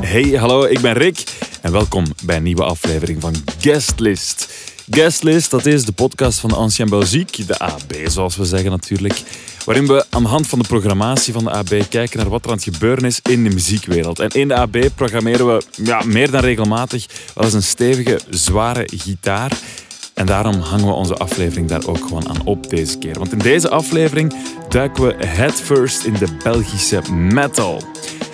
[0.00, 1.24] Hey, hallo, ik ben Rick
[1.60, 4.48] en welkom bij een nieuwe aflevering van Guestlist.
[4.90, 9.22] Guestlist, dat is de podcast van Ancien Belgique, de AB zoals we zeggen natuurlijk,
[9.64, 12.50] waarin we aan de hand van de programmatie van de AB kijken naar wat er
[12.50, 14.18] aan het gebeuren is in de muziekwereld.
[14.18, 18.88] En in de AB programmeren we ja, meer dan regelmatig wel eens een stevige, zware
[18.96, 19.52] gitaar.
[20.20, 23.18] En daarom hangen we onze aflevering daar ook gewoon aan op deze keer.
[23.18, 24.34] Want in deze aflevering
[24.68, 27.82] duiken we headfirst in de Belgische metal.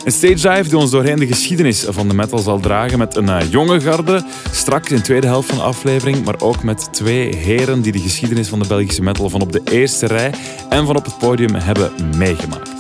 [0.05, 3.29] Een stage dive die ons doorheen de geschiedenis van de metal zal dragen met een
[3.29, 7.35] eh, jonge garde, straks in de tweede helft van de aflevering, maar ook met twee
[7.35, 10.35] heren die de geschiedenis van de Belgische metal van op de eerste rij
[10.69, 12.71] en van op het podium hebben meegemaakt.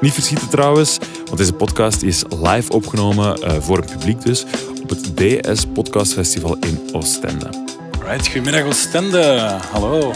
[0.00, 4.44] Niet verschieten trouwens, want deze podcast is live opgenomen eh, voor het publiek dus
[4.82, 7.67] op het DS Podcast Festival in Oostende.
[8.08, 9.56] Goedemiddag Oostende.
[9.70, 10.12] Hallo.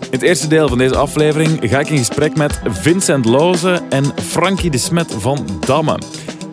[0.00, 4.04] In het eerste deel van deze aflevering ga ik in gesprek met Vincent Loze en
[4.28, 5.98] Frankie de Smet van Damme.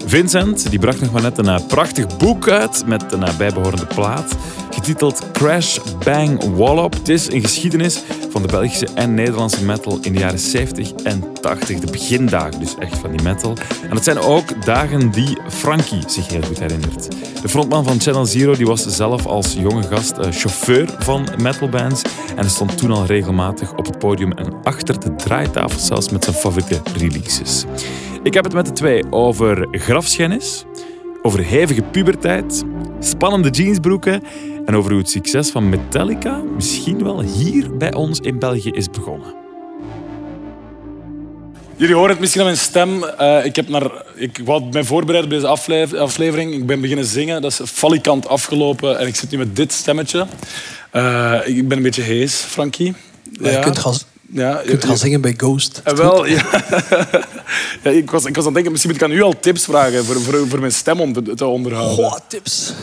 [0.05, 3.85] Vincent die bracht nog maar net een eh, prachtig boek uit met een eh, bijbehorende
[3.85, 4.35] plaat,
[4.73, 6.93] getiteld Crash Bang Wallop.
[6.93, 11.23] Het is een geschiedenis van de Belgische en Nederlandse metal in de jaren 70 en
[11.41, 11.79] 80.
[11.79, 13.57] De begindagen dus echt van die metal.
[13.89, 17.07] En het zijn ook dagen die Frankie zich heel goed herinnert.
[17.41, 22.01] De frontman van Channel Zero die was zelf als jonge gast eh, chauffeur van metalbands
[22.35, 26.35] en stond toen al regelmatig op het podium en achter de draaitafel zelfs met zijn
[26.35, 27.65] favoriete releases.
[28.23, 30.65] Ik heb het met de twee over grafschennis,
[31.25, 32.63] over hevige puberteit,
[32.99, 34.23] spannende jeansbroeken
[34.65, 38.89] en over hoe het succes van Metallica misschien wel hier bij ons in België is
[38.89, 39.33] begonnen.
[41.75, 43.03] Jullie horen het misschien aan mijn stem.
[43.03, 46.53] Eh, ik, heb naar, ik wou mij voorbereiden op deze aflev- aflevering.
[46.53, 47.41] Ik ben beginnen zingen.
[47.41, 48.99] Dat is falikant afgelopen.
[48.99, 50.25] En ik zit nu met dit stemmetje.
[50.91, 52.93] Eh, ik ben een beetje hees, Frankie.
[53.31, 53.93] Ja, Je kunt gaan,
[54.33, 55.81] ja, je kunt gaan zingen bij Ghost.
[55.83, 56.45] Eh, wel, ja.
[57.83, 59.63] ja, ik, was, ik was aan het denken, misschien moet ik aan u al tips
[59.63, 61.95] vragen voor, voor, voor mijn stem om te, te onderhouden.
[61.95, 62.73] Goh, tips.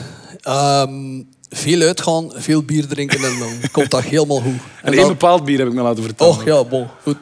[0.40, 4.58] Ehm, veel uitgaan, veel bier drinken en dan komt dat helemaal goed.
[4.82, 6.32] En één bepaald bier heb ik me laten vertellen.
[6.32, 7.16] Och ja, bon, goed.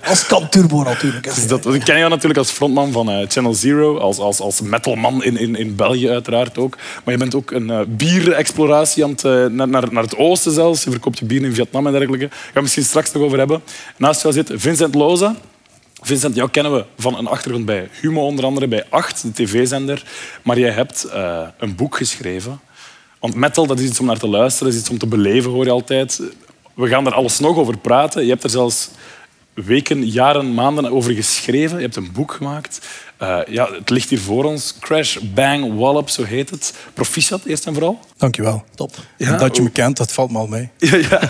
[0.08, 1.34] Als kan turbo natuurlijk.
[1.34, 5.24] Dus dat, ken jou natuurlijk als frontman van eh, Channel Zero, als, als, als metalman
[5.24, 6.76] in, in, in België uiteraard ook.
[7.04, 10.52] Maar je bent ook een uh, bierexploratie aan het, eh, naar, naar, naar het oosten
[10.52, 10.84] zelfs.
[10.84, 12.26] Je verkoopt je bier in Vietnam en dergelijke.
[12.26, 13.62] Daar gaan we misschien straks nog over hebben.
[13.96, 15.36] Naast jou zit Vincent Loza.
[16.04, 20.02] Vincent, jou kennen we van een achtergrond bij Humo, onder andere bij 8, de tv-zender.
[20.42, 22.60] Maar jij hebt eh, een boek geschreven.
[23.20, 25.64] Want metal dat is iets om naar te luisteren, is iets om te beleven, hoor
[25.64, 26.20] je altijd.
[26.74, 28.22] We gaan er alles nog over praten.
[28.22, 28.90] Je hebt er zelfs
[29.54, 31.76] weken, jaren, maanden over geschreven.
[31.76, 32.86] Je hebt een boek gemaakt.
[33.16, 34.74] Eh, ja, het ligt hier voor ons.
[34.80, 36.74] Crash, Bang, Wallop, zo heet het.
[36.94, 38.00] Proficiat, eerst en vooral.
[38.16, 38.64] Dankjewel.
[38.74, 38.94] Top.
[39.16, 40.70] Ja, dat je me kent, dat valt me al mee.
[40.78, 41.20] Ja, ja.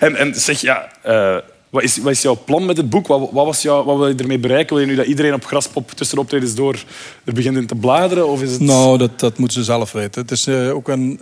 [0.00, 1.36] En, en zeg, ja, eh,
[1.70, 3.06] wat, is, wat is jouw plan met het boek?
[3.06, 4.76] Wat, wat, was jou, wat wil je ermee bereiken?
[4.76, 6.84] Wil je nu dat iedereen op Graspop tussen de optredens door
[7.24, 8.28] er begint in te bladeren?
[8.28, 8.60] Of is het...
[8.60, 10.22] Nou, dat, dat moeten ze zelf weten.
[10.22, 11.20] Het is eh, ook een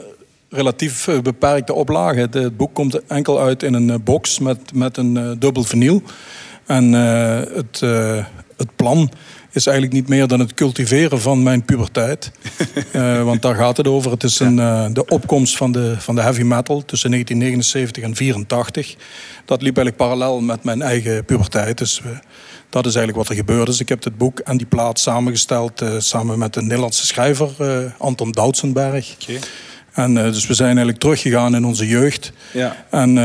[0.48, 2.28] relatief eh, beperkte oplage.
[2.30, 6.02] Het, boek komt enkel uit in een eh, box met, met een dubbel vinyl.
[6.66, 7.80] En het,
[8.56, 9.10] het plan
[9.56, 12.31] is eigenlijk niet meer dan het cultiveren van mijn puberteit.
[12.93, 14.11] Eh, want daar gaat het over.
[14.11, 18.15] Het is een, eh, de opkomst van de, van de heavy metal tussen 1979 en
[18.15, 18.97] 1984.
[19.44, 21.78] Dat liep eigenlijk parallel met mijn eigen puberteit.
[21.78, 22.11] Dus eh,
[22.71, 23.81] dat is eigenlijk wat er gebeurd is.
[23.81, 27.50] Ik heb het boek en die plaat samengesteld samen met een Nederlandse schrijver,
[27.99, 29.17] Anton Doutsenberg.
[29.21, 29.38] Oké.
[29.93, 32.33] En, dus we zijn eigenlijk teruggegaan in onze jeugd.
[32.53, 32.84] Ja.
[32.91, 33.19] En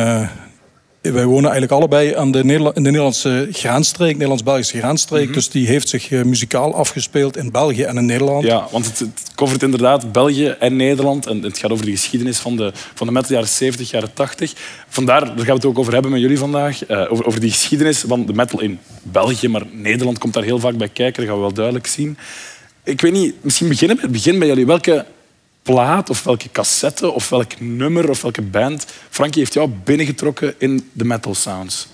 [1.01, 5.34] wij wonen eigenlijk allebei aan de, Nederla- in de Nederlandse graanstreek, Nederlands-Belgische graanstreek.
[5.34, 8.44] Dus die heeft zich eh, muzikaal afgespeeld in België en in Nederland.
[8.44, 11.25] Ja, want het, het covert inderdaad België en Nederland.
[11.28, 14.53] En het gaat over de geschiedenis van de, van de metal jaren 70, jaren 80.
[14.88, 16.85] Vandaar, daar gaan we het ook over hebben met jullie vandaag.
[16.85, 19.48] eh, over, over die geschiedenis van de metal in België.
[19.48, 21.21] Maar Nederland komt daar heel vaak bij kijken.
[21.21, 22.18] Dat gaan we wel duidelijk zien.
[22.83, 24.65] Ik weet niet, misschien beginnen bij het begin bij jullie.
[24.65, 25.06] Welke
[25.62, 30.90] plaat of welke cassette of welk nummer of welke band, Frankie, heeft jou binnengetrokken in
[30.94, 31.88] de metal sounds?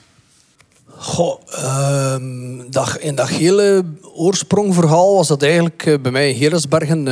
[0.85, 7.07] Goh, ehm, dat, in dat hele oorsprongverhaal was dat eigenlijk eh, bij mij in Gerensbergen.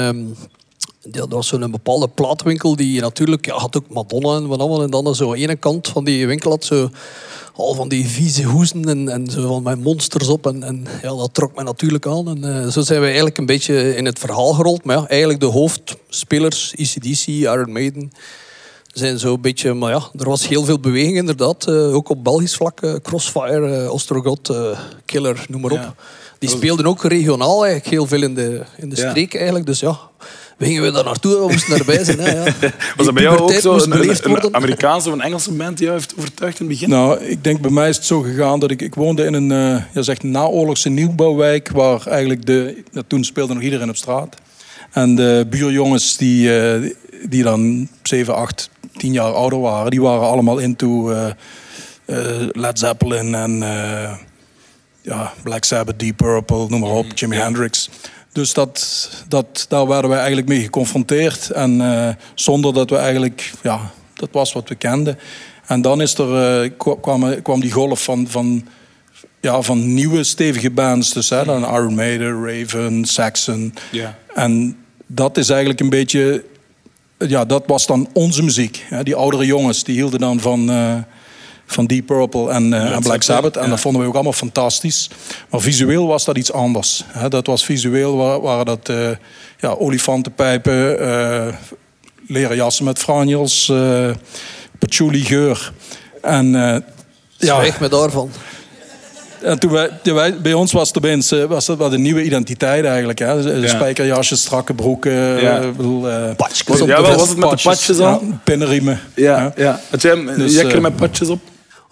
[1.11, 4.81] Ehm, dat was zo'n bepaalde plaatwinkel die natuurlijk ja, had ook Madonna en wat allemaal.
[4.83, 6.89] En dan zo aan ene kant van die winkel had zo
[7.55, 10.47] al van die vieze hoezen en, en zo van mijn monsters op.
[10.47, 12.27] En, en ja, dat trok mij natuurlijk aan.
[12.27, 14.83] En eh, zo zijn we eigenlijk een beetje in het verhaal gerold.
[14.83, 18.11] Maar ja, eigenlijk de hoofdspelers, ECDC, Iron Maiden,
[18.93, 21.67] zijn zo een beetje, maar ja, er was heel veel beweging inderdaad.
[21.67, 24.53] eh, ook op Belgisch vlak, eh, Crossfire, Ostrogot,
[25.05, 25.77] Killer, noem maar op.
[25.77, 25.95] Ja.
[26.39, 29.09] Die speelden ook regionaal eigenlijk heel veel in de, in de Ja.
[29.09, 29.65] streek eigenlijk.
[29.65, 29.99] Dus ja,
[30.59, 32.19] gingen we daar naartoe, we moesten daarbij zijn.
[32.19, 32.43] Hè, ja.
[32.97, 33.73] Was dat bij jou ook zo?
[33.73, 34.55] Een.
[34.55, 36.89] Amerikaanse of een Engelse band die jou heeft overtuigd in het begin?
[36.89, 39.51] Nou, ik denk bij mij is het zo gegaan dat ik, ik woonde in een
[39.51, 44.35] eh ja, zegt naoorlogse nieuwbouwwijk waar eigenlijk de, ja, toen speelde nog iedereen op straat.
[44.91, 46.91] En de buurjongens die, eh,
[47.29, 51.27] die dan 7, 8, 10 jaar ouder waren, die waren allemaal into eh,
[52.05, 54.13] eh, Led Zeppelin en eh,
[55.01, 57.89] ja, Black Sabbath, Deep Purple, noem maar op, Jimi Hendrix.
[58.35, 61.49] Dus dat, dat, daar werden wij eigenlijk mee geconfronteerd.
[61.49, 65.19] En eh, zonder dat we eigenlijk, ja, dat was wat we kenden.
[65.65, 68.67] En dan is er, eh, kwa- kwam, kwam die golf van, van,
[69.41, 71.13] ja, van nieuwe stevige bands.
[71.13, 73.73] Dus hè, dan Iron Maiden, Raven, Saxon.
[73.91, 74.17] Ja.
[74.33, 74.77] En
[75.07, 76.43] dat is eigenlijk een beetje,
[77.17, 78.85] ja, dat was dan onze muziek.
[78.89, 79.03] Hè.
[79.03, 80.97] Die oudere jongens, die hielden dan van, eh,
[81.65, 83.57] van Deep Purple en, eh, en Black Sabbath.
[83.57, 83.69] En ja.
[83.69, 85.09] dat vonden we ook allemaal fantastisch.
[85.49, 87.03] Maar visueel was dat iets anders.
[87.07, 87.29] Hè.
[87.29, 89.09] Dat was visueel, wa- waren dat eh,
[89.59, 91.53] ja, olifantenpijpen, eh,
[92.27, 94.09] leren jassen met franjels, eh
[94.79, 95.73] patchouli geur.
[96.21, 96.61] En eh,
[97.37, 98.29] ja, Zwijg me daarvan.
[99.41, 102.01] en toen wij, ja, wij- bij ons was het opeens eh, was dat wat een
[102.01, 103.19] nieuwe identiteit eigenlijk.
[103.19, 103.31] Hè?
[103.31, 103.67] Ja.
[103.67, 105.13] Spijkerjasjes, strakke broeken.
[105.41, 105.57] Ja.
[105.59, 108.05] ik bedoel, Ja, was het met de patches al?
[108.05, 108.99] Ja, pinnenriemen.
[109.15, 109.79] Ja, ja.
[109.89, 111.39] Had jij een Dus, jekker met patches op?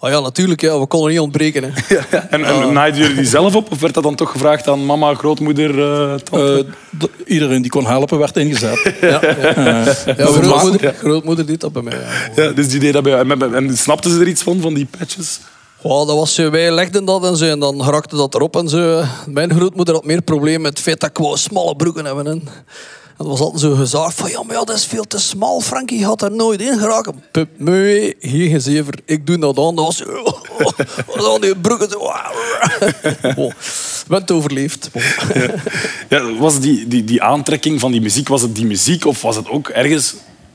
[0.04, 0.60] Oh ja, natuurlijk.
[0.60, 1.62] Ja, we konden niet ontbreken.
[1.64, 1.96] Hè.
[2.30, 3.70] En, en naaiden jullie die zelf op?
[3.72, 6.66] Of werd dat dan toch gevraagd aan mama, grootmoeder, eh tante?
[6.98, 8.92] Eh, d- iedereen die kon helpen werd ingezet.
[9.00, 9.20] Ja, ja.
[9.22, 11.98] Eh, Ja, grootmoeder, grootmoeder deed dat bij mij.
[12.36, 12.42] Ja.
[12.44, 13.30] ja, dus die deed dat bij jou.
[13.30, 15.40] En, en- en snapten ze er iets van, van die patches?
[15.82, 19.02] Ja, dat was, wij legden dat en zo, en dan raakte dat erop en zo.
[19.26, 22.26] Mijn grootmoeder had meer probleem met het feit dat ik wou smalle broeken hebben.
[22.26, 22.42] En
[23.16, 25.60] dat was altijd zo gezaagd van, ja, maar ja, dat is veel te smal.
[25.60, 27.22] Frankie had er nooit in geraken.
[27.32, 28.94] Pup, mee, hier gezever.
[29.04, 29.74] Ik doe dat aan.
[29.76, 29.96] Dat was
[31.24, 31.98] zo, die broeken zo.
[33.34, 34.90] Bon, ik ben het overleefd.
[36.08, 39.36] Ja, was die, die, die aantrekking van die muziek, was het die muziek of was
[39.36, 40.14] het ook ergens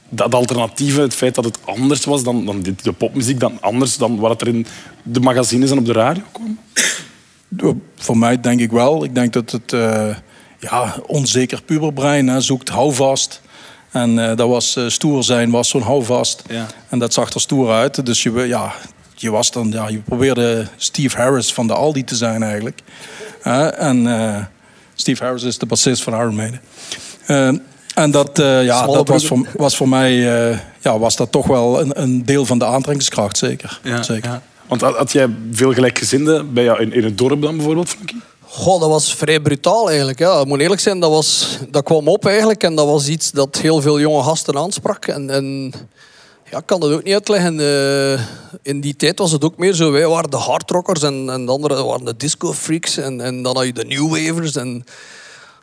[0.10, 3.98] dat alternatieve, het feit dat het anders was dan, dan dit- de popmuziek, dan anders
[3.98, 4.66] dan wat er in
[5.04, 6.60] de magazines en op de radio kwam?
[7.96, 9.04] Voor mij denk ik wel.
[9.04, 10.16] Ik denk dat het eh,
[10.60, 13.42] ja, onzeker puberbrein hè, zoekt houvast.
[13.92, 16.44] En eh, dat was eh, stoer zijn, was zo'n houvast.
[16.50, 16.66] Ja.
[16.90, 18.06] En dat zag er stoer uit.
[18.06, 18.74] Dus je, ja,
[19.16, 22.80] je, was dan, ja, je probeerde Steve Harris van de Aldi te zijn eigenlijk.
[23.78, 24.44] En eh,
[24.94, 26.62] Steve Harris is de bassist van Iron Maiden.
[27.26, 27.48] Eh,
[27.96, 28.30] en dat,
[28.64, 30.14] ja, dat was voor, was voor mij
[30.80, 33.80] ja, was dat toch wel een, een deel van de aantrekkingskracht, zeker.
[34.02, 34.30] zeker.
[34.30, 34.42] ja.
[34.68, 38.22] Want had, had jij veel gelijkgezinden bij jou in, in het dorp dan bijvoorbeeld, Frankie?
[38.52, 40.20] Goh, dat was vrij brutaal eigenlijk.
[40.20, 40.44] Ja.
[40.44, 42.64] Moet eerlijk zijn, dat, was, dat kwam op eigenlijk.
[42.64, 45.06] En dat was iets dat heel veel jonge gasten aansprak.
[45.06, 45.74] En, en
[46.52, 47.60] ja, ik kan dat ook niet uitleggen.
[47.60, 48.22] Eh,
[48.62, 49.92] in die tijd was het ook meer zo.
[49.92, 52.98] Wij waren de hardrockers en, en de anderen waren de disco-freaks.
[52.98, 54.56] En, en dan had je de new wavers.
[54.56, 54.86] En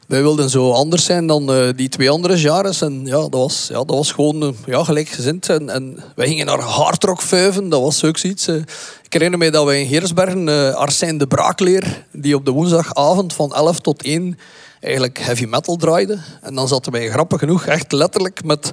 [0.06, 2.80] wij wilden zo anders zijn dan eh, die twee andere genres.
[2.80, 5.48] En ja, dat was, ja, dat was gewoon eh, ja, gelijkgezind.
[5.48, 7.68] En, en wij gingen naar hardrock vuiven.
[7.68, 8.46] Dat was ook zoiets.
[8.46, 8.54] eh.
[9.02, 13.32] ik herinner me dat wij in Geersbergen uh, Arsène de Braakleer, die op de woensdagavond
[13.32, 14.38] van 11 tot 1
[14.80, 16.18] eigenlijk heavy metal draaide.
[16.42, 18.70] En dan zaten wij grappig genoeg echt letterlijk met...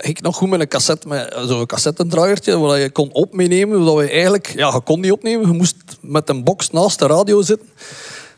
[0.00, 3.84] ik nog goed met een cassette, met zo'n cassettendraaiertje, waar je kon op meenemen.
[3.84, 4.52] Dat we eigenlijk...
[4.56, 5.46] Ja, je kon niet opnemen.
[5.46, 7.68] Je moest met een box naast de radio zitten.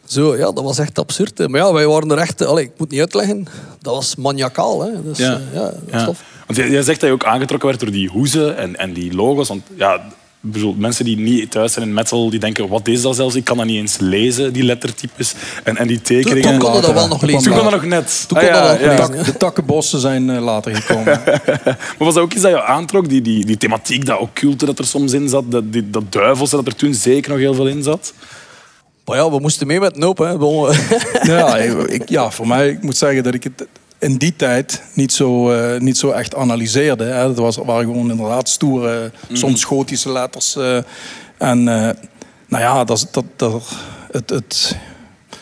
[0.06, 1.38] Zo, ja, dat was echt absurd.
[1.38, 1.48] hè.
[1.48, 2.44] Maar ja, wij waren er echt...
[2.46, 3.46] Allee, ik moet niet uitleggen.
[3.80, 4.82] Dat was maniacaal.
[4.82, 5.02] Hè.
[5.02, 5.40] Dus, ja.
[5.52, 6.04] ja, dat is Ja.
[6.04, 6.22] tof.
[6.46, 9.14] Want jij, jij zegt dat je ook aangetrokken werd door die hoezen en, en die
[9.14, 9.48] logos.
[9.48, 10.00] Want ja,
[10.40, 13.34] bedoel, mensen die niet thuis zijn in metal, die denken, wat is dat zelfs?
[13.34, 15.34] Ik kan dat niet eens lezen, die lettertypes
[15.64, 16.50] en, en die Toen, tekeningen.
[16.50, 17.42] toen konden we dat wel nog Toen lezen.
[17.42, 17.70] Toen kon ja.
[17.70, 18.24] dat nog net.
[18.28, 19.08] Toen Ah, kon ja, dat ja.
[19.08, 19.24] lezen.
[19.24, 21.04] De takkenbossen zijn eh, later gekomen.
[21.64, 23.08] Maar was dat ook iets dat je aantrok?
[23.08, 26.56] Die, die, die thematiek, dat occulte dat er soms in zat, dat, die, dat duivelse
[26.56, 28.12] dat er toen zeker nog heel veel in zat?
[29.04, 30.24] Maar ja, we moesten mee met Nope.
[30.24, 30.36] Hè.
[30.38, 30.72] Bon,
[31.22, 33.66] ja, ik, ja, voor mij, ik moet zeggen dat ik het
[33.98, 37.04] in die tijd niet zo, eh, niet zo echt analyseerde.
[37.04, 37.28] Hè.
[37.28, 40.56] Het was, waren gewoon inderdaad stoere, soms gotische letters.
[40.56, 40.76] eh.
[41.38, 41.90] en eh,
[42.48, 43.62] nou ja, dat, dat, dat,
[44.12, 44.76] het, het,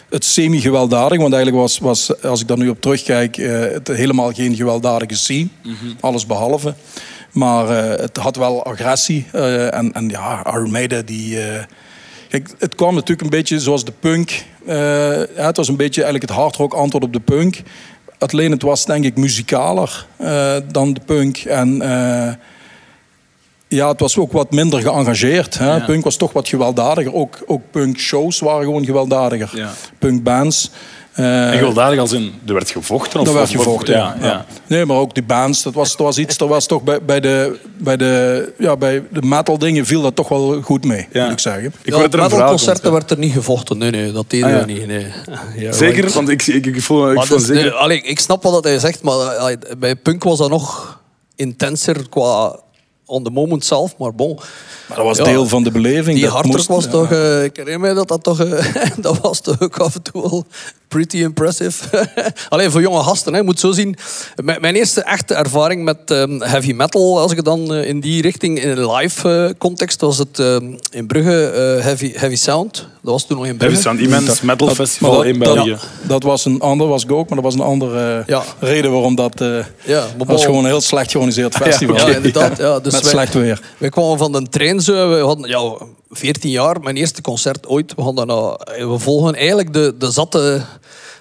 [0.08, 4.32] het semi-gewelddadig, want eigenlijk was, was, als ik daar nu op terugkijk, eh, het helemaal
[4.32, 5.48] geen gewelddadige scene.
[6.00, 6.74] Alles behalve.
[7.32, 9.26] Maar eh, het had wel agressie.
[9.32, 11.38] eh, en, en ja, Maiden die...
[12.32, 14.44] Kijk, het kwam natuurlijk een beetje zoals de punk.
[14.66, 14.76] eh,
[15.36, 17.62] ja, het was een beetje eigenlijk het hardrock antwoord op de punk.
[18.18, 21.36] Alleen het was denk ik muzikaler eh, dan de punk.
[21.38, 22.34] En eh,
[23.68, 25.58] ja, het was ook wat minder geëngageerd.
[25.58, 25.80] Hè.
[25.80, 27.14] Punk was toch wat gewelddadiger.
[27.14, 29.50] Ook, ook punk shows waren gewoon gewelddadiger.
[29.58, 29.70] Ja.
[29.98, 30.70] Punkbands.
[31.12, 33.20] Eh, En gewelddadig als in, er werd gevochten?
[33.20, 34.16] Of, daar werd gevochten, ja.
[34.20, 34.26] ja.
[34.26, 34.44] ja.
[34.66, 37.20] Nee, maar ook die bands, dat was, dat was iets, dat was toch bij, bij,
[37.20, 41.22] de, bij, de, ja, bij de metal dingen viel dat toch wel goed mee, Ja.
[41.24, 41.64] moet ik zeggen.
[41.64, 42.58] Ik ja, hoor dat er een verhaal komt.
[42.64, 43.78] concerten werd er niet gevochten.
[43.78, 44.60] Nee, nee, dat deden Ah, ja.
[44.66, 44.86] we niet.
[44.86, 45.06] Nee.
[45.64, 46.10] Ja, Zeker?
[46.12, 47.62] want- ik, ik, ik voel, ik voel dus, zeker...
[47.62, 51.00] nee, allee, ik snap wat hij zegt, maar allee, bij punk was dat nog
[51.36, 52.56] intenser qua
[53.06, 53.96] on the moment zelf.
[53.98, 54.34] Maar bon,
[54.88, 55.24] Maar dat was Ja.
[55.24, 56.18] deel van de beleving.
[56.18, 56.90] die moest- was ja.
[56.90, 57.10] toch...
[57.12, 58.40] eh, ik herinner mij dat dat toch...
[58.40, 58.64] eh,
[58.96, 60.44] dat was toch ook af en toe wel
[60.92, 61.84] pretty impressive.
[62.48, 63.96] Alleen voor jonge gasten, hè, je moet zo zien.
[64.42, 68.22] Mijn, mijn eerste echte ervaring met ehm, heavy metal, als ik dan eh, in die
[68.22, 72.74] richting, in een live eh, context, was het ehm, in Brugge eh, heavy, heavy Sound.
[73.02, 73.74] Dat was toen nog in Brugge.
[73.74, 75.70] Heavy Sound Immense Metal Dat- Festival dat- in België.
[75.70, 78.42] Dat, dat was een ander, was ik ook, maar dat was een andere Ja.
[78.60, 79.40] reden waarom dat.
[79.40, 81.96] eh, Ja, was gewoon een heel slecht georganiseerd festival.
[81.96, 82.58] Ja, inderdaad.
[82.58, 83.60] Ja, dus Met wij- slecht weer.
[83.78, 85.10] We kwamen van de trein zo.
[85.10, 85.72] We hadden ja,
[86.12, 87.94] 14 jaar, mijn eerste concert ooit.
[87.94, 90.62] We, hadden, nou, we volgen eigenlijk de, de zatte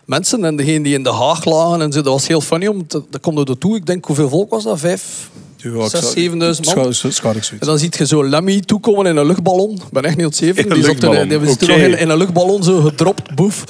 [0.06, 1.82] mensen en degene die in de haag lagen.
[1.82, 2.02] En zo.
[2.02, 2.68] Dat was heel funny.
[2.68, 3.76] Om te, dat komt er toe.
[3.76, 4.80] Ik denk, hoeveel volk was dat?
[4.80, 5.30] Vijf?
[5.58, 6.76] Ja, Zes, zou- zevenduizend man.
[7.60, 9.72] En dan ziet je zo Lemmy toekomen in een luchtballon.
[9.76, 10.70] Ik ben echt niet zeven.
[10.70, 11.78] Die zat toen, luchtballon, die toen oké.
[11.82, 13.64] nog in, in een luchtballon zo gedropt, boef.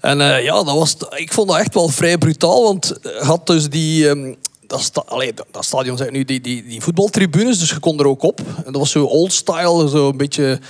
[0.00, 2.62] En eh, ja, dat was, ik vond dat echt wel vrij brutaal.
[2.62, 4.08] Want had dus die...
[4.08, 4.34] ehm,
[4.72, 8.22] dat, dat, dat stadion zijn nu die, die, die voetbaltribunes, dus je kon er ook
[8.22, 8.40] op.
[8.56, 10.60] En dat was zo old style, zo een beetje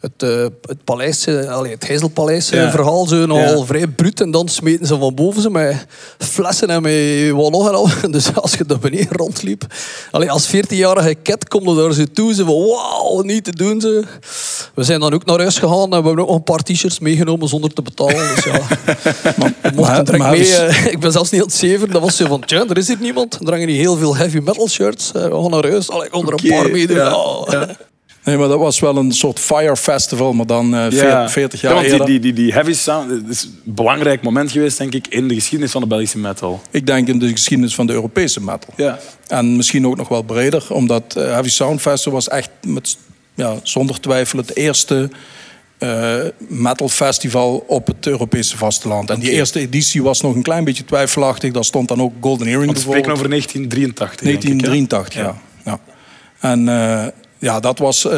[0.00, 2.70] het, eh, het paleis, eh, allee, het Heizelpaleis Ja.
[2.70, 3.64] verhaal, zo nogal Ja.
[3.64, 4.20] vrij bruut.
[4.20, 5.86] En dan smeten ze van boven ze met
[6.18, 7.88] flessen en met wat nog en al.
[8.10, 9.66] Dus als je daar beneden rondliep,
[10.10, 13.80] allee, als 14-jarige ket kom je daar zo toe, ze van wauw, niet te doen
[13.80, 14.04] ze.
[14.74, 16.98] We zijn dan ook naar huis gegaan en we hebben ook nog een paar t-shirts
[16.98, 18.34] meegenomen zonder te betalen.
[18.34, 18.52] Dus ja,
[19.62, 20.40] we mochten maar- direct maar mee.
[20.40, 21.90] is- eh, ik ben zelfs niet aan het zeven.
[21.90, 23.38] Dat was zo van, tja, er is hier niemand.
[23.40, 25.12] Er hangen hier heel veel heavy metal shirts.
[25.12, 25.90] Eh, we gaan naar huis.
[25.90, 27.48] Allee, ik kon er een paar Oh.
[27.50, 27.66] ja.
[28.24, 31.74] Nee, maar dat was wel een soort fire festival, maar dan eh, veer- 40 jaar
[31.84, 35.06] Ja, want die, die, die, die heavy sound is een belangrijk moment geweest, denk ik,
[35.06, 36.60] in de geschiedenis van de Belgische metal.
[36.70, 38.74] Ik denk in de geschiedenis van de Europese metal.
[38.76, 38.98] Ja.
[39.26, 42.96] En misschien ook nog wel breder, omdat eh, Heavy Sound Festival was echt met,
[43.34, 45.10] ja, zonder twijfel het eerste
[45.78, 46.14] eh,
[46.48, 49.10] metal festival op het Europese vasteland.
[49.10, 51.52] En die eerste editie was nog een klein beetje twijfelachtig.
[51.52, 54.20] Daar stond dan ook Golden Earring we spreken over 1983.
[54.20, 54.66] denk ik, hè?
[54.66, 55.36] 1983, ja.
[55.64, 55.78] ja.
[56.40, 57.06] En eh,
[57.40, 58.12] ja, dat was eh,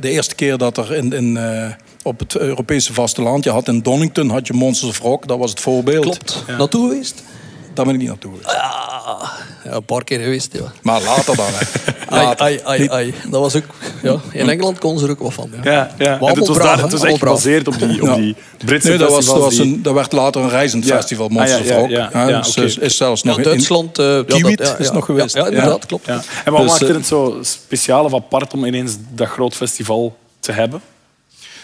[0.00, 1.70] de eerste keer dat er in, in, eh,
[2.02, 3.44] op het Europese vasteland...
[3.44, 6.04] Je had in Donington had je Monsters of Rock, dat was het voorbeeld.
[6.04, 6.44] Klopt.
[6.58, 7.22] Naartoe geweest?
[7.78, 8.56] Daar ben ik niet naartoe geweest.
[8.56, 9.30] Ah,
[9.64, 10.72] ja, een paar keer geweest, ja.
[10.82, 11.66] Maar later dan, hè.
[12.16, 12.44] Ai, Later.
[12.46, 13.14] ai, ai, ai.
[13.30, 13.64] Dat was ook...
[14.02, 15.50] Ja, in Engeland kon ze er ook wat van.
[15.62, 15.72] Ja.
[15.72, 16.18] Ja, ja.
[16.20, 19.10] En het was, daar, het was echt gebaseerd op die, op die Britse Nee, dat,
[19.10, 20.96] was, dat, was die- een, dat werd later een reizend Ja.
[20.96, 21.90] festival, Monsters ja, of Rock.
[21.90, 22.62] ja, ja, ja, oké.
[22.80, 23.98] is, zelfs nog in- Duitsland...
[23.98, 25.34] eh, Kiewit is nog geweest.
[25.34, 26.06] Ja, inderdaad, klopt.
[26.06, 26.22] Ja.
[26.44, 30.16] En wat Dus, maakt eh, het zo speciaal of apart om ineens dat groot festival
[30.40, 30.80] te hebben?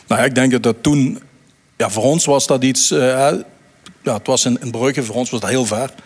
[0.07, 1.23] Nou ja, ik denk dat dat toen...
[1.77, 2.91] Ja, voor ons was dat iets...
[2.91, 3.29] eh,
[4.05, 5.91] ja, het was in, in Brugge, voor ons was dat heel ver.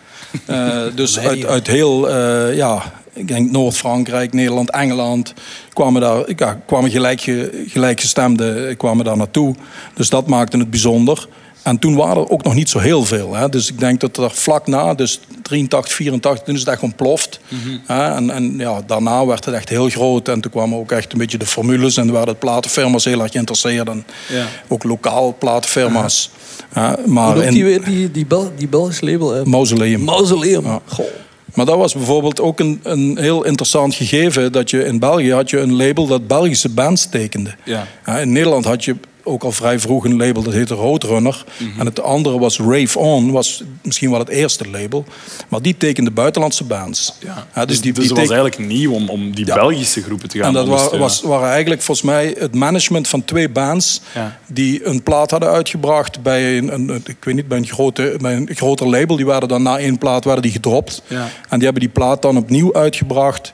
[0.45, 2.09] Eh, dus uit, uit heel...
[2.09, 5.33] eh, ja, ik denk Noord-Frankrijk, Nederland, Engeland...
[5.73, 9.55] kwamen daar ja, kwamen gelijkge, gelijkgestemden kwamen daar naartoe.
[9.93, 11.27] Dus dat maakte het bijzonder.
[11.63, 13.35] En toen waren er ook nog niet zo heel veel.
[13.35, 13.49] Hè.
[13.49, 17.39] Dus ik denk dat er vlak na, dus 83, 84, toen is het echt ontploft.
[17.85, 18.15] Hè.
[18.15, 20.27] En, en ja, daarna werd het echt heel groot.
[20.27, 21.97] En toen kwamen ook echt een beetje de formules.
[21.97, 23.87] En werden platenfirma's heel erg geïnteresseerd.
[23.89, 24.45] En Ja.
[24.67, 26.29] ook lokaal platenfirma's.
[26.69, 26.93] Hè.
[27.05, 29.35] Maar in die die, die, Bel die Belgisch label?
[29.35, 30.03] eh, Mausoleum.
[30.03, 30.63] Mausoleum.
[30.65, 30.79] Ja.
[30.85, 31.05] Goh.
[31.53, 34.51] Maar dat was bijvoorbeeld ook een, een heel interessant gegeven.
[34.51, 37.55] Dat je in België had je een label dat Belgische bands tekende.
[37.65, 37.87] Ja.
[38.19, 38.95] in Nederland had je
[39.29, 41.43] ook al vrij vroeg een label dat heette Roadrunner.
[41.57, 41.79] Mhm.
[41.79, 45.05] En het andere was Rave On, was misschien wel het eerste label.
[45.47, 47.13] Maar die tekende buitenlandse bands.
[47.19, 47.47] Ja.
[47.55, 50.37] Ja, dus die, dus die het was eigenlijk nieuw om, om die Belgische groepen te
[50.37, 54.01] gaan en dat wa- was, waren eigenlijk volgens mij het management van twee bands...
[54.15, 54.37] Ja.
[54.47, 58.35] die een plaat hadden uitgebracht bij een, een, ik weet niet, bij een, grote, bij
[58.35, 59.15] een groter label.
[59.15, 61.01] Die waren dan na één plaat werden die gedropt.
[61.07, 63.53] En die hebben die plaat dan opnieuw uitgebracht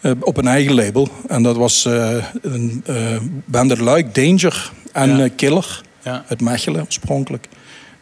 [0.00, 1.08] eh, op een eigen label.
[1.28, 2.84] En dat was eh, een
[3.52, 5.24] eh Luik, Danger en Ja.
[5.24, 6.24] eh, Killer Ja.
[6.28, 7.46] uit Mechelen oorspronkelijk.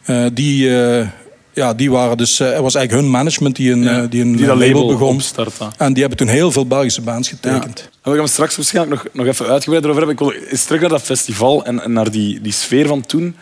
[0.04, 1.06] Eh, die, eh,
[1.52, 4.06] ja, die waren dus, eh, er was eigenlijk hun management die een, Ja.
[4.06, 5.14] die een Die dat label, label begon.
[5.14, 5.70] opstarten.
[5.76, 7.80] En die hebben toen heel veel Belgische bands getekend.
[8.02, 10.26] En we gaan het straks waarschijnlijk nog, nog even uitgebreider over hebben.
[10.28, 13.36] Ik wil eens terug naar dat festival en, en naar die, die sfeer van toen.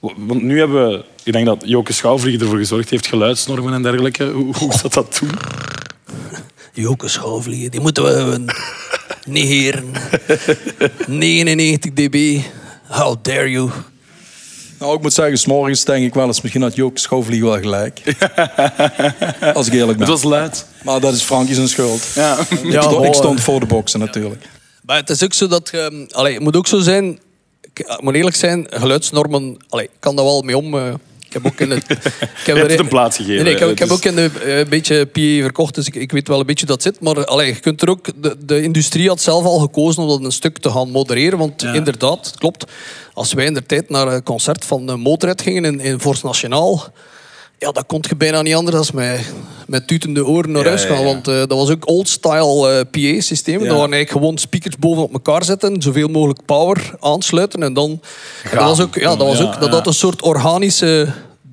[0.00, 4.24] Want nu hebben we, ik denk dat Joke Schouwvlieg ervoor gezorgd heeft, geluidsnormen en dergelijke.
[4.30, 5.30] Hoe, hoe zat dat toen?
[6.72, 8.44] Joke schouwvliegen, die moeten we
[9.26, 9.84] negeren.
[11.06, 12.40] 99 dB.
[12.88, 13.70] How dare you?
[14.78, 18.00] Nou, ik moet zeggen, s'morgens denk ik wel eens, misschien had Jook Schouwvlieg wel gelijk.
[19.54, 20.06] Als ik eerlijk ben.
[20.08, 20.66] Het was luid.
[20.84, 22.06] Maar dat is Frankie zijn schuld.
[22.14, 22.36] Ja.
[22.50, 24.44] Ik, Ja, stond, ik stond voor de boksen natuurlijk.
[24.82, 25.68] Maar het is ook zo dat...
[25.72, 27.18] je- allee, het moet ook zo zijn...
[27.60, 29.56] Ik ik moet eerlijk zijn, geluidsnormen...
[29.68, 30.74] Allee, ik kan daar wel mee om...
[31.28, 31.90] eh, Ik heb ook in het...
[31.90, 33.44] Ik heb een plaats gegeven.
[33.44, 35.94] Nee, ik heb, ik heb ook in de, eh, een beetje PA verkocht, dus ik,
[35.94, 37.00] ik weet wel een beetje hoe dat zit.
[37.00, 38.06] Maar allee, je kunt er ook...
[38.22, 41.38] De, de industrie had zelf al gekozen om dat een stuk te gaan modereren.
[41.38, 41.72] Want Ja.
[41.72, 42.64] inderdaad, het klopt.
[43.12, 46.26] Als wij in de tijd naar een concert van uh, Motorhead gingen in, in Force
[46.26, 46.92] Nationaal...
[47.58, 49.32] Ja, dat kon je bijna niet anders dan met,
[49.66, 50.98] met tutende oren naar huis ja, gaan.
[50.98, 51.04] ja.
[51.04, 53.62] Want eh, dat was ook old-style eh, PA-systemen.
[53.62, 53.68] Ja.
[53.68, 57.62] Dat waren eigenlijk gewoon speakers boven op elkaar zetten, zoveel mogelijk power aansluiten.
[57.62, 58.00] En dan...
[58.50, 61.08] en dat was ook, ja, dat, was Ja, ook, dat had een soort organische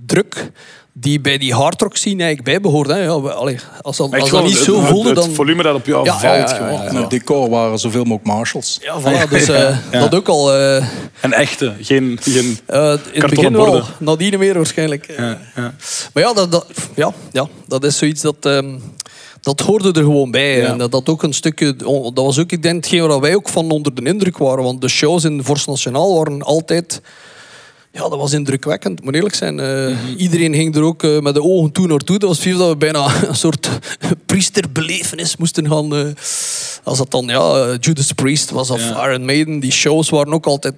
[0.05, 0.51] druk
[0.97, 2.87] die bij die hardrock scene eigenlijk bij behoort.
[2.89, 2.97] Hè.
[2.97, 5.25] Ja, allee, als dat, als dat niet zo het, voelde, het, dan...
[5.25, 6.23] Het volume dat op jou Ja, valt.
[6.23, 6.71] ja, ja, gewoon.
[6.71, 6.83] ja.
[6.85, 8.79] En het decor waren zoveel mogelijk Marshalls.
[8.81, 10.53] Ja, voilà, dus eh, dat ook al...
[10.53, 10.87] eh,
[11.21, 12.17] Een echte, geen...
[12.21, 15.13] geen eh, in het begin wel, nadien meer waarschijnlijk.
[15.17, 15.73] ja, ja.
[16.13, 18.35] Maar ja, dat, dat, ja, ja, dat is zoiets dat...
[18.39, 18.69] ehm,
[19.41, 20.57] dat hoorde er gewoon bij.
[20.57, 20.67] Ja.
[20.67, 21.75] En dat, dat ook een stukje...
[21.75, 24.63] Dat was ook, ik denk, hetgeen waar wij ook van onder de indruk waren.
[24.63, 27.01] Want de shows in Force Nationaal waren altijd...
[27.95, 29.59] Ja, dat was indrukwekkend, moet eerlijk zijn.
[29.59, 30.15] Eh, Mhm.
[30.17, 32.19] Iedereen ging er ook eh, met de ogen toe naartoe.
[32.19, 33.69] Dat was veel dat we bijna een soort
[34.25, 35.95] priesterbelevenis moesten gaan...
[35.95, 36.05] eh,
[36.83, 39.07] als dat dan, ja, Judas Priest was of Ja.
[39.09, 39.59] Iron Maiden.
[39.59, 40.73] Die shows waren ook altijd...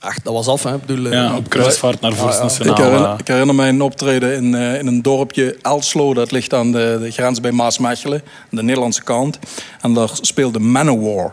[0.00, 0.74] Echt, dat was af, hè.
[0.74, 2.42] Ik bedoel, Ja, op kruisvaart naar Vorst ja.
[2.42, 2.72] Nationaal.
[2.76, 6.14] Ik herinner, ik herinner mij een optreden in, in een dorpje Elslo.
[6.14, 9.38] Dat ligt aan de, de grens bij Maasmechelen, aan de Nederlandse kant.
[9.80, 11.32] En daar speelde Manowar.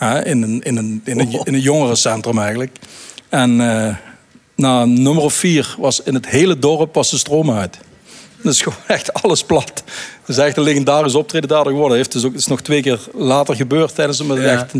[0.00, 2.76] In, een, in, een, in, een, in een jongerencentrum eigenlijk.
[3.28, 3.94] En eh,
[4.60, 7.78] na nummer of vier was in het hele dorp was de stroom uit.
[8.42, 9.82] Dus gewoon echt alles plat.
[10.26, 11.96] Dat is echt een legendarisch optreden daardoor geworden.
[11.96, 14.40] Heeft dus ook, het is nog twee keer later gebeurd tijdens hem.
[14.40, 14.52] Ja.
[14.52, 14.72] Echt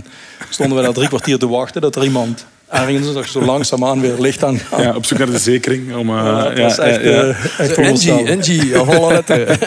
[0.49, 4.15] stonden we daar drie kwartier te wachten dat er iemand ergens nog zo langzaamaan weer
[4.19, 4.61] licht aan.
[4.79, 5.97] Ja, op zoek naar de zekering.
[5.97, 8.31] Om, eh, Ja, dat ja, was echt, ja, eh, echt Angie.
[8.31, 9.59] Angie, af alle letteren.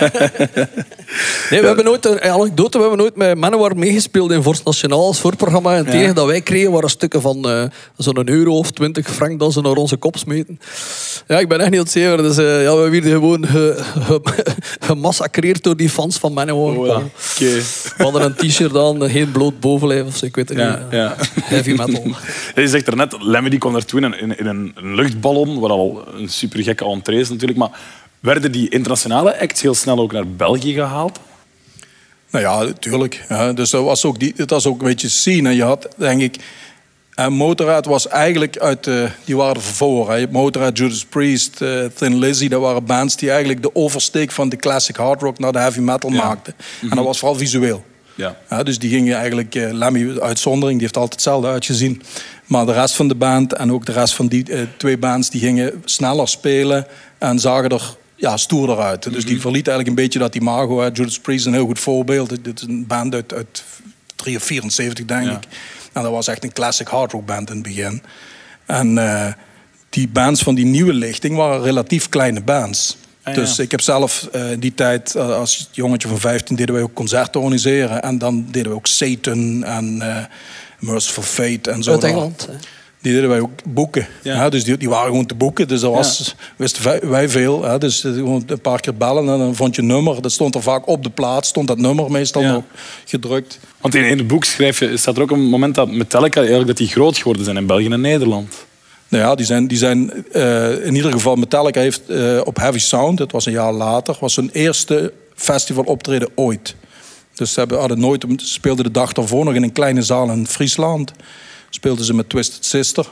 [1.49, 5.05] Nee, we hebben nooit, een anekdote, we hebben nooit met Manowar meegespeeld in Vorst Nationaal
[5.05, 5.75] als voorprogramma.
[5.75, 7.63] En enige dat wij kregen waren stukken van eh,
[7.97, 10.59] zo'n euro of twintig frank dat ze naar onze kop smeten.
[11.27, 12.17] Ja, ik ben echt niet zeven.
[12.17, 14.21] Dus eh, ja, we werden gewoon ge, ge-
[14.87, 16.75] gemassacreerd door die fans van Manowar.
[16.77, 16.95] Oh, ja.
[16.95, 17.53] Oké.
[17.97, 20.91] We hadden een t-shirt aan, geen bloot bovenlijf of zo, ik weet het Ja, niet.
[20.91, 21.15] ja.
[21.43, 22.03] Heavy metal.
[22.55, 26.03] Je zegt er net, Lemmy die kwam naartoe in, in, in een, luchtballon, wat al
[26.15, 27.59] een super gekke entree is natuurlijk.
[27.59, 27.79] Maar
[28.19, 31.19] werden die internationale acts heel snel ook naar België gehaald?
[32.31, 33.25] Nou ja, natuurlijk.
[33.55, 35.45] Dus dat was ook, die, het was ook een beetje zien.
[35.45, 36.35] En je had, denk ik...
[37.13, 39.09] En Motorhead was eigenlijk uit de...
[39.25, 40.11] Die waren er voor.
[40.11, 40.27] Hè.
[40.27, 42.47] Motorhead, Judas Priest, eh, Thin Lizzy...
[42.47, 45.39] Dat waren bands die eigenlijk de oversteek van de classic hard rock...
[45.39, 46.25] naar de heavy metal Ja.
[46.25, 46.53] maakten.
[46.81, 47.83] En dat was vooral visueel.
[48.15, 48.35] Ja.
[48.49, 52.01] Ja, dus die gingen eigenlijk, eh, Lemmy uitzondering, die heeft altijd hetzelfde uitgezien.
[52.45, 55.29] Maar de rest van de band en ook de rest van die eh, twee bands,
[55.29, 59.03] die gingen sneller spelen en zagen er ja, stoerder uit.
[59.13, 60.79] Dus die verlieten eigenlijk een beetje dat imago.
[60.79, 60.85] Hè.
[60.93, 62.43] Judas Priest is een heel goed voorbeeld.
[62.43, 63.63] Dit is een band uit, uit
[64.15, 65.31] 3 of 74, denk Ja.
[65.31, 65.43] ik.
[65.93, 68.01] En dat was echt een classic hard rock band in het begin.
[68.65, 69.33] En eh,
[69.89, 72.97] die bands van die nieuwe lichting waren relatief kleine bands.
[73.23, 73.39] Ah, ja.
[73.41, 76.83] Dus ik heb zelf eh, in die tijd, eh, als jongetje van 15, deden wij
[76.83, 78.01] ook concerten organiseren.
[78.01, 80.23] En dan deden we ook Satan en eh
[80.79, 81.91] Merciful Fate en zo.
[81.91, 82.03] Uit.
[82.03, 82.47] Engeland.
[82.51, 82.53] hè.
[83.01, 84.07] Die deden wij ook boeken.
[84.21, 84.33] Ja.
[84.35, 84.49] Ja.
[84.49, 85.67] dus die, die waren gewoon te boeken.
[85.67, 87.63] Dus dat was, wisten wij, veel.
[87.63, 87.77] Hè?
[87.77, 90.21] Dus gewoon een paar keer bellen en dan vond je een nummer.
[90.21, 92.51] Dat stond er vaak op de plaat, stond dat nummer meestal Ja.
[92.51, 92.63] nog
[93.05, 93.59] gedrukt.
[93.81, 96.67] Want in, in het boek schrijf je, staat er ook een moment dat Metallica eigenlijk
[96.67, 98.65] dat die groot geworden zijn in België en Nederland.
[99.13, 102.79] Nou ja, die zijn, die zijn eh, in ieder geval Metallica heeft eh, op Heavy
[102.79, 106.75] Sound, dat was een jaar later, was hun eerste festival optreden ooit.
[107.33, 110.47] Dus ze hebben, hadden nooit, speelden de dag daarvoor nog in een kleine zaal in
[110.47, 111.11] Friesland.
[111.69, 113.07] Speelden ze met Twisted Sister.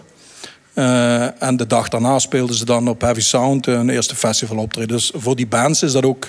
[0.73, 4.95] Eh, en de dag daarna speelden ze dan op Heavy Sound hun eerste festival optreden.
[4.95, 6.27] Dus voor die bands is dat ook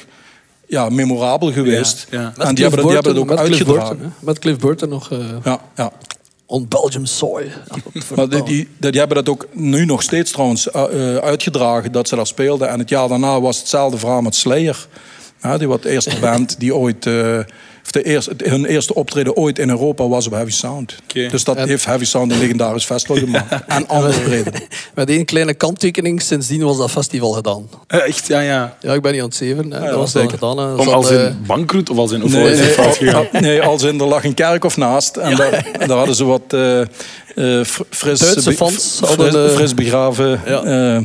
[0.66, 2.06] ja, memorabel geweest.
[2.10, 2.32] Ja, ja.
[2.36, 3.96] Met En die hebben, die hebben het ook met Cliff uitgedragen.
[3.96, 4.24] Burton, hè.
[4.26, 5.92] Met Cliff Burton nog eh, Ja, ja.
[6.52, 7.48] On Belgium soil.
[8.14, 12.08] Maar die, die, die hebben dat ook nu nog steeds trouwens uh, uh, uitgedragen dat
[12.08, 12.68] ze daar speelden.
[12.68, 14.86] En het jaar daarna was hetzelfde verhaal met Slayer.
[15.42, 17.06] Ja, die was de eerste band die ooit.
[17.82, 20.96] Uh, of de eerste, hun eerste optreden ooit in Europa was op Heavy Sound.
[21.06, 23.64] Dus dat En- heeft Heavy Sound een legendarisch festival gemaakt.
[23.66, 24.52] en andere optreden.
[24.94, 27.68] Met één kleine kanttekening, sindsdien was dat festival gedaan.
[27.86, 28.76] Eh, echt, ja, ja.
[28.80, 29.70] Ja, ik ben niet aan het zeven.
[29.72, 29.78] Hè.
[29.78, 30.38] ja, dat was dan zeker.
[30.38, 30.58] gedaan.
[30.58, 30.72] Hè.
[30.74, 32.22] Om Zat, als eh, in bankroet of als in...
[32.24, 33.26] Of Nee, nee, fout gegaan?
[33.32, 35.16] al- nee, als in er lag een kerk of naast.
[35.16, 36.86] En daar, daar hadden ze wat eh, eh,
[37.64, 41.02] fr- fris, Duitse fans fris, hadden, eh, fris begraven Ja.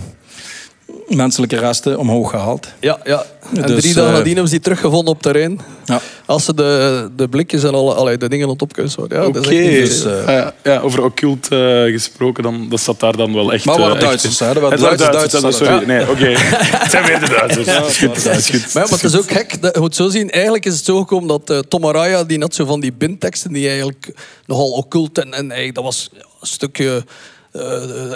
[1.08, 2.68] Menselijke resten omhoog gehaald.
[2.80, 3.26] Ja, ja.
[3.56, 5.60] En Dus, drie dagen eh, nadien hebben ze die teruggevonden op terrein.
[5.86, 6.02] Ja.
[6.26, 9.06] Als ze de, de blikjes en alle, allee, de dingen aan het opkuisen.
[9.10, 13.18] Ja, Oké, dus, eh, Ah, ja, ja, over occult eh, gesproken, dan, dat zat daar
[13.18, 13.66] dan wel echt...
[13.66, 14.48] Maar waren Duitsers, in.
[14.48, 14.54] hè?
[14.54, 15.86] Dat waren Duitsers, Duitsers, Duitsers, sorry.
[15.86, 16.26] Nee, oké.
[16.84, 17.66] Het zijn weer de Duitsers.
[17.66, 18.24] dat is goed.
[18.24, 18.74] Dat is goed.
[18.74, 19.62] Maar, ja, maar het is ook gek.
[19.62, 22.56] Dat, je moet zo zien, eigenlijk is het zo gekomen dat Tom Araya, die had
[22.56, 24.12] zo van die bindteksten die eigenlijk
[24.46, 26.10] nogal occult en, en eigenlijk, dat was
[26.42, 27.04] een stukje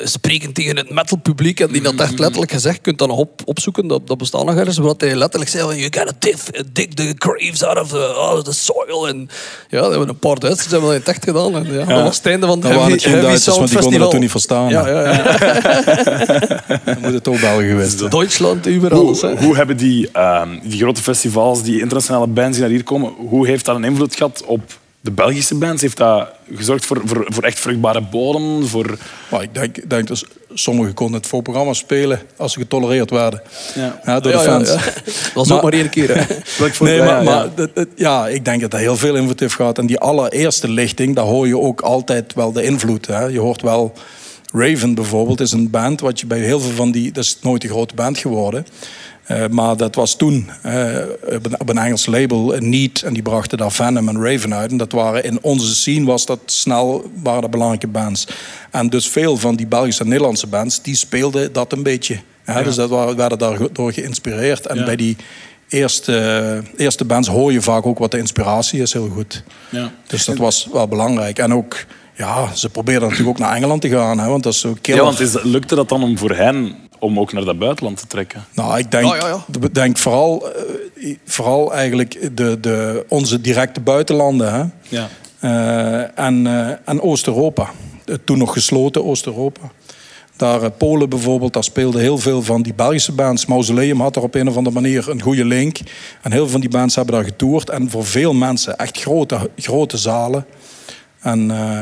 [0.03, 1.59] spreken tegen het metal publiek.
[1.59, 2.09] En die dat Mm-hmm.
[2.09, 2.75] echt letterlijk gezegd.
[2.75, 4.77] Je kunt dat nog op, opzoeken, dat, dat bestaat nog ergens.
[4.77, 6.37] Wat hij letterlijk zei, van, you gotta dig,
[6.71, 9.07] dig the graves out of the, out of the soil.
[9.07, 9.29] En
[9.69, 11.55] ja, dat hebben een paar Duitsers hebben dat in het echt gedaan.
[11.55, 14.11] En, ja, Dat was het einde van waren geen Heavy, Duitsers, want die konden dat
[14.11, 14.69] toen niet verstaan.
[14.69, 15.23] Ja, ja, ja.
[16.85, 18.09] Dan moet het toch België geweest zijn.
[18.09, 19.21] Duitsland, alles.
[19.21, 19.45] Hoe, hè.
[19.45, 23.47] hoe hebben die, ehm, die grote festivals, die internationale bands die naar hier komen, hoe
[23.47, 25.81] heeft dat een invloed gehad op de Belgische bands?
[25.81, 28.65] Heeft dat gezorgd voor, voor, voor echt vruchtbare bodem?
[28.67, 28.97] Voor...
[29.31, 33.41] Maar ik denk, denk dat sommigen konden het voorprogramma spelen als ze getolereerd werden.
[33.75, 34.19] Ja.
[34.19, 34.67] door de Ja, ja, fans.
[34.69, 34.75] ja.
[34.83, 36.27] Dat was ook Maar- maar één keer.
[36.43, 37.85] voor- Nee, ja, maar, ja, maar ja.
[37.95, 39.77] ja, ik denk dat dat heel veel invloed heeft gehad.
[39.77, 43.07] En die allereerste lichting, daar hoor je ook altijd wel de invloed.
[43.07, 43.23] Hè.
[43.25, 43.93] Je hoort wel...
[44.53, 47.11] Raven bijvoorbeeld is een band wat je bij heel veel van die...
[47.11, 48.65] Dat is nooit een grote band geworden.
[49.31, 50.95] Eh, maar dat was toen eh,
[51.35, 53.01] op, een, op een Engels label, Need.
[53.01, 54.71] En die brachten daar Venom en Raven uit.
[54.71, 58.27] En dat waren in onze scene was dat snel waren dat belangrijke bands.
[58.71, 62.19] En dus veel van die Belgische en Nederlandse bands, die speelden dat een beetje.
[62.43, 62.63] Hè.
[62.63, 64.65] Dus dat waren, werden daardoor geïnspireerd.
[64.67, 64.83] En Ja.
[64.83, 65.15] bij die
[65.69, 69.43] eerste, eerste bands hoor je vaak ook wat de inspiratie is heel goed.
[69.69, 69.91] Ja.
[70.07, 71.39] Dus dat was wel belangrijk.
[71.39, 74.19] En ook, ja, ze probeerden natuurlijk ook naar Engeland te gaan.
[74.19, 75.01] Hè, want dat is zo killer.
[75.01, 78.07] Ja, want is, lukte dat dan om voor hen om ook naar dat buitenland te
[78.07, 78.45] trekken?
[78.53, 79.67] Nou, ik denk, ja, ja.
[79.71, 80.51] denk vooral,
[80.95, 84.53] eh, vooral eigenlijk de, de, onze directe buitenlanden.
[84.53, 84.63] Hè?
[84.97, 85.09] Ja.
[85.39, 87.69] Eh, en, eh, en Oost-Europa.
[88.25, 89.71] Toen nog gesloten Oost-Europa.
[90.41, 93.45] Daar, eh, Polen bijvoorbeeld, daar speelden heel veel van die Belgische bands.
[93.45, 95.77] Mausoleum had er op een of andere manier een goede link.
[96.21, 97.69] En heel veel van die bands hebben daar getoerd.
[97.69, 100.45] En voor veel mensen echt grote, grote zalen.
[101.19, 101.79] En, eh,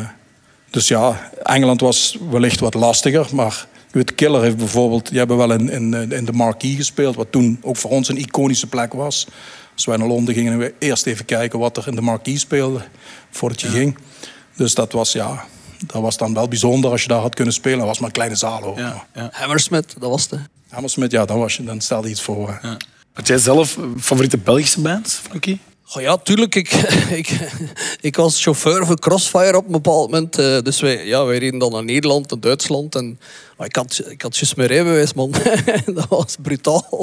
[0.69, 3.27] dus ja, Engeland was wellicht wat lastiger.
[3.34, 5.10] Maar weet, Killer heeft bijvoorbeeld...
[5.10, 7.15] Die hebben wel in, in, in de Marquee gespeeld.
[7.15, 9.28] Wat toen ook voor ons een iconische plek was.
[9.73, 12.82] Als wij naar Londen gingen, we eerst even kijken wat er in de Marquee speelde.
[13.30, 13.97] Voordat je ging.
[14.56, 15.45] Dus dat was, ja,
[15.86, 17.78] dat was dan wel bijzonder als je daar had kunnen spelen.
[17.78, 18.78] Dat was maar een kleine zaal hoor.
[18.78, 19.30] Ja, ja.
[19.32, 20.32] Hammersmith, dat was het.
[20.32, 20.38] hè.
[20.69, 22.60] Hammersmith, ja, dan, was je, dan stelde je iets voor.
[22.62, 22.78] Ja.
[23.13, 25.60] Had jij zelf favoriete Belgische bands, Frankie?
[25.95, 26.56] Oh ja, tuurlijk.
[26.56, 26.71] Ik,
[27.21, 27.39] ik,
[28.02, 30.38] ik was chauffeur voor Crossfire op een bepaald moment.
[30.38, 32.95] eh, Dus wij, ja, wij reden dan naar Nederland en Duitsland.
[32.95, 33.19] En,
[33.58, 35.32] maar ik had, ik had juist mijn rijbewijs, man.
[35.86, 36.88] dat was brutaal.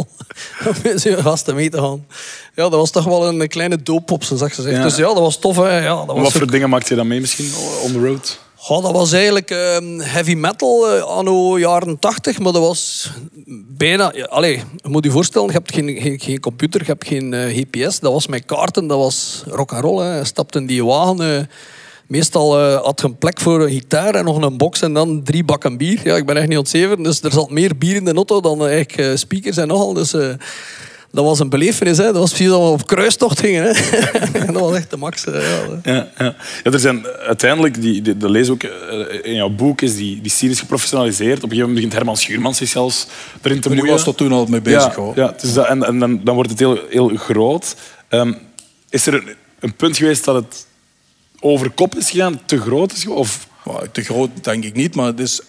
[0.66, 2.07] Om met zo'n gasten mee te gaan.
[2.55, 4.77] Ja, dat was toch wel een kleine doop op zijn zacht gezegd.
[4.77, 4.83] Ja.
[4.83, 5.57] Dus ja, dat was tof.
[5.57, 5.79] Hè.
[5.79, 7.51] Ja, dat was Wat voor dingen maakte je dan mee misschien
[7.83, 8.38] on the road?
[8.68, 13.11] Dat was eigenlijk ehm, heavy metal eh, anno jaren 80, maar dat was
[13.68, 14.12] bijna...
[14.14, 18.00] Ja, je moet je voorstellen, je hebt geen, geen, computer, je hebt geen eh, GPS.
[18.00, 20.02] Dat was met kaarten, dat was rock and roll.
[20.02, 20.18] Hè.
[20.18, 21.20] Je stapt in die wagen.
[21.20, 21.44] eh,
[22.07, 25.44] meestal had je een plek voor een gitaar en nog een box en dan drie
[25.44, 26.00] bakken bier.
[26.05, 28.87] Ja, ik ben echt niet ontzeven, dus er zat meer bier in de auto dan
[29.14, 29.92] speakers en nogal.
[29.92, 30.14] Dus
[31.16, 31.98] dat was een belevenis.
[31.98, 32.05] Hè.
[32.05, 33.62] Dat was precies dat we op kruistocht gingen.
[33.62, 33.70] Hè.
[34.38, 35.24] En dat was echt de max.
[35.24, 35.42] eh,
[35.83, 35.92] ja.
[35.92, 36.35] Ja, ja.
[36.62, 38.70] er zijn uiteindelijk, die, die, dat lees ook eh,
[39.22, 41.37] in jouw boek, is die, die is geprofessionaliseerd.
[41.37, 43.07] Op een gegeven moment begint Herman Schuurmans zich zelfs
[43.42, 43.87] erin te moeien.
[43.87, 45.16] was er toen al mee bezig ja, hoor.
[45.16, 47.76] Ja, het is dat, en en dan, dan wordt het heel, heel groot.
[48.09, 48.33] Ehm,
[48.88, 50.66] is er een, een punt geweest dat het
[51.40, 53.07] over kop is gegaan, te groot is?
[53.07, 53.48] Of,
[53.92, 55.40] te groot denk ik niet, maar het is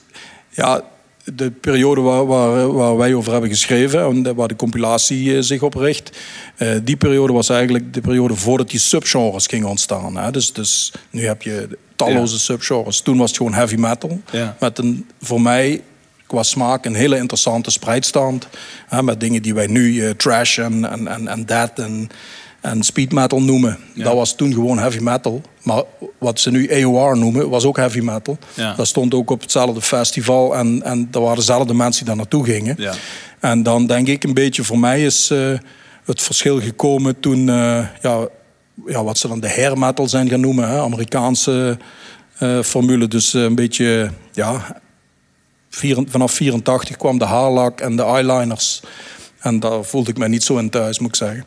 [0.50, 0.84] ja,
[1.34, 5.62] de periode waar, waar, waar wij over hebben geschreven en waar de compilatie eh, zich
[5.62, 6.18] op richt.
[6.58, 10.18] eh, die periode was eigenlijk de periode voordat die subgenres gingen ontstaan.
[10.18, 10.32] Hè.
[10.32, 13.02] Dus, dus nu heb je talloze subgenres.
[13.02, 14.22] Toen was het gewoon heavy metal.
[14.32, 14.56] Ja.
[14.60, 15.82] Met een, voor mij
[16.28, 18.48] qua smaak een hele interessante spreidstand.
[18.88, 22.10] Hè, met dingen die wij nu eh, trash en, en, en, en death en,
[22.68, 23.78] en speed metal noemen.
[23.94, 25.42] Dat was toen gewoon heavy metal.
[25.64, 25.84] Maar
[26.18, 28.38] wat ze nu AOR noemen, was ook heavy metal.
[28.54, 28.74] Ja.
[28.74, 30.56] Dat stond ook op hetzelfde festival.
[30.56, 32.76] En, en er waren dezelfde mensen die daar naartoe gingen.
[32.78, 32.94] Ja.
[33.40, 35.52] En dan denk ik een beetje, voor mij is eh,
[36.06, 37.50] het verschil gekomen toen...
[37.50, 38.28] eh, ja,
[38.86, 40.70] ja, wat ze dan de hair metal zijn gaan noemen.
[40.70, 41.78] Hè, Amerikaanse
[42.38, 43.08] eh, formule.
[43.08, 44.80] Dus een beetje, ja,
[45.70, 48.82] vier- vanaf 84 kwam de haarlak en de eyeliners.
[49.40, 51.46] En daar voelde ik mij niet zo in thuis, moet ik zeggen.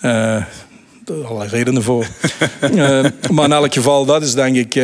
[0.00, 2.06] Zijn allerlei redenen voor.
[2.60, 4.82] Eh, maar in elk geval, dat is denk ik eh,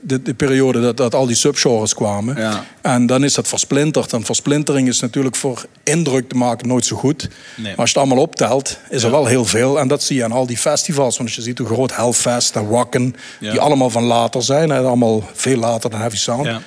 [0.00, 2.36] de, de periode dat, dat al die subgenres kwamen.
[2.36, 2.64] Ja.
[2.80, 4.12] En dan is dat versplinterd.
[4.12, 7.28] En versplintering is natuurlijk voor indruk te maken nooit zo goed.
[7.56, 7.66] Nee.
[7.66, 9.80] Maar als je het allemaal optelt, is er wel heel veel.
[9.80, 11.16] En dat zie je aan al die festivals.
[11.16, 13.16] Want als je ziet hoe groot Hellfest en Wacken...
[13.40, 13.50] Ja.
[13.50, 14.70] die allemaal van later zijn.
[14.70, 16.60] Hè, allemaal veel later dan Heavy Sound ja.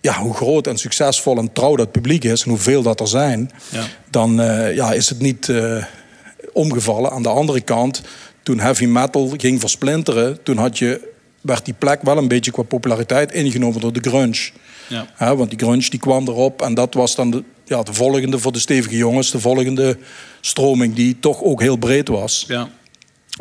[0.00, 3.50] ja, hoe groot en succesvol en trouw dat publiek is en hoeveel dat er zijn,
[3.68, 3.82] Ja.
[4.10, 4.34] dan
[4.74, 5.52] ja, is het niet
[6.58, 7.10] omgevallen.
[7.10, 8.02] Aan de andere kant,
[8.42, 12.62] toen heavy metal ging versplinteren, toen had je, werd die plek wel een beetje qua
[12.62, 14.50] populariteit ingenomen door de grunge.
[14.88, 15.36] Ja.
[15.36, 18.52] Want die grunge die kwam erop en dat was dan de, ja, de volgende voor
[18.52, 19.98] de stevige jongens, de volgende
[20.40, 22.44] stroming die toch ook heel breed was.
[22.48, 22.68] ja.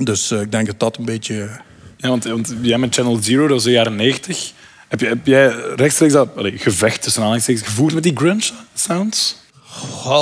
[0.04, 1.50] Dus eh, ik denk dat dat een beetje...
[1.98, 4.52] Ja, want, want jij met Channel Zero, dat was de jaren 90.
[4.88, 9.36] Heb, je, heb jij rechtstreeks dat allee, gevecht tussen aanhalingstekens gevoerd met die grunge sounds?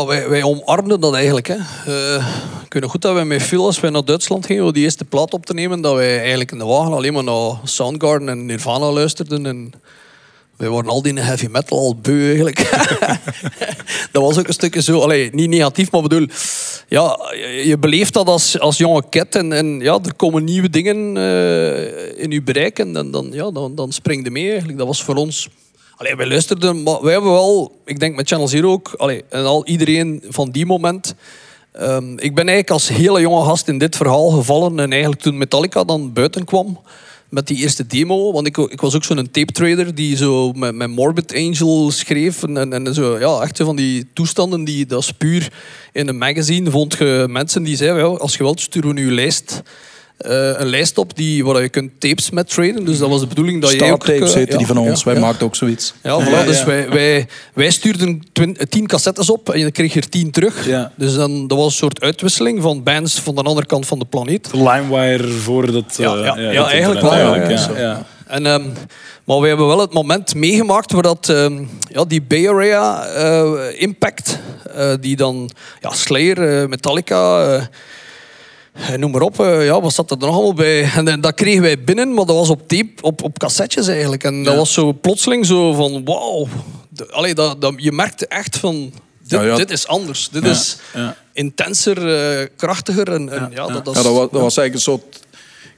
[0.07, 1.47] Wij, wij omarmden dat eigenlijk.
[1.47, 1.57] Hè.
[2.75, 5.05] Weet nog goed dat wij met Phil, als wij naar Duitsland gingen om die eerste
[5.05, 8.45] plaat op te nemen, dat wij eigenlijk in de wagen alleen maar naar Soundgarden en
[8.45, 9.45] Nirvana luisterden.
[9.45, 9.73] En
[10.57, 12.69] wij waren al die heavy metal al beu eigenlijk.
[14.11, 16.27] dat was ook een stukje zo, allee, niet negatief, maar bedoel,
[16.87, 17.19] ja,
[17.63, 22.23] je beleeft dat als, als jonge ket en, en ja, er komen nieuwe dingen eh,
[22.23, 24.77] in je bereik en dan, dan, ja, dan, dan spring je mee eigenlijk.
[24.77, 25.49] Dat was voor ons
[25.97, 29.45] Allee, wij luisterden, maar wij hebben wel, ik denk met Channel Zero ook, allee, en
[29.45, 31.15] al iedereen van die moment.
[31.71, 35.37] ehm, ik ben eigenlijk als hele jonge gast in dit verhaal gevallen en eigenlijk toen
[35.37, 36.79] Metallica dan buiten kwam
[37.29, 40.87] met die eerste demo, want ik, ik was ook zo'n tape trader die zo met,
[40.87, 45.51] Morbid Angel schreef en, en, zo, ja, echt van die toestanden die dat is puur
[45.91, 49.61] in een magazine vond je mensen die zeiden, als je wilt sturen we nu lijst.
[50.17, 52.85] Eh, een lijst op die, waar je kunt tapes met traden.
[52.85, 54.03] Dus dat was de bedoeling dat jij ook...
[54.03, 55.03] Starttapes eh, heette ja, die van ja, ons.
[55.03, 55.19] Wij ja.
[55.19, 55.93] maakten ook zoiets.
[56.03, 56.63] Ja, voilà, Ja, dus.
[56.63, 58.21] Wij, wij, wij stuurden
[58.69, 60.67] tien cassettes op en je kreeg er tien terug.
[60.67, 60.91] Ja.
[60.95, 64.05] Dus dan, dat was een soort uitwisseling van bands van de andere kant van de
[64.05, 64.51] planeet.
[64.51, 65.95] De LimeWire voor dat...
[65.97, 67.79] Ja, eh, ja, ja, dat eigenlijk wel, eigenlijk, ja, ja.
[67.79, 67.81] ja.
[67.81, 68.05] ja.
[68.27, 68.63] En, ehm,
[69.23, 73.05] maar we hebben wel het moment meegemaakt waar dat, ehm, ja, die Bay Area
[73.77, 74.39] impact,
[74.99, 75.49] die dan
[75.81, 77.59] ja, Slayer, Metallica,
[78.97, 80.83] noem maar op, eh, ja, wat zat er nog allemaal bij?
[80.95, 84.23] En, eh, dat kregen wij binnen, maar dat was op tape, op, op cassettes eigenlijk.
[84.23, 84.59] En dat Ja.
[84.59, 86.47] was zo plotseling zo van, wauw.
[87.09, 88.73] Allee, dat, dat, je merkte echt van,
[89.21, 89.55] dit, Ja, ja.
[89.55, 90.29] dit is anders.
[90.29, 91.15] Dit Ja, is ja.
[91.33, 93.11] intenser, eh, krachtiger.
[93.13, 95.15] En, en, ja, dat, dat Ja, is- dat, was, dat was eigenlijk een soort,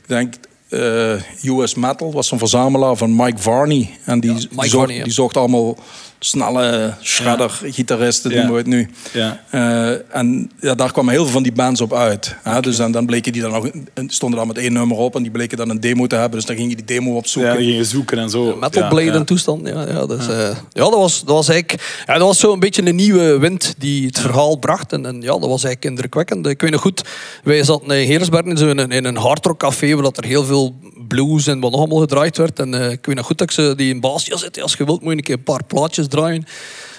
[0.01, 0.33] ik denk,
[0.69, 3.89] eh, US Metal was een verzamelaar van Mike Varney.
[4.05, 5.03] En die, Mike zocht, Varney, ja.
[5.03, 5.77] die zocht allemaal
[6.19, 8.35] snelle shredder-gitaristen, Ja.
[8.37, 8.89] noemen we het nu.
[9.13, 9.43] Ja.
[9.49, 12.35] Eh, en ja, daar kwamen heel veel van die bands op uit.
[12.43, 12.59] Hè?
[12.61, 13.67] Dus dan, dan bleken die dan nog,
[14.07, 16.39] stonden dan met één nummer op en die bleken dan een demo te hebben.
[16.39, 17.57] Dus dan ging je die demo Ja, opzoeken.
[17.57, 18.55] die gingen zoeken en zo.
[18.59, 19.67] Metal Blade en toestand.
[19.67, 22.59] Ja, ja, dus, eh, ja, dat was, dat was eigenlijk ja, dat was zo een
[22.59, 24.93] beetje een nieuwe wind die het verhaal bracht.
[24.93, 26.47] En, en ja, dat was eigenlijk indrukwekkend.
[26.47, 27.01] Ik weet nog goed,
[27.43, 30.75] wij zaten in Heersbergen in, zo'n- in een hardrock café waar dat er heel veel
[31.07, 32.59] blues en wat nog allemaal gedraaid werd.
[32.59, 34.73] En eh, ik weet nog goed dat ik ze die in baas, ja, zit, als
[34.73, 36.45] je wilt moet je een keer een paar plaatjes draaien.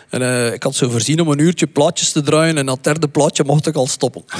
[0.09, 3.09] En eh, ik had zo voorzien om een uurtje plaatjes te draaien en het derde
[3.09, 4.25] plaatje mocht ik al stoppen.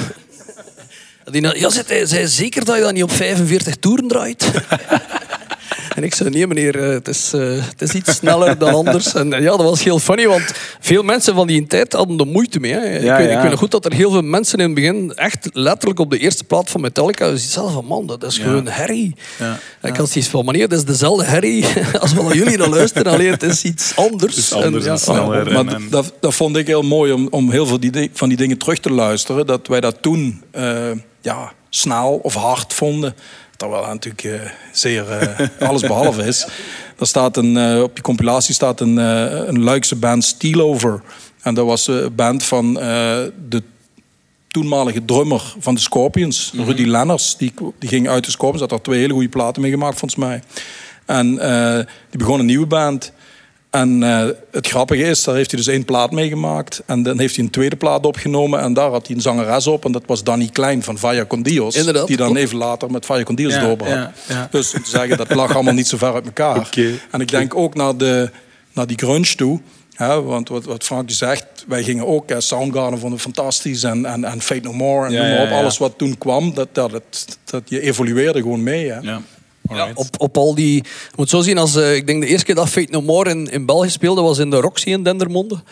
[1.25, 4.51] En Die, ja, hij zei zeker dat je dat niet op 45 toeren draait?
[5.95, 9.13] En ik zei, nee meneer, eh, het is, eh, het is iets sneller dan anders.
[9.13, 12.27] En eh, ja, dat was heel funny, want veel mensen van die tijd hadden er
[12.27, 12.71] moeite mee.
[12.73, 12.95] Hè.
[12.97, 13.41] ik, Ja, weet, ik ja.
[13.41, 16.17] weet nog goed dat er heel veel mensen in het begin echt letterlijk op de
[16.19, 19.15] eerste plaat van Metallica dus zelf van man, dat is gewoon herrie.
[19.39, 21.65] Ja, En ik had zoiets van, meneer, dat is dezelfde herrie
[22.01, 24.35] als wat jullie dan luisteren, alleen het is iets anders.
[24.35, 25.45] Het is anders en ja, sneller.
[25.51, 28.09] Maar en- en- dat, dat vond ik heel mooi om, om heel veel die, di-
[28.13, 29.45] van die dingen terug te luisteren.
[29.45, 30.87] Dat wij dat toen eh,
[31.21, 33.15] ja, snel of hard vonden.
[33.59, 36.47] Terwijl het natuurlijk eh, zeer eh, alles behalve is.
[36.99, 41.01] Er staat een, eh, op die compilatie staat een, een Luikse band Steelover.
[41.41, 43.63] En dat was een band van de
[44.47, 47.37] toenmalige drummer van de Scorpions, Rudy Lenners.
[47.37, 50.19] Die, die ging uit de Scorpions, had daar twee hele goede platen mee gemaakt volgens
[50.19, 50.41] mij.
[51.05, 51.35] En
[52.09, 53.11] die begon een nieuwe band.
[53.69, 56.81] En eh, het grappige is, daar heeft hij dus één plaat meegemaakt.
[56.85, 58.59] En dan heeft hij een tweede plaat opgenomen.
[58.59, 59.85] En daar had hij een zangeres op.
[59.85, 61.75] En dat was Danny Klein van Vaya Con Dios.
[61.75, 62.41] Inderdaad, Die dan klopt.
[62.41, 63.89] even later met Vaya Con Dios Ja, doorbrak.
[63.89, 64.47] ja, ja.
[64.51, 66.69] Dus om te zeggen, dat lag allemaal niet zo ver uit elkaar.
[67.11, 68.29] En ik denk ook naar, de,
[68.73, 69.59] naar die grunge toe.
[69.93, 72.29] Hè, want wat, wat Frank zegt, wij gingen ook...
[72.29, 73.83] Hè, Soundgarden vonden fantastisch.
[73.83, 75.05] En, en, en Fate No More.
[75.07, 75.49] En Ja, noem maar ja, op.
[75.49, 75.57] ja.
[75.59, 78.91] Alles wat toen kwam, dat, dat, dat, dat je evolueerde gewoon mee.
[78.91, 78.99] Hè.
[79.73, 79.91] Ja.
[79.93, 80.73] Op, op al die...
[80.83, 83.29] Je moet zo zien, als, eh, ik denk de eerste keer dat Fate No More
[83.29, 85.55] in, in België speelde, was in de Roxy in Dendermonde.
[85.55, 85.63] Dat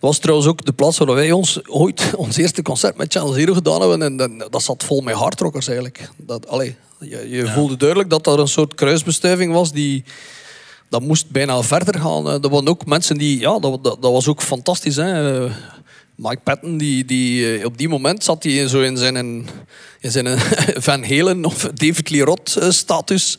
[0.00, 3.52] was trouwens ook de plaats waar wij ons ooit ons eerste concert met Channel Zero
[3.54, 4.02] gedaan hebben.
[4.02, 6.10] En dat, dat zat vol met hardrockers eigenlijk.
[6.16, 10.04] Dat, allee, je je voelde duidelijk dat er een soort kruisbestuiving was die...
[10.88, 12.26] Dat moest bijna verder gaan.
[12.28, 13.40] Eh, Er waren ook mensen die...
[13.40, 14.96] Ja, dat, dat, dat was ook fantastisch.
[14.96, 15.46] Hè.
[16.18, 19.16] Eh, Mike Patton, die, die, eh, op die moment zat hij zo in zijn,
[20.00, 20.38] in zijn
[20.88, 23.38] Van Halen of David Lee Roth eh, status.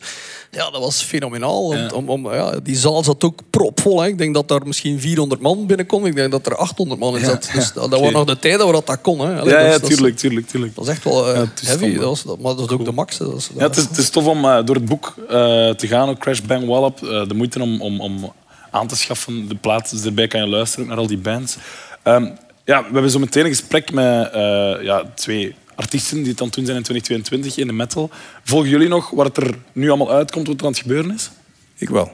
[0.50, 1.64] Ja, dat was fenomenaal.
[1.64, 1.88] Om, Ja.
[1.94, 4.00] om, om- ja, die zaal zat ook propvol.
[4.00, 4.08] Hè.
[4.08, 6.06] Ik denk dat daar misschien 400 man binnenkom.
[6.06, 7.50] Ik denk dat er 800 man in zat.
[7.54, 7.96] Dus dat, oké.
[7.98, 9.20] waren nog de tijden waar dat, dat kon.
[9.20, 9.40] Hè.
[9.40, 10.74] Allee, Ja, dat tuurlijk, tuurlijk, tuurlijk.
[10.74, 11.94] Dat is echt wel eh, is heavy.
[11.94, 13.18] Dat was, dat, maar dat is ook de max.
[13.18, 13.24] hè.
[13.24, 15.34] Dat is, Ja, het, is, het is tof om eh, door het boek eh,
[15.70, 17.02] te gaan, ook Crash Bang Wallop.
[17.02, 18.32] eh, de moeite om, om, om
[18.70, 19.48] aan te schaffen.
[19.48, 21.56] De plaats dus erbij kan je luisteren naar al die bands.
[22.02, 22.26] Ehm,
[22.68, 26.50] ja, we hebben zo meteen een gesprek met eh, ja, twee artiesten die het doen
[26.50, 28.10] zijn in 2022 in de metal.
[28.44, 31.30] Volgen jullie nog wat er nu allemaal uitkomt, wat er aan het gebeuren is?
[31.76, 32.10] Ik wel.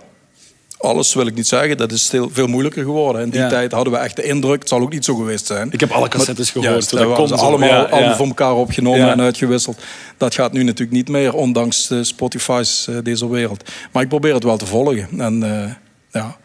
[0.78, 1.76] alles wil ik niet zeggen.
[1.76, 3.22] Dat is veel, veel moeilijker geworden.
[3.22, 3.48] In die Ja.
[3.48, 5.68] tijd hadden we echt de indruk, het zal ook niet zo geweest zijn.
[5.72, 6.70] Ik heb alle cassettes gehoord.
[6.70, 8.16] Juist, dat hebben ze allemaal, Ja, allemaal ja.
[8.16, 9.82] voor elkaar opgenomen en uitgewisseld.
[10.16, 13.70] Dat gaat nu natuurlijk niet meer, ondanks de Spotify's eh, deze wereld.
[13.92, 15.08] Maar ik probeer het wel te volgen.
[15.18, 15.70] En, eh,
[16.12, 16.36] ja,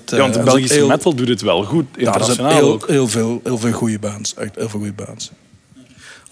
[0.00, 2.50] dat, Ja, want de eh, Belgische heel, metal doet het wel goed, Ja, er internationaal
[2.50, 2.88] heel, ook.
[2.88, 4.34] heel, veel, heel veel goede bands.
[4.34, 5.30] Echt heel veel goede bands.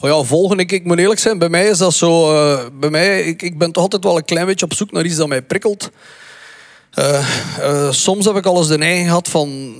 [0.00, 2.34] Oh ja, volgende, ik, ik moet eerlijk zijn, bij mij is dat zo...
[2.34, 5.04] eh, bij mij, ik, ik ben toch altijd wel een klein beetje op zoek naar
[5.04, 5.90] iets dat mij prikkelt.
[6.90, 7.24] Eh,
[7.58, 9.74] eh, soms heb ik al eens de neiging gehad van...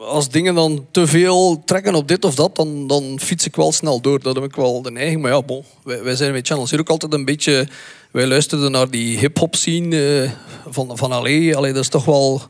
[0.00, 3.72] Als dingen dan te veel trekken op dit of dat, dan, dan fiets ik wel
[3.72, 4.20] snel door.
[4.22, 5.22] Dat heb ik wel de neiging.
[5.22, 7.68] Maar ja, bon, wij, wij zijn met Channel Zero ook altijd een beetje...
[8.10, 10.30] Wij luisterden naar die hip-hop scene eh,
[10.72, 11.56] van, van Allee.
[11.56, 12.42] Allee, dat is toch wel...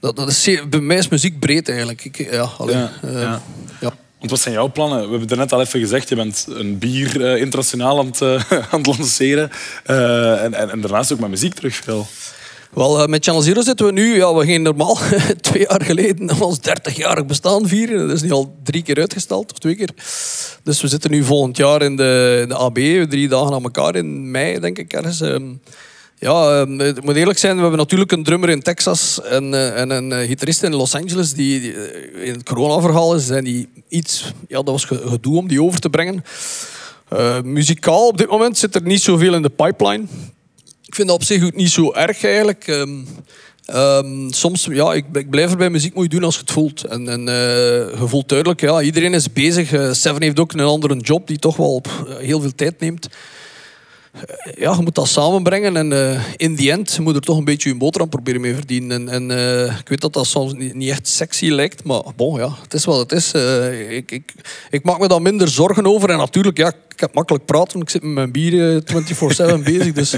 [0.00, 2.04] Dat, dat is zeer, bij mij is muziek breed eigenlijk.
[2.04, 3.42] Ik, ja, allee, Ja, eh, ja.
[3.80, 3.94] ja.
[4.18, 4.96] Want wat zijn jouw plannen?
[4.96, 6.08] We hebben het er net al even gezegd.
[6.08, 9.50] Je bent een bier eh, internationaal aan het, eh, aan het lanceren.
[9.84, 12.06] En, en, en daarnaast ook met muziek terug veel.
[12.70, 14.16] Wel, met Channel Zero zitten we nu.
[14.16, 14.98] Ja, we gingen normaal
[15.40, 18.06] twee jaar geleden ons 30-jarig bestaan vieren.
[18.06, 19.90] Dat is nu al drie keer uitgesteld, of twee keer.
[20.62, 22.78] Dus we zitten nu volgend jaar in de, in de AB,
[23.10, 25.20] drie dagen aan elkaar in mei, denk ik ergens.
[26.20, 29.90] Ja, ehm, moet eerlijk zijn, we hebben natuurlijk een drummer in Texas en, eh, en
[29.90, 33.30] een eh, gitarist in Los Angeles die, eh, in het corona-verhaal is.
[33.30, 36.24] En die iets, ja, dat was ge- gedoe om die over te brengen.
[37.44, 40.04] Muzikaal op dit moment zit er niet zoveel in de pipeline.
[40.86, 42.64] Ik vind dat op zich ook niet zo erg eigenlijk.
[42.66, 42.98] Ehm,
[43.64, 46.84] ehm, soms, ja, ik, ik blijf er bij muziek moet doen als je het voelt.
[46.84, 47.34] En, en eh,
[48.00, 49.68] je voelt duidelijk, ja, iedereen is bezig.
[49.96, 53.08] Seven heeft ook een andere job die toch wel pff, heel veel tijd neemt.
[54.56, 57.68] Ja, je moet dat samenbrengen en eh, in die end moet er toch een beetje
[57.68, 59.08] je boterham proberen mee verdienen.
[59.08, 62.38] En, en eh, ik weet dat dat soms niet, niet echt sexy lijkt, maar bon,
[62.38, 63.32] ja, het is wat het is.
[63.32, 64.32] Eh, ik, ik,
[64.70, 66.10] ik maak me daar minder zorgen over.
[66.10, 69.62] En natuurlijk, ja, ik heb makkelijk praten, want ik zit met mijn bier eh, 24-7
[69.62, 69.92] bezig.
[69.92, 70.16] Dus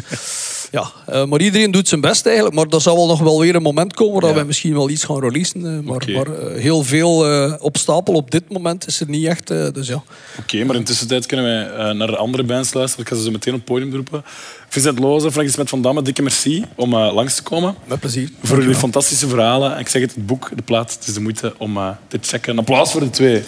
[0.73, 2.55] ja, eh, maar iedereen doet zijn best eigenlijk.
[2.55, 4.35] Maar er zal wel nog wel weer een moment komen Ja.
[4.35, 5.67] wij misschien wel iets gaan releasen.
[5.67, 7.17] eh, maar maar eh, heel veel
[7.59, 9.47] op stapel op dit moment is er niet echt.
[9.47, 10.03] dus ja.
[10.39, 13.05] Oké, maar intussen tijd kunnen wij naar andere bands luisteren.
[13.05, 14.25] Ik ga ze zo meteen op het podium roepen.
[14.69, 17.75] Vincent Loze, Frank Smet van Damme, dikke merci om langs te komen.
[17.85, 18.31] Met plezier.
[18.43, 19.75] Voor jullie fantastische verhalen.
[19.75, 22.53] En ik zeg het, het boek, de plaat, het is de moeite om te checken.
[22.53, 23.43] Een applaus voor de twee.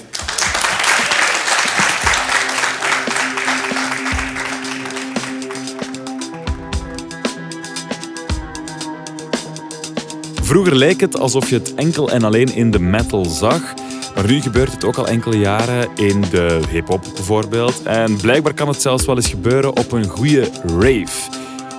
[10.45, 13.75] Vroeger leek het alsof je het enkel en alleen in de metal zag.
[14.15, 17.83] Maar nu gebeurt het ook al enkele jaren in de hip-hop bijvoorbeeld.
[17.83, 21.31] En blijkbaar kan het zelfs wel eens gebeuren op een goede rave.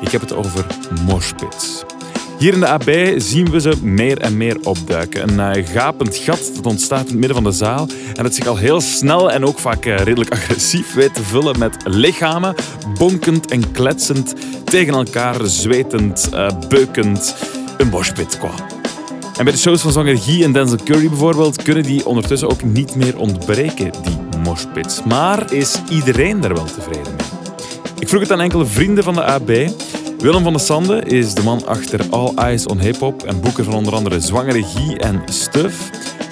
[0.01, 0.65] Ik heb het over
[1.05, 1.83] moshpits.
[2.39, 5.29] Hier in de AB zien we ze meer en meer opduiken.
[5.29, 8.47] Een eh, gapend gat dat ontstaat in het midden van de zaal en dat zich
[8.47, 12.55] al heel snel en ook vaak eh, redelijk agressief weet te vullen met lichamen,
[12.97, 17.35] bonkend en kletsend tegen elkaar, zwetend, eh, beukend.
[17.77, 18.51] Een moshpit qua.
[19.37, 22.63] En bij de shows van zanger Guy en Denzel Curry bijvoorbeeld kunnen die ondertussen ook
[22.63, 25.03] niet meer ontbreken, die moshpits.
[25.03, 27.25] Maar is iedereen daar wel tevreden mee?
[27.99, 29.49] Ik vroeg het aan enkele vrienden van de AB.
[30.19, 33.63] Willem van de Sande is de man achter All Eyes on Hip Hop en boeken
[33.63, 35.89] van onder andere Zwangere Guy en Stuff.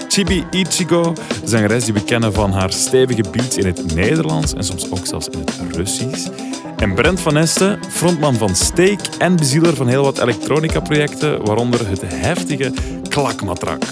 [0.07, 4.91] Chibi Ichigo, zangeres die we kennen van haar stevige beats in het Nederlands en soms
[4.91, 6.29] ook zelfs in het Russisch.
[6.77, 12.01] En Brent van Esten, frontman van Steak en bezieler van heel wat elektronica-projecten, waaronder het
[12.01, 12.73] heftige
[13.09, 13.83] Klakmatrak.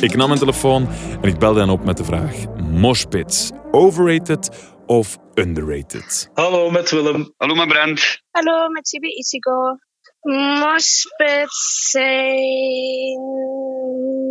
[0.00, 0.88] Ik nam mijn telefoon
[1.20, 6.30] en ik belde hen op met de vraag: Moshpits, overrated of underrated?
[6.34, 7.34] Hallo, met Willem.
[7.36, 8.22] Hallo, mijn Brent.
[8.30, 9.76] Hallo, met Chibi Ichigo.
[10.60, 13.20] Moshpits zijn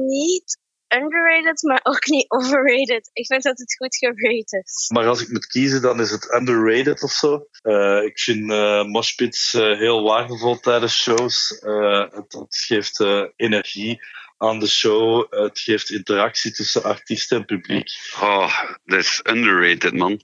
[0.08, 0.60] niet
[0.95, 3.10] underrated, maar ook niet overrated.
[3.13, 4.89] Ik vind dat het goed gerated is.
[4.93, 7.47] Maar als ik moet kiezen, dan is het underrated of zo.
[7.62, 11.60] Eh, ik vind eh moshpits eh, heel waardevol tijdens shows.
[11.60, 13.99] Eh, het, het geeft eh, energie
[14.38, 15.34] aan de show.
[15.34, 17.89] Het geeft interactie tussen artiesten en publiek.
[18.21, 20.21] Oh, dat is underrated, man.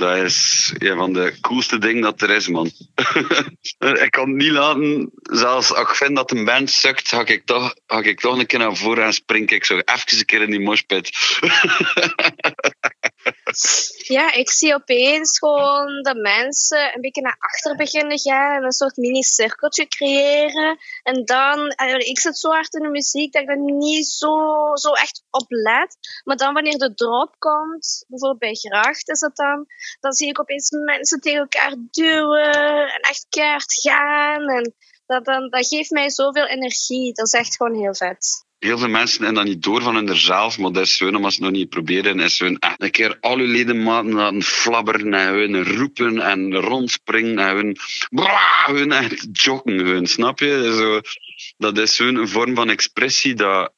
[0.00, 2.66] Dat is een van de coolste dingen dat er is, man.
[4.04, 7.42] ik kan het niet laten, zelfs als ik vind dat een band sukt, ga ik
[7.44, 10.42] toch, ga ik toch een keer naar voren en spring ik zo even een keer
[10.42, 11.10] in die moshpit.
[14.02, 18.72] Ja, ik zie opeens gewoon dat mensen een beetje naar achter beginnen gaan en een
[18.72, 20.78] soort mini-cirkeltje creëren.
[21.02, 24.36] En dan, ik zit zo hard in de muziek dat ik er niet zo,
[24.74, 25.96] zo echt op let.
[26.24, 29.66] Maar dan wanneer de drop komt, bijvoorbeeld bij Gracht is dat dan,
[30.00, 34.48] dan zie ik opeens mensen tegen elkaar duwen en echt keihard gaan.
[34.48, 34.74] En
[35.06, 37.12] dat, dan, dat geeft mij zoveel energie.
[37.12, 38.48] Dat is echt gewoon heel vet.
[38.60, 41.42] Heel veel mensen hebben dat niet door van hunzelf, maar dat is gewoon als ze
[41.42, 45.64] nog niet proberen, is hun echt een keer al hun ledematen laten flabberen en hun
[45.64, 47.76] roepen en rondspringen en hun,
[48.10, 50.74] brrrr, hun echt joggen, hun, snap je?
[50.76, 51.00] Zo,
[51.56, 53.72] dat is zo'n vorm van expressie dat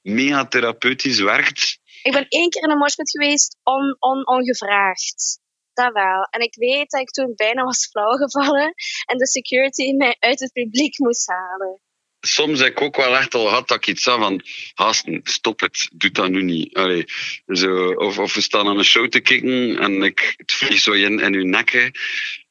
[0.00, 1.78] mega therapeutisch werkt.
[2.02, 5.38] Ik ben één keer in een moshpit geweest, on, on, ongevraagd.
[5.72, 6.22] Dat wel.
[6.30, 8.74] En ik weet dat ik toen bijna was flauwgevallen
[9.04, 11.80] en de security mij uit het publiek moest halen.
[12.26, 14.42] Soms heb ik ook wel echt al gehad dat ik iets zei van
[14.74, 16.74] hasten, stop het, doe dat nu niet.
[16.74, 17.04] Allee,
[17.46, 20.92] zo, of, of we staan aan een show te kijken en ik, het vliegt zo
[20.92, 21.92] in, in uw nekken.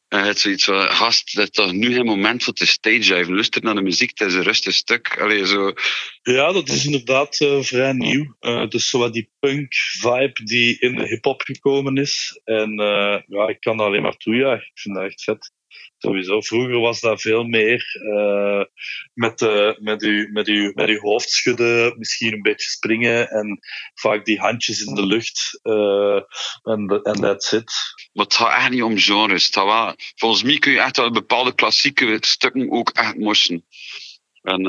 [0.07, 3.33] En het zoiets van, gast, dat is toch nu geen moment voor te stage dive.
[3.33, 5.19] Luister naar de muziek, het is een rustig stuk.
[5.19, 5.73] Allee, zo.
[6.21, 8.35] Ja, dat is inderdaad uh, vrij nieuw.
[8.41, 12.41] Uh, dus zo wat die punk-vibe die in de hip-hop gekomen is.
[12.43, 14.67] En uh, ja, ik kan dat alleen maar toejuichen.
[14.73, 15.51] Ik vind dat echt vet.
[15.97, 16.41] Sowieso.
[16.41, 18.63] Vroeger was dat veel meer uh,
[19.13, 23.59] met, uh, met, uw, met, uw, met uw hoofd schudden, misschien een beetje springen en
[23.93, 25.59] vaak die handjes in de lucht.
[25.63, 26.21] Uh,
[26.63, 27.71] en that's it.
[28.13, 29.49] Maar het gaat echt niet om genres.
[30.15, 33.65] Volgens mij kun je echt wel bepaalde klassieke stukken ook echt morsen.
[34.41, 34.63] En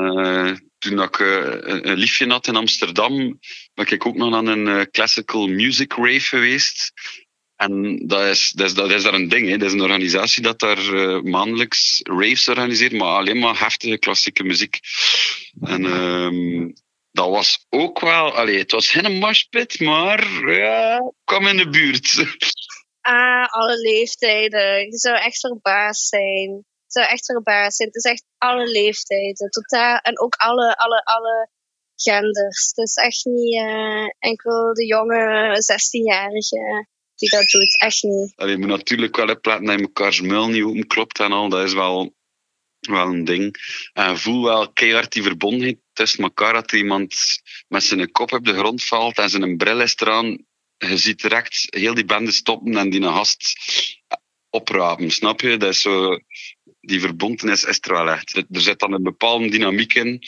[0.77, 3.39] toen ik een liefje had in Amsterdam,
[3.73, 6.93] ben ik ook nog aan een classical music rave geweest.
[7.55, 9.49] En dat is, dat, is, dat is daar een ding.
[9.49, 9.57] Hè.
[9.57, 14.43] Dat is een organisatie dat daar uh, maandelijks raves organiseert, maar alleen maar heftige klassieke
[14.43, 14.79] muziek.
[15.61, 16.73] En um,
[17.11, 18.35] dat was ook wel...
[18.35, 22.13] Allee, het was geen moshpit, maar ja, kwam in de buurt.
[23.07, 24.79] Ah, alle leeftijden.
[24.79, 26.49] Je zou echt verbaasd zijn.
[26.49, 27.87] Je zou echt verbaasd zijn.
[27.87, 29.49] Het is echt alle leeftijden.
[29.49, 29.97] Totaal.
[29.97, 31.49] En ook alle, alle, alle
[31.95, 32.71] genders.
[32.73, 37.79] Het is echt niet uh, enkel de jonge 16-jarige die dat doet.
[37.79, 38.33] Echt niet.
[38.35, 41.49] Allee, je moet natuurlijk wel platen dat je elkaars muil niet open klopt en al.
[41.49, 42.15] Dat is wel,
[42.79, 43.55] wel een ding.
[43.93, 46.53] En voel wel keihard die verbondenheid tussen elkaar.
[46.53, 47.15] Dat er iemand
[47.67, 50.45] met zijn kop op de grond valt en zijn bril is eraan.
[50.77, 53.55] Je ziet direct heel die bende stoppen en die gast
[54.49, 55.11] oprapen.
[55.11, 55.57] Snap je?
[55.57, 56.19] Dat is zo,
[56.81, 58.35] die verbondenis is er wel echt.
[58.35, 60.23] Er zit dan een bepaalde dynamiek in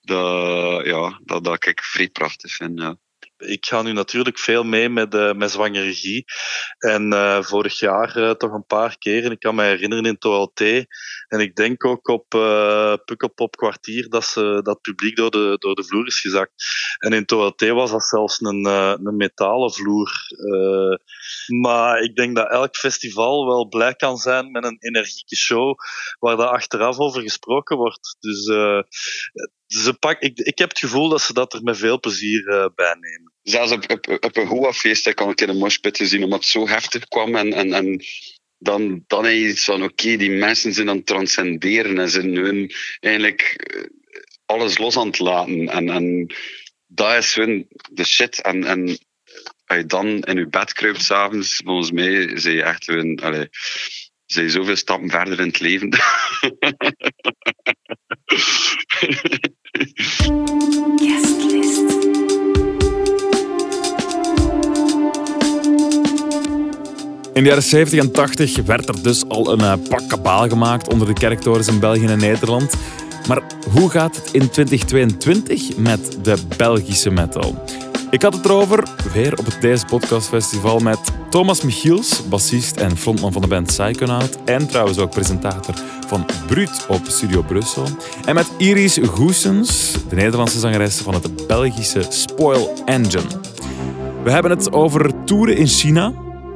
[0.00, 2.78] dat, ja, dat, dat ik vrij prachtig vind.
[2.78, 2.98] Ja
[3.38, 6.24] ik ga nu natuurlijk veel mee met, uh, met zwangere regie.
[6.78, 9.24] En uh, vorig jaar uh, toch een paar keer.
[9.24, 10.60] En ik kan me herinneren in TOLT.
[11.28, 15.74] En ik denk ook op uh, Pukkelpop kwartier dat ze, dat publiek door de, door
[15.74, 16.52] de vloer is gezakt.
[16.98, 20.10] En in TOLT was dat zelfs een, een metalen vloer.
[21.62, 25.76] maar ik denk dat elk festival wel blij kan zijn met een energieke show
[26.18, 28.16] waar daar achteraf over gesproken wordt.
[28.20, 28.46] Dus
[29.68, 32.66] ze pak, ik, ik heb het gevoel dat ze dat er met veel plezier uh,
[32.74, 33.32] bij nemen.
[33.42, 36.68] Zelfs op, op, op een Hoa-feest kan ik in een moshpit gezien, omdat het zo
[36.68, 37.36] heftig kwam.
[37.36, 38.04] En, en, en
[38.58, 42.10] dan, dan heb je iets van, oké, okay, die mensen zijn aan het transcenderen en
[42.10, 43.82] zijn hun eigenlijk eh,
[44.44, 45.68] alles los aan het laten.
[45.68, 46.34] En, en
[46.86, 48.40] dat is hun de shit.
[48.42, 48.98] En, en
[49.66, 53.20] als je dan in je bed kruipt s'avonds, volgens mij, zie je echt hun...
[53.20, 53.46] Allez,
[54.26, 55.88] zijn je zoveel stappen verder in het leven.
[67.38, 70.92] In de jaren 70 en 80 werd er dus al een uh, pak kabaal gemaakt
[70.92, 72.74] onder de kerktorens in België en Nederland.
[73.28, 77.64] Maar hoe gaat het in 2022 met de Belgische metal?
[78.10, 80.98] Ik had het erover, weer op het Deze Podcast Festival, met
[81.30, 84.38] Thomas Michiels, bassist en frontman van de band Psychonaut.
[84.44, 85.74] En trouwens ook presentator
[86.06, 87.84] van Brut op Studio Brussel.
[88.24, 93.28] En met Iris Goesens, de Nederlandse zangeres van het Belgische Spoil Engine.
[94.22, 96.12] We hebben het over toeren in China,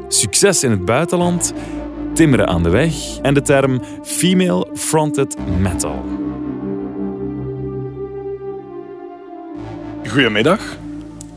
[0.08, 1.52] succes in het buitenland,
[2.14, 6.04] timmeren aan de weg en de term female fronted metal.
[10.08, 10.80] Goedemiddag.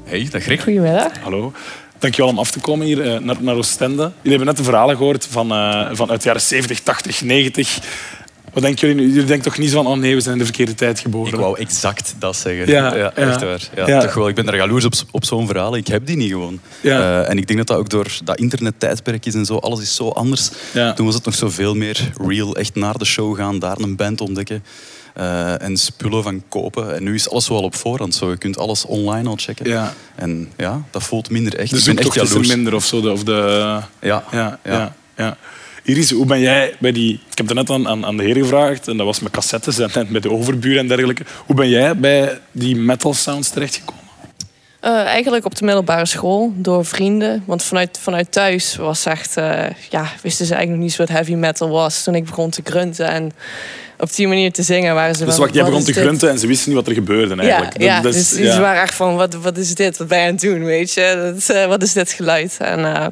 [0.05, 0.61] Hey, dag Rick.
[0.61, 1.11] Goedemiddag.
[1.21, 1.53] Hallo.
[1.99, 4.01] Dankjewel om af te komen hier uh, naar, naar Oostende.
[4.03, 7.79] Jullie hebben net de verhalen gehoord van, uh, van uit de jaren 70, 80, 90.
[8.53, 9.09] Wat denken jullie nu?
[9.11, 11.33] Jullie denken toch niet zo van, oh nee, we zijn in de verkeerde tijd geboren?
[11.33, 12.67] Ik wou exact dat zeggen.
[12.67, 13.69] Ja, ja echt waar.
[13.75, 14.01] Ja, ja.
[14.01, 15.75] Toch wel, ik ben er jaloers op, op zo'n verhaal.
[15.75, 16.59] Ik heb die niet gewoon.
[16.81, 16.99] Ja.
[16.99, 19.57] Uh, en ik denk dat dat ook door dat internettijdperk is en zo.
[19.57, 20.49] Alles is zo anders.
[20.95, 22.55] Toen was het nog zoveel meer real.
[22.55, 24.63] Echt naar de show gaan, daar een band ontdekken.
[25.17, 26.95] Uh, en spullen van kopen.
[26.95, 28.15] En nu is alles wel op voorhand.
[28.15, 28.29] Zo.
[28.29, 29.69] Je kunt alles online al checken.
[29.69, 29.93] Ja.
[30.15, 31.69] En ja, dat voelt minder echt.
[31.69, 33.01] De zoektocht is er minder of zo.
[33.01, 33.79] De, of de...
[34.01, 34.23] Ja.
[34.31, 34.95] Ja, ja.
[35.17, 35.37] ja,
[35.83, 37.13] Iris, hoe ben jij bij die...
[37.13, 38.87] Ik heb het net aan, aan, aan de heer gevraagd.
[38.87, 41.25] En dat was met cassettes en met de overburen en dergelijke.
[41.45, 44.03] Hoe ben jij bij die metal sounds terechtgekomen?
[44.81, 47.43] Uh, eigenlijk op de middelbare school, door vrienden.
[47.45, 51.09] Want vanuit, vanuit thuis was echt, uh, ja, wisten ze eigenlijk nog niet zo wat
[51.09, 52.03] heavy metal was.
[52.03, 53.31] Toen ik begon te grunten en
[53.99, 56.47] op die manier te zingen waren ze Dus wacht, jij begon te grunten en ze
[56.47, 57.81] wisten niet wat er gebeurde eigenlijk.
[57.81, 59.97] Ja, dat, ja dus, ze waren echt van, wat, wat is dit?
[59.97, 61.33] Wat ben je aan het doen, weet je?
[61.33, 62.57] Dat, uh, wat is dit geluid?
[62.59, 63.05] En uh,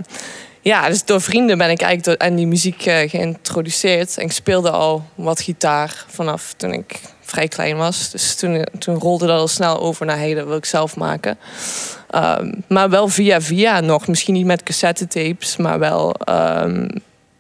[0.62, 4.18] ja, dus door vrienden ben ik eigenlijk door, aan die muziek uh, geïntroduceerd.
[4.18, 8.12] En ik speelde al wat gitaar vanaf toen ik vrij klein was.
[8.12, 11.38] Dus toen, toen rolde dat al snel over naar hey, dat wil ik zelf maken.
[12.10, 14.08] Ehm, maar wel via via nog.
[14.08, 16.88] Misschien niet met cassettetapes, maar wel um,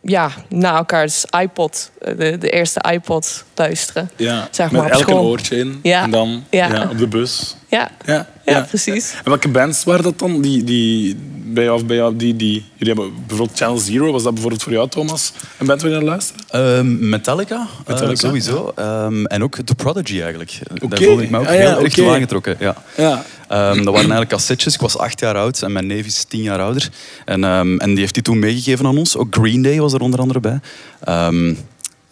[0.03, 4.09] ja, na elkaars iPod, de, de eerste iPod luisteren.
[4.15, 5.79] Ja, zeg maar, met elk een oortje in.
[5.83, 6.03] Ja.
[6.03, 6.87] En dan ja.
[6.91, 7.55] op de bus.
[7.67, 7.89] Ja.
[8.05, 9.13] Ja, ja, precies.
[9.13, 10.41] En welke bands waren dat dan?
[10.41, 11.17] Die, die,
[11.53, 14.11] bij jou, bij jou, die, die, jullie hebben bijvoorbeeld Channel Zero.
[14.11, 15.33] Was dat bijvoorbeeld voor jou, Thomas?
[15.57, 16.45] Een band waar je naar luisteren?
[16.49, 18.73] Ehm, Metallica, Metallica uh, sowieso.
[18.79, 20.59] Um, en ook The Prodigy eigenlijk.
[20.73, 20.89] Okay.
[20.89, 21.89] Daar voelde ik me ook ah, heel erg okay.
[21.89, 22.55] toe aangetrokken.
[22.59, 22.75] Ja.
[22.97, 23.13] Ja.
[23.13, 24.73] Um, dat waren eigenlijk cassettes.
[24.73, 26.89] Ik was acht jaar oud en mijn neef is tien jaar ouder.
[27.25, 29.17] En, en die heeft die toen meegegeven aan ons.
[29.17, 30.59] Ook Green Day was er onder andere bij.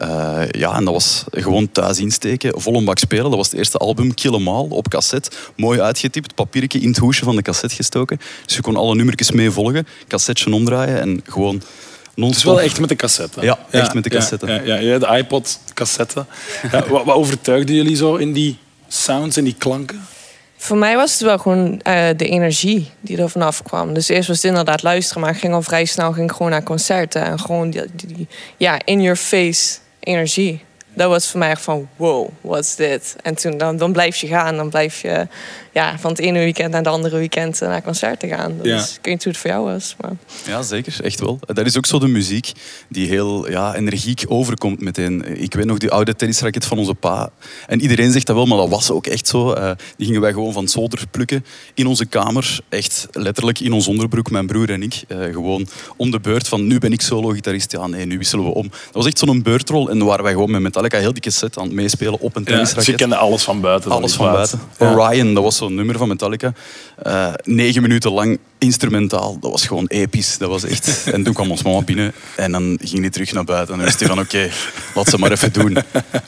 [0.02, 3.24] Uh, ja, en dat was gewoon thuis insteken, vol een bak spelen.
[3.24, 5.32] Dat was het eerste album, Kill Em All, op cassette.
[5.56, 8.20] Mooi uitgetypt, papiertje in het hoesje van de cassette gestoken.
[8.46, 11.62] Dus je kon alle nummertjes mee volgen, cassetje omdraaien en gewoon
[12.16, 13.42] Het is wel echt met de cassette.
[13.42, 14.48] Ja, echt met de cassette.
[14.48, 16.26] Ja, ja, ja, de iPod, cassette.
[16.72, 20.08] wat, wat overtuigde jullie zo in die sounds en die klanken?
[20.58, 23.94] Voor mij was het wel gewoon uh, de energie die er vanaf kwam.
[23.94, 26.64] Dus eerst was het inderdaad luisteren, maar ik ging al vrij snel ging gewoon naar
[26.64, 27.24] concerten.
[27.24, 28.28] En gewoon die, die
[28.58, 30.64] ja, in your face energie.
[30.94, 33.16] Dat was voor mij echt van, wow, what's dit?
[33.22, 34.56] En toen, dan, dan blijf je gaan.
[34.56, 35.28] Dan blijf je
[35.74, 38.58] ja, van het ene weekend naar het andere weekend naar concerten gaan.
[38.62, 38.78] Dus ja.
[38.78, 39.96] ik weet niet hoe het voor jou was.
[40.02, 40.12] Maar...
[40.46, 41.04] Ja, zeker.
[41.04, 41.40] Echt wel.
[41.46, 42.52] Dat is ook zo de muziek
[42.90, 45.42] die heel ja, energiek overkomt meteen.
[45.42, 47.30] Ik weet nog die oude tennisracket van onze pa.
[47.68, 49.56] En iedereen zegt dat wel, maar dat was ook echt zo.
[49.56, 52.60] Uh, die gingen wij gewoon van zolder plukken in onze kamer.
[52.70, 55.04] Echt letterlijk in ons onderbroek, mijn broer en ik.
[55.08, 55.68] Uh, gewoon
[55.98, 57.72] om de beurt van nu ben ik solo-gitarist.
[57.72, 58.70] Ja, nee, nu wisselen we om.
[58.70, 59.90] Dat was echt zo'n beurtrol.
[59.90, 62.44] En dan waren wij gewoon met Metallica heel dikke set aan het meespelen op een
[62.44, 62.70] tennisracket.
[62.70, 63.92] Ja, dus je kende alles van buiten.
[63.92, 64.60] Alles van buiten.
[64.78, 66.54] Orion, dat was zo'n nummer van Metallica.
[67.08, 69.40] Uh, negen minuten lang instrumentaal.
[69.40, 70.38] Dat was gewoon episch.
[70.38, 70.90] Dat was echt...
[71.14, 73.74] En toen kwam ons mama binnen en dan ging hij terug naar buiten.
[73.74, 74.50] En dan wist hij van oké,
[74.96, 75.78] laat ze maar even doen.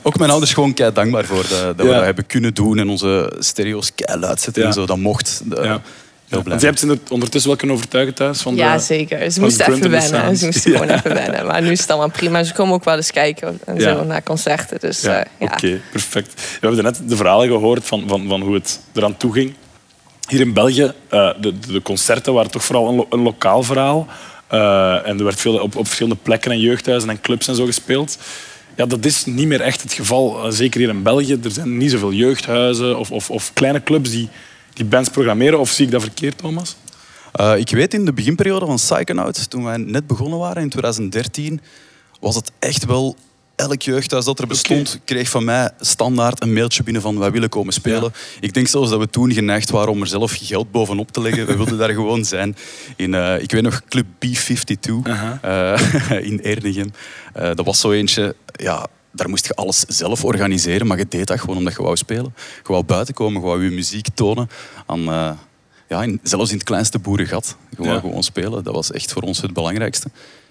[0.02, 2.88] Ook mijn ouders gewoon kei dankbaar voor dat, dat we dat hebben kunnen doen en
[2.88, 4.86] onze stereo's kei luid zetten en zo.
[4.86, 5.42] Dat mocht.
[5.62, 5.82] ja.
[6.28, 6.58] Heel blij.
[6.58, 8.40] Ze hebt ze ondertussen wel kunnen overtuigen thuis?
[8.40, 9.32] Van ja, zeker.
[9.32, 10.36] Ze moesten even wennen.
[10.36, 11.46] Ze moesten gewoon even wennen.
[11.46, 12.44] Maar nu is het allemaal prima.
[12.44, 14.80] Ze komen ook wel eens kijken en zo naar concerten.
[14.80, 15.26] Dus, ja.
[15.38, 16.34] Uh, Oké, perfect.
[16.60, 19.54] We hebben net de verhalen gehoord van, van, van hoe het eraan toe ging.
[20.28, 24.06] Hier in België, uh, de, de concerten waren toch vooral een, een lokaal verhaal.
[24.52, 27.64] Uh, en er werd veel op, op verschillende plekken en jeugdhuizen en clubs en zo
[27.64, 28.18] gespeeld.
[28.76, 30.52] Ja, dat is niet meer echt het geval.
[30.52, 31.38] zeker hier in België.
[31.44, 34.28] Er zijn niet zoveel jeugdhuizen of, of, of kleine clubs die
[34.74, 35.58] die bands programmeren.
[35.58, 36.76] Of zie ik dat verkeerd, Thomas?
[37.40, 41.60] Uh, ik weet in de beginperiode van Psychonaut, toen wij net begonnen waren in 2013,
[42.20, 43.16] was het echt wel
[43.56, 47.48] elk jeugdhuis dat er bestond, kreeg van mij standaard een mailtje binnen van wij willen
[47.48, 48.12] komen spelen.
[48.40, 51.46] Ik denk zelfs dat we toen geneigd waren om er zelf geld bovenop te leggen.
[51.46, 52.56] We wilden daar gewoon zijn.
[52.96, 55.80] In, uh, ik weet nog Club B52 uh,
[56.30, 56.92] in Ernegem.
[57.36, 61.26] Uh, dat was zo eentje, ja, daar moest je alles zelf organiseren, maar je deed
[61.26, 62.34] dat gewoon omdat je wou spelen.
[62.36, 64.48] Je wou buiten komen, je wou je muziek tonen.
[64.86, 65.30] Aan, uh,
[65.88, 67.56] ja, in, zelfs in het kleinste boerengat.
[67.76, 68.64] Je wou gewoon spelen.
[68.64, 70.10] Dat was echt voor ons het belangrijkste.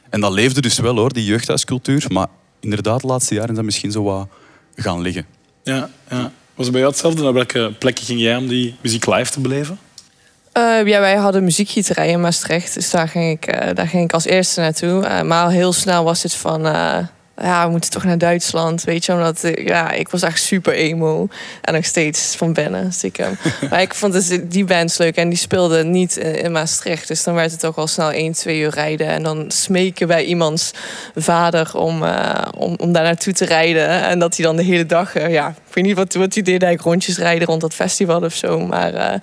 [0.09, 2.05] En dat leefde dus wel hoor, die jeugdhuiscultuur.
[2.07, 2.27] Maar
[2.59, 4.27] inderdaad, de laatste jaren is dat misschien zo wat
[4.75, 5.25] gaan liggen.
[5.63, 6.31] Ja, ja.
[6.55, 7.23] Was het bij jou hetzelfde?
[7.23, 9.79] Naar welke plekken ging jij om die muziek live te beleven?
[10.57, 12.73] Uh, ja, wij hadden muziekgieterij in Maastricht.
[12.73, 15.03] Dus daar ging ik, uh, daar ging ik als eerste naartoe.
[15.03, 16.61] Uh, maar heel snel was het van
[17.37, 19.11] ja, we moeten toch naar Duitsland, weet je.
[19.13, 21.27] Omdat ja, ik was echt super emo.
[21.61, 23.37] En nog steeds van binnen, stiekem.
[23.69, 27.07] maar ik vond dus die bands leuk en die speelden niet in Maastricht.
[27.07, 29.07] Dus dan werd het toch al snel 1, 2 uur rijden.
[29.07, 30.71] En dan smeken wij iemands
[31.15, 33.87] vader om, uh, om, om daar naartoe te rijden.
[33.87, 36.43] En dat hij dan de hele dag, uh, ja, ik weet niet wat, wat hij
[36.43, 38.59] deed, eigenlijk rondjes rijden rond dat festival of zo.
[38.59, 39.13] Maar uh,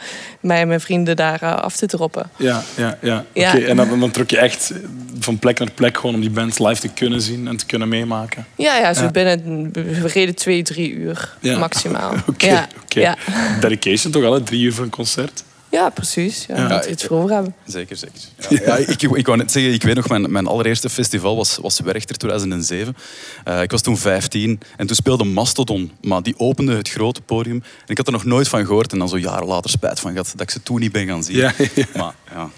[0.41, 2.31] mij en mijn vrienden daar af te droppen.
[2.37, 3.25] Ja, ja, ja.
[3.33, 3.49] ja.
[3.49, 3.65] Okay.
[3.65, 4.73] En dan, dan trok je echt
[5.21, 7.89] van plek naar plek gewoon om die bands live te kunnen zien en te kunnen
[7.89, 8.47] meemaken.
[8.57, 12.15] Ja, ja, zo binnen we reden twee, drie uur maximaal.
[12.27, 12.69] Oké, ja.
[12.89, 13.17] ja.
[13.61, 15.43] Dedication toch al, drie uur voor een concert?
[15.71, 16.47] Ja, precies.
[16.49, 16.87] Ja, ja.
[16.87, 17.55] iets voor hebben.
[17.67, 18.21] Zeker, zeker.
[18.49, 18.77] Ja.
[18.77, 21.81] ja ik, ik wou net zeggen, ik weet nog, mijn, mijn allereerste festival was, was
[21.81, 22.97] Werchter 2007.
[23.49, 27.57] Uh, ik was toen 15 en toen speelde Mastodon, maar die opende het grote podium.
[27.57, 30.11] En ik had er nog nooit van gehoord en dan zo jaren later spijt van
[30.11, 31.37] gehad dat ik ze toen niet ben gaan zien.
[31.37, 31.53] Ja,
[31.97, 32.51] Maar, ja.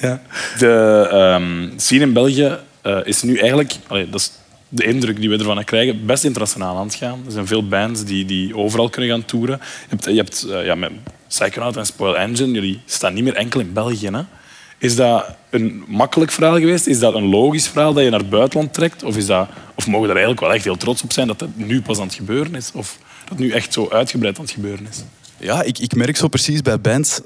[0.00, 0.22] Ja.
[0.58, 1.08] De
[1.40, 4.32] um, scene in België uh, is nu eigenlijk, allee, dat is
[4.68, 7.22] de indruk die we ervan krijgen, best internationaal aan het gaan.
[7.26, 9.60] Er zijn veel bands die, die overal kunnen gaan toeren.
[9.60, 10.92] Je hebt, je hebt uh, ja, met
[11.34, 14.08] Psychonaut en Spoil Engine, jullie staan niet meer enkel in België.
[14.12, 14.22] Hè?
[14.78, 16.86] Is dat een makkelijk verhaal geweest?
[16.86, 19.02] Is dat een logisch verhaal dat je naar het buitenland trekt?
[19.02, 21.40] Of, is dat, of mogen we er eigenlijk wel echt heel trots op zijn dat
[21.40, 22.70] het nu pas aan het gebeuren is?
[22.74, 25.02] Of dat nu echt zo uitgebreid aan het gebeuren is?
[25.38, 27.20] Ja, ik, ik merk zo precies bij bands...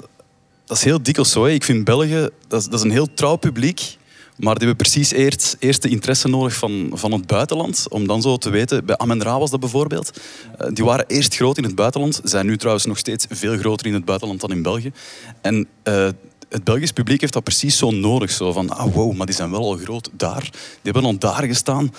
[0.64, 1.46] Dat is heel dikwijls zo.
[1.46, 3.96] Ik vind België, dat is, dat is een heel trouw publiek
[4.38, 7.86] Maar die hebben precies eerst, eerst de interesse nodig van, van het buitenland.
[7.88, 10.20] Om dan zo te weten, bij Amenra was dat bijvoorbeeld.
[10.60, 12.20] Uh, die waren eerst groot in het buitenland.
[12.24, 14.92] Zijn nu trouwens nog steeds veel groter in het buitenland dan in België.
[15.40, 16.08] En uh,
[16.48, 18.30] het Belgisch publiek heeft dat precies zo nodig.
[18.30, 20.42] Zo van, ah wow, maar die zijn wel al groot daar.
[20.42, 21.94] Die hebben al daar gestaan.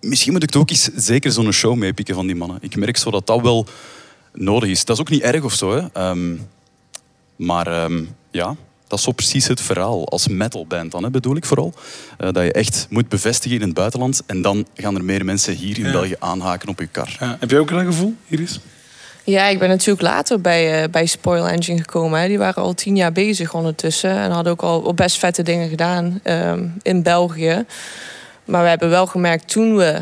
[0.00, 2.58] Misschien moet ik ook eens zeker zo'n show meepikken van die mannen.
[2.60, 3.66] Ik merk zo dat dat wel
[4.32, 4.84] nodig is.
[4.84, 5.70] Dat is ook niet erg of zo.
[5.70, 6.08] Hè.
[6.10, 6.46] Um,
[7.36, 8.56] maar um, ja,
[8.86, 10.08] dat is zo precies het verhaal.
[10.08, 11.72] Als metalband dan, hè, bedoel ik vooral.
[12.18, 14.22] Uh, dat je echt moet bevestigen in het buitenland.
[14.26, 15.92] En dan gaan er meer mensen hier in ja.
[15.92, 17.16] België aanhaken op je kar.
[17.20, 17.36] Ja.
[17.40, 18.60] Heb jij ook een gevoel, Iris?
[19.24, 22.20] Ja, ik ben natuurlijk later bij, uh, bij Spoil Engine gekomen.
[22.20, 22.28] Hè.
[22.28, 24.10] Die waren al tien jaar bezig ondertussen.
[24.10, 27.64] En hadden ook al best vette dingen gedaan um, in België.
[28.44, 30.00] Maar we hebben wel gemerkt toen we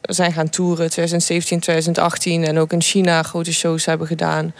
[0.00, 2.44] zijn gaan toeren, 2017, 2018...
[2.44, 4.54] en ook in China grote shows hebben gedaan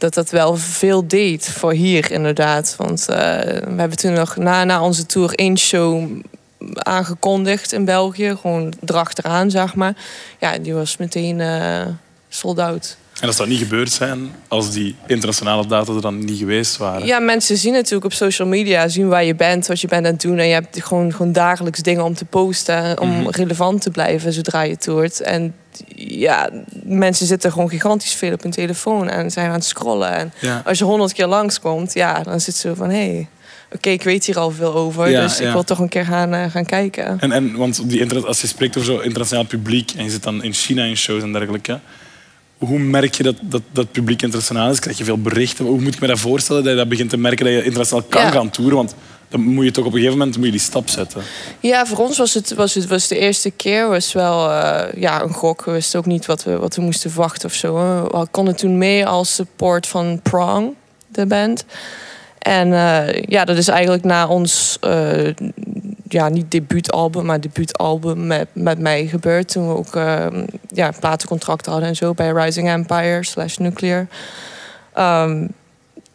[0.00, 2.74] dat dat wel veel deed voor hier inderdaad.
[2.76, 6.08] Want uh, we hebben toen nog na, na onze tour één show
[6.74, 8.36] aangekondigd in België.
[8.40, 9.96] Gewoon erachteraan, zeg maar.
[10.38, 11.86] Ja, die was meteen uh,
[12.28, 12.96] sold out.
[13.20, 17.06] En dat niet gebeurd zijn, als die internationale data er dan niet geweest waren?
[17.06, 20.12] Ja, mensen zien natuurlijk op social media, zien waar je bent, wat je bent aan
[20.12, 20.38] het doen.
[20.38, 23.28] En je hebt gewoon, gewoon dagelijks dingen om te posten, om mhm.
[23.28, 25.20] relevant te blijven zodra je toert.
[25.20, 25.54] En
[25.96, 26.50] ja,
[26.84, 30.12] mensen zitten gewoon gigantisch veel op hun telefoon en zijn aan het scrollen.
[30.12, 30.32] En
[30.64, 32.96] als je honderd keer langskomt, ja, dan zit ze van hé.
[32.96, 33.28] Hey,
[33.72, 36.44] oké, ik weet hier al veel over, dus ik wil toch een keer gaan, uh,
[36.50, 37.20] gaan kijken.
[37.20, 40.42] En, en want die, als je spreekt over zo internationaal publiek en je zit dan
[40.42, 41.80] in China in shows en dergelijke,
[42.60, 44.78] hoe merk je dat, dat, dat publiek internationaal is?
[44.78, 45.64] Krijg je veel berichten?
[45.64, 48.04] Hoe moet ik me dat voorstellen dat je dat begint te merken dat je internationaal
[48.08, 48.76] kan gaan toeren?
[48.76, 48.94] Want
[49.28, 51.22] dan moet je toch op een gegeven moment moet je die stap zetten.
[51.60, 55.22] Ja, voor ons was het, was het was de eerste keer was wel uh, ja,
[55.22, 55.64] een gok.
[55.64, 57.74] We wisten ook niet wat we, wat we moesten verwachten of zo.
[58.10, 60.74] We konden toen mee als support van Prong,
[61.08, 61.64] de band.
[62.40, 65.34] En uh, ja, dat is eigenlijk na ons uh,
[66.08, 69.48] ja, niet debuutalbum, maar debuutalbum met, met mij gebeurd.
[69.48, 70.26] Toen we ook uh,
[70.68, 74.06] ja, platencontracten hadden en zo bij Rising Empire slash Nuclear.
[74.98, 75.48] Um,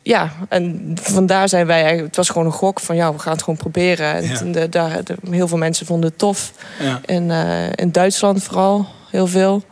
[0.02, 2.08] ja, en vandaar zijn wij eigenlijk...
[2.08, 4.16] Het was gewoon een gok van, ja, we gaan het gewoon proberen.
[4.16, 6.52] En de, daar, de, heel veel mensen vonden het tof.
[6.80, 7.00] Ja.
[7.06, 9.64] In, uh, in Duitsland vooral, heel veel.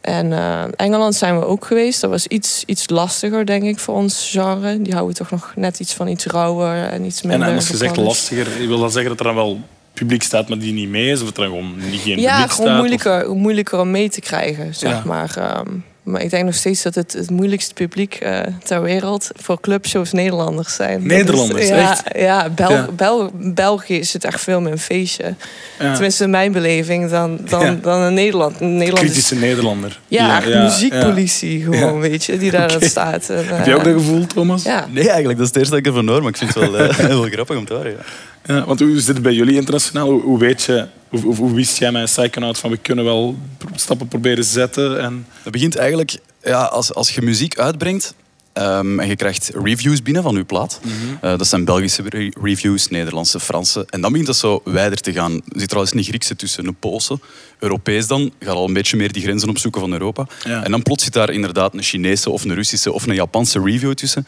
[0.00, 2.00] En uh, Engeland zijn we ook geweest.
[2.00, 4.82] Dat was iets, iets lastiger, denk ik, voor ons genre.
[4.82, 7.48] Die houden toch nog net iets van iets rauwer en iets minder.
[7.48, 9.60] En als je zegt lastiger, je wil dat zeggen dat er dan wel
[9.92, 11.22] publiek staat, maar die niet mee is?
[11.22, 12.66] Of er gewoon niet geen ja, publiek staat?
[12.66, 15.58] Ja, moeilijker, moeilijker om mee te krijgen, zeg maar.
[15.66, 19.60] Um, maar ik denk nog steeds dat het het moeilijkste publiek uh, ter wereld voor
[19.60, 21.06] clubshows Nederlanders zijn.
[21.06, 22.02] Nederlanders, ja, echt?
[22.16, 22.88] Ja, Bel ja.
[22.96, 25.34] Bel België is het echt veel meer een feestje.
[25.78, 25.92] Ja.
[25.92, 28.60] Tenminste, in mijn beleving dan, dan, dan een Nederland.
[28.60, 30.00] Een Nederland Kritische Nederlander.
[30.08, 32.88] Ja, ja muziekpolitie gewoon, weet je, die daar okay.
[32.88, 33.30] staat.
[33.30, 34.62] En, Heb je ook dat gevoel, Thomas?
[34.62, 34.86] Ja.
[34.90, 35.38] Nee, eigenlijk.
[35.38, 37.22] Dat is het eerste dat ik ervan hoor, maar ik vind het wel, uh, heel
[37.22, 37.90] grappig om te horen.
[37.90, 38.54] Ja.
[38.54, 40.10] Ja, want hoe zit het bij jullie internationaal?
[40.10, 43.38] Hoe, hoe weet je hoe, hoe, hoe, wist jij met Psychonaut van we kunnen wel
[43.74, 45.00] stappen proberen zetten?
[45.00, 45.26] En...
[45.42, 48.14] Dat begint eigenlijk ja, als, als je muziek uitbrengt
[48.54, 50.80] um, en je krijgt reviews binnen van je plaat.
[50.82, 51.30] Mm -hmm.
[51.30, 53.86] uh, dat zijn Belgische re reviews, Nederlandse, Franse.
[53.90, 55.32] En dan begint dat zo wijder te gaan.
[55.32, 57.18] Er zit trouwens een Griekse tussen, een Poolse.
[57.58, 60.26] Europees dan, gaat al een beetje meer die grenzen opzoeken van Europa.
[60.44, 60.64] Ja.
[60.64, 63.92] En dan plots zit daar inderdaad een Chinese of een Russische of een Japanse review
[63.92, 64.26] tussen.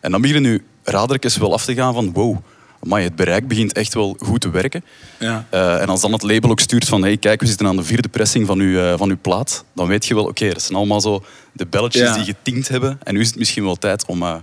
[0.00, 2.36] En dan beginnen nu radertjes wel af te gaan van wow,
[2.82, 4.84] maar het bereik begint echt wel goed te werken.
[5.18, 5.46] Ja.
[5.54, 7.82] Uh, en als dan het label ook stuurt van hey, kijk, we zitten aan de
[7.82, 10.62] vierde pressing van uw, uh, van uw plaat, dan weet je wel, oké, okay, dat
[10.62, 12.14] zijn allemaal zo de belletjes ja.
[12.14, 12.98] die getinkt hebben.
[13.02, 14.22] En nu is het misschien wel tijd om...
[14.22, 14.34] Uh,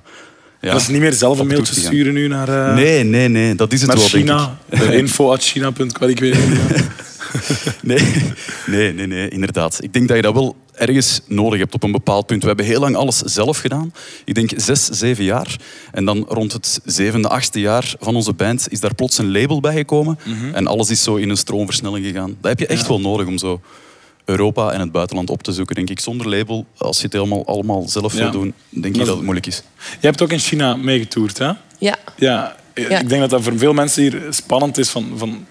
[0.62, 2.74] ja, dat is niet meer zelf een mailtje sturen nu naar...
[2.74, 4.58] nee, nee, nee, dat is het wel, China.
[4.92, 6.60] Info.china.com, ik weet niet.
[7.82, 8.26] nee,
[8.66, 9.84] nee, nee, nee, inderdaad.
[9.84, 12.42] Ik denk dat je dat wel ergens nodig hebt op een bepaald punt.
[12.42, 13.94] We hebben heel lang alles zelf gedaan.
[14.26, 15.56] Ik denk zes, zeven jaar.
[15.92, 19.60] En dan rond het zevende, achtste jaar van onze band is daar plots een label
[19.60, 20.20] bij gekomen.
[20.26, 20.54] Mm -hmm.
[20.54, 22.38] En alles is zo in een stroomversnelling gegaan.
[22.42, 22.88] Dat heb je echt ja.
[22.88, 23.62] wel nodig om zo
[24.26, 26.00] Europa en het buitenland op te zoeken, denk ik.
[26.00, 28.20] Zonder label, als je het helemaal allemaal zelf ja.
[28.20, 29.64] wil doen, denk ik dat het moeilijk is.
[30.00, 31.52] Je hebt ook in China meegetoerd, hè?
[31.78, 31.98] Ja.
[32.18, 32.56] ja.
[32.74, 35.12] Ik denk dat dat voor veel mensen hier spannend is van...
[35.16, 35.46] van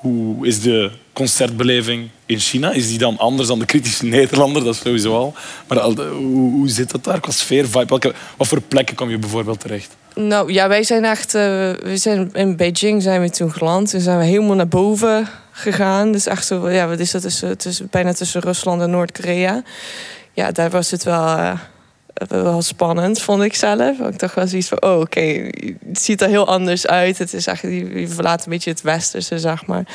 [0.00, 2.70] hoe is de concertbeleving in China?
[2.70, 4.64] Is die dan anders dan de kritische Nederlander?
[4.64, 5.34] Dat is sowieso al.
[5.68, 7.86] Maar hoe, hoe zit dat daar qua sfeer, vibe?
[7.86, 9.96] Welke, wat voor plekken kom je bijvoorbeeld terecht?
[10.14, 11.34] Nou ja, wij zijn echt...
[11.34, 11.42] Uh,
[11.72, 13.90] we zijn in Beijing zijn we toen geland.
[13.90, 16.12] Toen zijn we helemaal naar boven gegaan.
[16.12, 16.70] Dus echt zo...
[16.70, 17.22] Ja, wat is dat?
[17.22, 19.62] Tussen, tussen, bijna tussen Rusland en Noord-Korea.
[20.32, 21.22] Ja, daar was het wel...
[21.26, 21.52] Uh,
[22.28, 23.98] wel spannend, vond ik zelf.
[23.98, 25.20] Ik dacht wel zoiets van, oh, oké,
[25.88, 27.18] het ziet er heel anders uit.
[27.18, 29.86] Het is echt, je verlaat een beetje het westerse, zeg maar.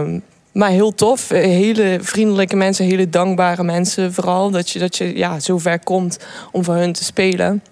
[0.00, 0.22] Um,
[0.52, 1.28] maar heel tof.
[1.28, 4.50] Hele vriendelijke mensen, hele dankbare mensen vooral.
[4.50, 6.18] Dat je, dat je ja, zo ver komt
[6.52, 7.62] om voor hun te spelen.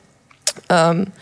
[0.66, 1.12] Um,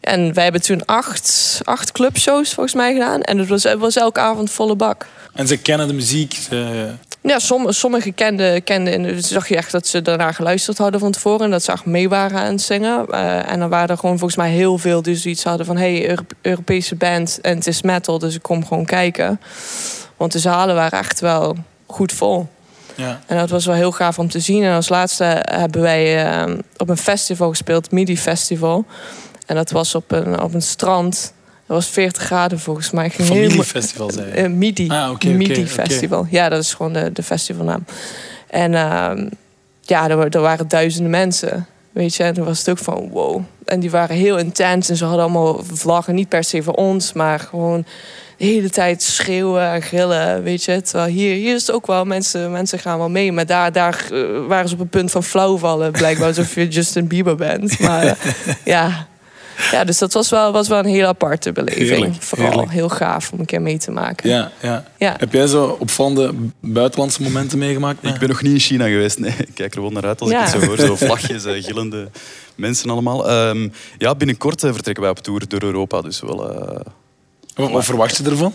[0.00, 3.22] En wij hebben toen acht, acht clubshows volgens mij gedaan.
[3.22, 5.06] En het was, het was elke avond volle bak.
[5.32, 6.34] En ze kennen de muziek?
[6.34, 6.92] Ze...
[7.26, 11.44] Ja, sommige, sommige kenden, kenden zag je echt dat ze daarna geluisterd hadden van tevoren.
[11.44, 13.06] En dat ze echt mee waren aan het zingen.
[13.10, 15.76] Uh, en dan waren er gewoon volgens mij heel veel die zoiets hadden van...
[15.76, 19.40] hé, hey, Europese band en het is metal, dus ik kom gewoon kijken.
[20.16, 21.56] Want de zalen waren echt wel
[21.86, 22.48] goed vol.
[22.94, 23.20] Ja.
[23.26, 24.62] En dat was wel heel gaaf om te zien.
[24.62, 28.84] En als laatste hebben wij uh, op een festival gespeeld, MIDI Festival.
[29.46, 31.32] En dat was op een, op een strand
[31.66, 33.10] dat was 40 graden volgens mij.
[33.10, 34.48] Familiefestival zei je?
[34.48, 34.88] Uh, MIDI.
[34.88, 36.26] Ah, okay, MIDI Festival.
[36.30, 37.84] Ja, dat is gewoon de, de festivalnaam.
[38.46, 39.12] En uh,
[39.80, 41.66] ja, er, er, waren duizenden mensen.
[41.92, 43.42] Weet je, en toen was het ook van wow.
[43.64, 46.14] En die waren heel intens en ze hadden allemaal vlaggen.
[46.14, 47.84] Niet per se voor ons, maar gewoon
[48.36, 50.42] de hele tijd schreeuwen en gillen.
[50.42, 53.32] Weet je, terwijl hier, hier is het ook wel, mensen, mensen gaan wel mee.
[53.32, 55.92] Maar daar, daar uh, waren ze op het punt van flauwvallen.
[55.92, 57.78] Blijkbaar alsof je Justin Bieber bent.
[57.78, 58.18] Maar
[58.64, 59.06] ja,
[59.70, 62.16] ja, dus dat was wel, was wel een heel aparte beleving.
[62.18, 64.30] Vooral heel gaaf om een keer mee te maken.
[64.30, 64.84] Ja, ja.
[64.98, 65.14] ja.
[65.18, 68.04] Heb jij zo opvallende buitenlandse momenten meegemaakt?
[68.04, 69.18] Ik ben nog niet in China geweest.
[69.18, 70.78] Nee, ik kijk er wel naar uit als ik het zo hoor.
[70.78, 72.10] Zo vlagjes, uh, gillende
[72.54, 73.48] mensen allemaal.
[73.48, 76.00] Um, ja, binnenkort uh, vertrekken wij op tour door Europa.
[76.00, 76.80] Dus wel, uh...
[77.54, 78.54] wat, wat verwacht je ervan?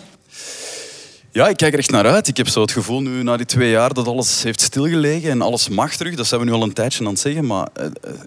[1.33, 2.27] Ja, ik kijk er echt naar uit.
[2.27, 5.41] Ik heb zo het gevoel nu na die twee jaar dat alles heeft stilgelegen en
[5.41, 6.15] alles mag terug.
[6.15, 7.45] Dat zijn we nu al een tijdje aan het zeggen.
[7.45, 7.67] Maar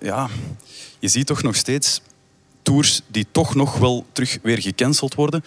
[0.03, 0.29] ja,
[0.99, 2.01] je ziet toch nog steeds
[2.65, 5.45] tours die toch nog wel terug weer gecanceld worden.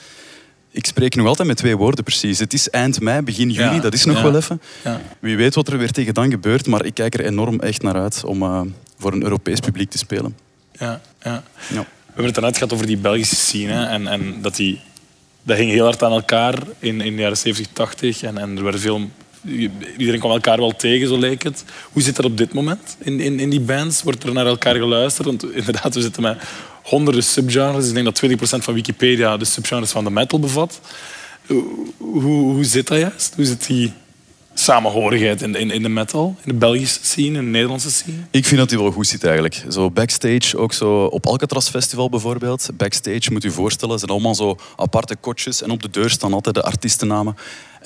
[0.72, 2.40] Ik spreek nog altijd met twee woorden precies.
[2.40, 4.62] Het is eind mei, begin juni, dat is nog wel even.
[4.84, 5.02] Ja.
[5.20, 7.96] Wie weet wat er weer tegen dan gebeurt, maar ik kijk er enorm echt naar
[7.96, 8.62] uit om uh,
[8.98, 10.38] voor een Europees publiek te spelen.
[10.72, 11.44] Ja, ja.
[11.70, 14.80] We hebben het net gehad over die Belgische scene en, en dat die
[15.48, 18.64] dat ging heel hard aan elkaar in, in de jaren 70, 80 en, en er
[18.64, 19.10] werden veel
[19.98, 21.64] iedereen kwam elkaar wel tegen, zo leek het.
[21.92, 24.04] Hoe zit dat op dit moment in, in, in die bands?
[24.04, 25.28] Wordt er naar elkaar geluisterd?
[25.28, 26.42] Want inderdaad, we zitten met
[26.84, 27.88] honderden subgenres.
[27.88, 30.80] Ik denk dat 20% van Wikipedia de subgenres van de metal bevat.
[31.48, 33.34] Hoe, hoe zit dat juist?
[33.36, 33.94] Hoe zit die
[34.60, 38.18] samenhorigheid in in, in de metal, in de Belgische scene, in de Nederlandse scene?
[38.32, 39.66] Ik vind dat die wel goed zit eigenlijk.
[39.70, 42.70] Zo backstage, ook zo op Alcatraz Festival bijvoorbeeld.
[42.74, 46.56] Backstage, moet u voorstellen, zijn allemaal zo aparte kotjes en op de deur staan altijd
[46.56, 47.36] de artiestennamen.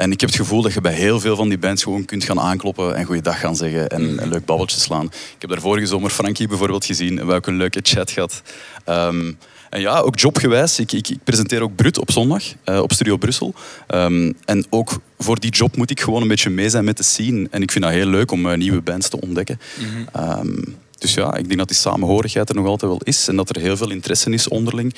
[0.02, 2.24] En ik heb het gevoel dat je bij heel veel van die bands gewoon kunt
[2.24, 5.06] gaan aankloppen en goeiedag gaan zeggen en een leuk babbeltje slaan.
[5.06, 8.42] Ik heb daar vorige zomer Frankie bijvoorbeeld gezien en we ook een leuke chat gehad.
[8.90, 9.38] Um,
[9.70, 10.80] en ja, ook jobgewijs.
[10.80, 13.54] Ik, ik, ik, presenteer ook Brut op zondag uh, op Studio Brussel.
[13.88, 17.04] Um, en ook voor die job moet ik gewoon een beetje mee zijn met de
[17.04, 17.48] scene.
[17.52, 19.60] En ik vind dat heel leuk om uh, nieuwe bands te ontdekken.
[19.80, 20.40] Mm -hmm.
[20.40, 23.28] um, dus ja, ik denk dat die samenhorigheid er nog altijd wel is.
[23.28, 24.96] En dat er heel veel interesse is onderling.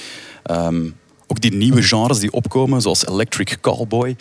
[0.51, 0.95] Um,
[1.27, 4.15] ook die nieuwe genres die opkomen, zoals Electric Callboy.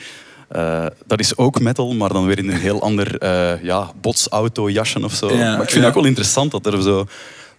[0.57, 4.71] Uh, dat is ook metal, maar dan weer in een heel ander uh, ja, botsauto
[4.71, 5.33] jasje of zo.
[5.33, 7.07] Ja, maar ik vind het ook wel interessant dat er zo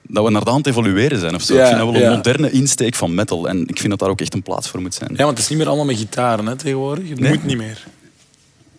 [0.08, 1.36] dat we naar de hand evolueren zijn.
[1.36, 1.54] Of zo.
[1.54, 3.48] ik vind dat wel een moderne insteek van metal.
[3.48, 5.10] En ik vind dat daar ook echt een plaats voor moet zijn.
[5.12, 7.10] Ja, want het is niet meer allemaal met gitaren hè, tegenwoordig.
[7.10, 7.84] Het moet niet meer.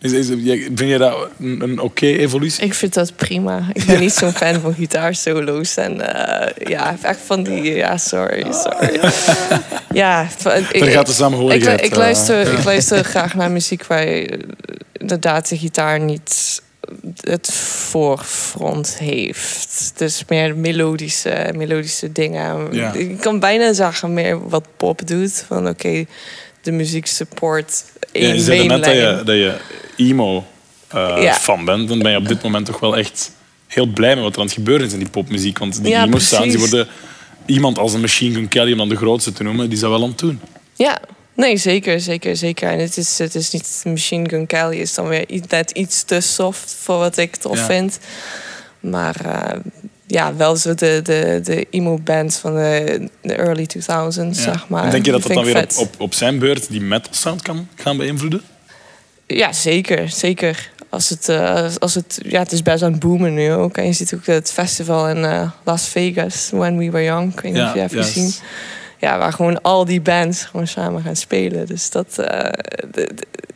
[0.05, 0.27] Is, is,
[0.75, 2.63] vind je dat een, een oké evolutie?
[2.63, 3.69] Ik vind dat prima.
[3.73, 5.77] Ik ben niet zo'n fan van gitaarsolo's.
[5.77, 7.63] En uh, ja, echt van die...
[7.63, 8.99] Ja, sorry, sorry.
[10.03, 10.27] ja,
[10.71, 11.79] ik, Daar gaat de samenhorigheid.
[11.79, 14.39] Ik, ik, luister, ik luister graag naar muziek waar je
[14.93, 16.63] inderdaad de gitaar niet
[17.19, 19.91] het voorfront heeft.
[19.95, 22.67] Dus meer melodische, melodische dingen.
[22.71, 22.93] Ja.
[22.93, 25.43] Ik kan bijna zeggen meer wat pop doet.
[25.47, 26.05] Van oké,
[26.65, 29.57] de muziek support één ja, Je zei net dat je, dat je
[29.97, 30.45] emo
[30.95, 31.87] uh, fan bent.
[31.87, 33.31] Dan ben je op dit moment toch wel echt
[33.67, 35.57] heel blij met wat er aan het gebeuren is in die popmuziek.
[35.57, 36.87] Want die emo staan, die worden
[37.45, 40.01] iemand als een Machine Gun Kelly, om dan de grootste te noemen, die zou wel
[40.01, 40.39] aan het doen.
[40.75, 40.99] Ja,
[41.35, 42.69] Nee, zeker, zeker, zeker.
[42.69, 46.19] En het is, het is niet Machine Gun Kelly, is dan weer net iets te
[46.19, 47.99] soft voor wat ik tof vind.
[48.79, 49.59] Maar uh,
[50.07, 54.83] ja, wel zo de, de, de emo-bands van de, de early 2000s, zeg maar.
[54.83, 57.41] En denk je dat dat dan weer op, op, op, zijn beurt die metal sound
[57.41, 58.41] kan gaan beïnvloeden?
[59.27, 60.71] Ja, zeker, zeker.
[60.89, 63.77] Als het, uh, als het, ja, het is best aan het boomen nu ook.
[63.77, 67.33] En je ziet ook het festival in uh, Las Vegas, When We Were Young.
[67.33, 68.05] Ik weet niet of je hebt yes.
[68.05, 68.33] gezien
[68.97, 71.65] ja, waar gewoon al die bands gewoon samen gaan spelen.
[71.65, 72.49] Dus dat, uh,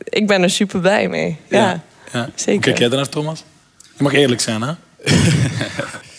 [0.04, 1.36] ik ben er super blij mee.
[1.48, 1.82] Ja,
[2.12, 2.52] ja, zeker.
[2.52, 3.44] Hoe kijk jij naar Thomas?
[3.96, 4.72] Je mag eerlijk zijn, hè?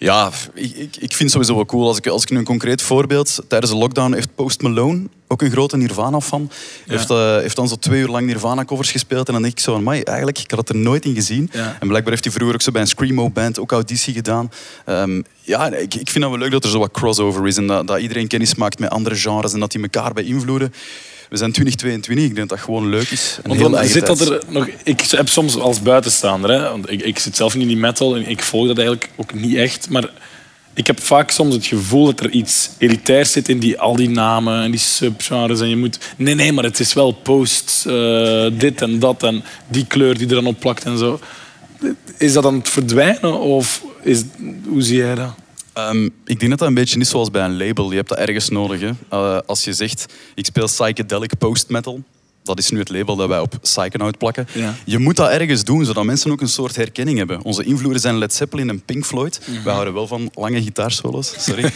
[0.00, 1.86] Ja, ik, ik, ik vind het sowieso wel cool.
[1.86, 3.38] Als ik, als ik nu een concreet voorbeeld...
[3.48, 6.50] Tijdens de lockdown heeft Post Malone, ook een grote Nirvana-fan...
[6.86, 9.26] Heeft, uh, heeft dan zo twee uur lang Nirvana-covers gespeeld.
[9.26, 11.50] En dan denk ik zo van, eigenlijk, ik had het er nooit in gezien.
[11.52, 14.50] En blijkbaar heeft hij vroeger ook zo bij een Screamo-band ook auditie gedaan.
[14.86, 17.56] Um, ja, ik, ik vind het wel leuk dat er zo wat crossover is.
[17.56, 19.52] En dat, dat iedereen kennis maakt met andere genres.
[19.52, 20.72] En dat die elkaar beïnvloeden
[21.28, 22.28] we zijn 2022.
[22.28, 23.38] Ik denk dat dat gewoon leuk is.
[23.44, 27.36] Want zit dat er nog, ik heb soms als buitenstaander, hè, want ik, ik zit
[27.36, 29.90] zelf niet in die metal en ik volg dat eigenlijk ook niet echt.
[29.90, 30.10] Maar
[30.74, 34.10] ik heb vaak soms het gevoel dat er iets elitairs zit in die, al die
[34.10, 35.60] namen en die subgenres.
[35.60, 35.98] En je moet...
[36.16, 40.28] Nee, nee, maar het is wel post uh, dit en dat en die kleur die
[40.28, 41.20] er dan op plakt en zo.
[42.18, 44.22] Is dat aan het verdwijnen of is,
[44.68, 45.34] hoe zie jij dat?
[45.78, 47.90] Um, ik denk dat dat een beetje is zoals bij een label.
[47.90, 48.80] Je hebt dat ergens nodig.
[48.80, 48.90] Hè.
[49.12, 52.02] Uh, als je zegt, ik speel psychedelic post-metal,
[52.42, 54.46] dat is nu het label dat wij op Psychonaut plakken.
[54.52, 54.74] Ja.
[54.84, 57.42] Je moet dat ergens doen, zodat mensen ook een soort herkenning hebben.
[57.42, 59.40] Onze invloeden zijn Led Zeppelin en Pink Floyd.
[59.46, 61.70] Mm Wij houden wel van lange gitaarsolos, sorry.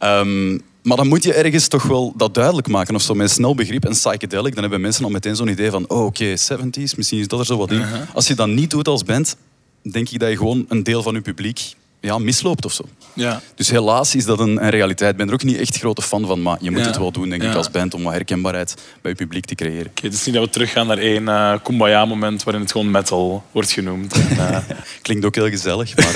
[0.00, 3.54] um, maar dan moet je ergens toch wel dat duidelijk maken of zo met snel
[3.54, 4.52] begrip en psychedelic.
[4.52, 7.38] Dan hebben mensen al meteen zo'n idee van, oh oké, okay, 70s, misschien is dat
[7.38, 7.78] er zo wat in.
[7.78, 8.00] Uh -huh.
[8.14, 9.36] Als je dat niet doet als band,
[9.82, 12.84] denk ik dat je gewoon een deel van je publiek ja, misloopt of zo.
[13.12, 13.40] Ja.
[13.54, 15.10] Dus helaas is dat een, een, realiteit.
[15.10, 17.28] Ik ben er ook niet echt grote fan van, maar je moet het wel doen,
[17.28, 19.86] denk ik, als band om wat herkenbaarheid bij je publiek te creëren.
[19.86, 23.44] Okay, het is niet dat we teruggaan naar één uh, Kumbaya-moment waarin het gewoon metal
[23.50, 24.14] wordt genoemd.
[24.14, 24.58] En, uh...
[25.02, 26.14] Klinkt ook heel gezellig, maar...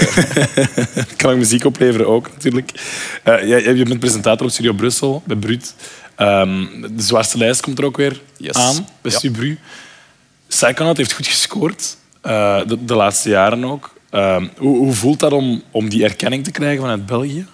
[0.59, 1.05] Uh...
[1.17, 2.71] kan ook muziek opleveren ook, natuurlijk.
[3.25, 5.75] jij, je bent presentator op Studio Brussel, bij Brut.
[6.19, 8.57] Um, de zwaarste lijst komt er ook weer yes.
[8.57, 9.19] aan, bij ja.
[9.19, 9.59] Stubru.
[10.47, 13.99] Psychonaut heeft goed gescoord, de, de laatste jaren ook.
[14.11, 17.47] Ehm, hoe, hoe, voelt dat om, om die erkenning te krijgen vanuit België?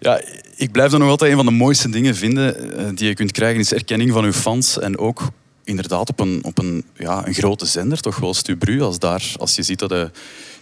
[0.00, 0.20] Ja,
[0.56, 3.32] ik blijf dat nog altijd een van de mooiste dingen vinden eh, die je kunt
[3.32, 5.22] krijgen, is erkenning van je fans en ook
[5.64, 8.80] inderdaad op een, op een, ja, een grote zender, toch wel Stubru.
[8.80, 10.10] Als, daar, als je ziet dat de,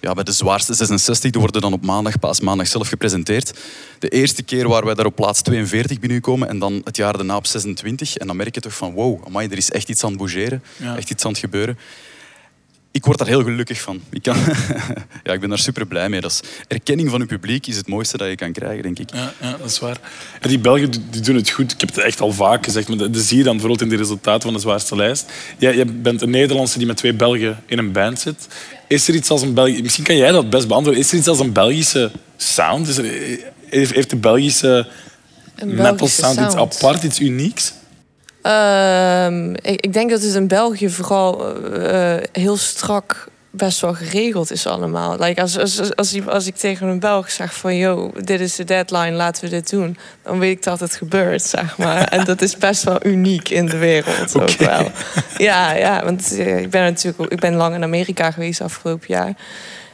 [0.01, 3.59] ja, bij de zwaarste 66, die worden dan op maandag, pas maandag zelf gepresenteerd.
[3.99, 7.37] De eerste keer waar wij daar op plaats 42 binnenkomen en dan het jaar daarna
[7.37, 8.17] op 26.
[8.17, 10.63] En dan merk je toch van wow, amai, er is echt iets aan het bougeren,
[10.97, 11.79] echt iets aan het gebeuren
[12.93, 14.01] ik word daar heel gelukkig van.
[14.11, 14.37] Ik, kan,
[15.25, 16.21] ja, ik ben daar super blij mee.
[16.21, 19.15] Dat is, erkenning van je publiek is het mooiste dat je kan krijgen, denk ik.
[19.15, 20.01] Ja, ja dat is waar.
[20.41, 21.73] En die Belgen die doen het goed.
[21.73, 24.03] Ik heb het echt al vaak gezegd, maar dat zie je dan bijvoorbeeld in de
[24.03, 25.33] resultaten van de zwaarste lijst.
[25.59, 28.47] Jij, jij bent een Nederlandse die met twee Belgen in een band zit.
[28.89, 29.83] Is er iets als een Belgische...
[29.83, 31.03] Misschien kan jij dat best beantwoorden.
[31.03, 32.89] Is er iets als een Belgische sound?
[32.89, 33.05] Is er...
[33.69, 34.89] heeft de Belgische,
[35.65, 37.73] metal sound, sound, iets apart, iets unieks?
[38.43, 44.51] Uh, ik, ik, denk dat het in België vooral uh, heel strak best wel geregeld
[44.51, 45.17] is allemaal.
[45.19, 47.77] Like als, als, als, als, ik tegen een Belg zeg van...
[47.77, 49.99] yo, dit is de deadline, laten we dit doen...
[50.23, 52.05] dan weet ik dat het gebeurt, zeg maar.
[52.15, 54.49] en dat is best wel uniek in de wereld okay.
[54.49, 54.91] ook wel.
[55.37, 59.33] Ja, ja want eh, ik ben natuurlijk ik ben lang in Amerika geweest afgelopen jaar.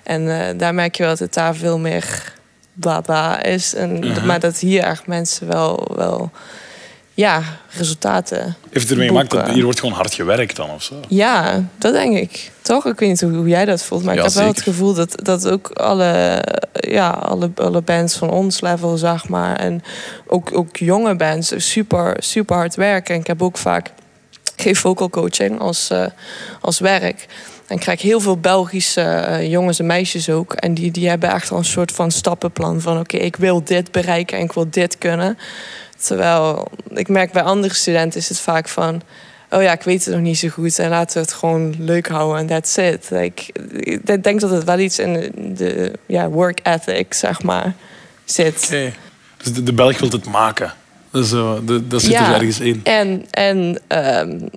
[0.03, 2.33] En uh, daar merk je wel dat het daar veel meer
[2.73, 3.75] bla is.
[3.75, 4.25] En, uh -huh.
[4.25, 5.93] Maar dat hier echt mensen wel...
[5.97, 6.31] wel
[7.19, 8.57] ja, resultaten.
[8.71, 10.95] Heeft het ermee gemaakt dat hier wordt gewoon hard gewerkt dan of zo?
[11.09, 12.51] Ja, dat denk ik.
[12.63, 12.87] Toch?
[12.87, 15.49] Ik weet niet hoe jij dat voelt, maar ik heb wel het gevoel dat, dat
[15.49, 16.43] ook alle,
[16.73, 19.83] ja, alle, alle bands van ons level, zeg maar, en
[20.27, 23.15] ook, ook jonge bands super, super hard werken.
[23.15, 23.91] En ik heb ook vaak
[24.57, 26.07] geef vocal coaching als, uh,
[26.61, 27.27] als werk.
[27.67, 30.53] En krijg heel veel Belgische uh, jongens en meisjes ook.
[30.53, 32.99] En die, die hebben echt al een soort van stappenplan van...
[32.99, 35.39] oké, ik wil dit bereiken en ik wil dit kunnen.
[36.01, 39.03] Terwijl ik merk bij andere studenten is het vaak van...
[39.51, 42.09] oh ja, ik weet het nog niet zo goed en laten we het gewoon leuk
[42.09, 43.07] houden en that's it.
[43.11, 47.75] Like, ik denk dat het wel iets in de ja, work ethic, zeg maar,
[48.25, 48.65] zit.
[48.67, 48.95] Okay.
[49.37, 50.73] Dus de, de Belg wil het maken.
[51.11, 52.81] Dus, uh, de, dat zit er ergens in.
[52.85, 54.49] En, en um,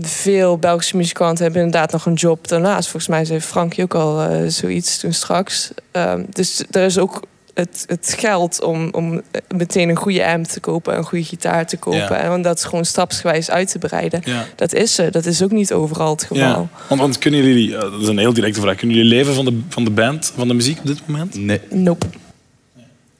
[0.00, 2.88] veel Belgische muzikanten hebben inderdaad nog een job daarnaast.
[2.88, 5.70] Volgens mij zei Frank ook al uh, zoiets toen straks.
[5.92, 7.22] Um, dus er is ook
[7.56, 9.22] het, het geld om, om
[9.54, 12.18] meteen een goede amp te kopen, een goede gitaar te kopen.
[12.18, 14.22] En dat is gewoon stapsgewijs uit te breiden.
[14.56, 15.10] Dat is er.
[15.10, 16.36] Dat is ook niet overal het geval.
[16.36, 16.68] Ja.
[16.88, 19.44] Want, want, kunnen jullie, eh, dat is een heel directe vraag, kunnen jullie leven van
[19.44, 21.34] de, van de band, van de muziek op dit moment?
[21.34, 21.60] Nee.
[21.70, 22.06] Nope.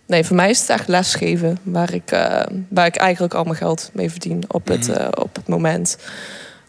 [0.06, 3.56] Nee, voor mij is het echt lesgeven waar ik, uh, waar ik eigenlijk al mijn
[3.56, 5.98] geld mee verdien op, het, uh, op het moment.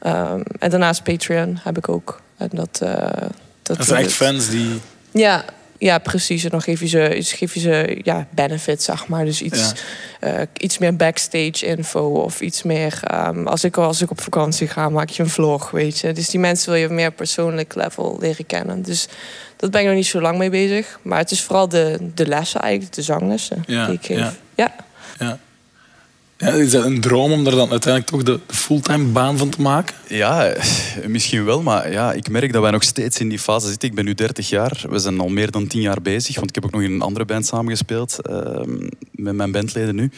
[0.05, 2.21] Um, en daarnaast Patreon heb ik ook.
[2.37, 4.79] En dat, uh, dat, dat zijn echt fans die.
[5.11, 5.45] Ja,
[5.77, 6.43] ja, precies.
[6.43, 9.25] En dan geef je ze, geef je ze ja, benefits, zeg maar.
[9.25, 9.73] Dus iets,
[10.21, 10.39] ja.
[10.39, 12.99] uh, iets meer backstage info of iets meer...
[13.27, 16.11] Um, als, ik, als ik op vakantie ga, maak je een vlog, weet je.
[16.11, 18.81] Dus die mensen wil je meer persoonlijk level leren kennen.
[18.81, 19.07] Dus
[19.55, 20.99] dat ben ik nog niet zo lang mee bezig.
[21.01, 23.85] Maar het is vooral de, de lessen eigenlijk, de zanglessen ja.
[23.85, 24.17] die ik geef.
[24.17, 24.33] Ja.
[24.55, 24.75] ja.
[25.19, 25.39] ja.
[26.37, 29.61] Ja, is dat een droom om er dan uiteindelijk toch de, fulltime baan van te
[29.61, 29.95] maken?
[30.07, 30.55] Ja,
[31.07, 31.61] misschien wel.
[31.61, 33.89] Maar ja, ik merk dat wij nog steeds in die fase zitten.
[33.89, 34.85] Ik ben nu 30 jaar.
[34.89, 36.35] We zijn al meer dan 10 jaar bezig.
[36.35, 38.17] Want ik heb ook nog in een andere band samengespeeld.
[38.29, 38.59] Uh,
[39.11, 40.11] met mijn bandleden nu.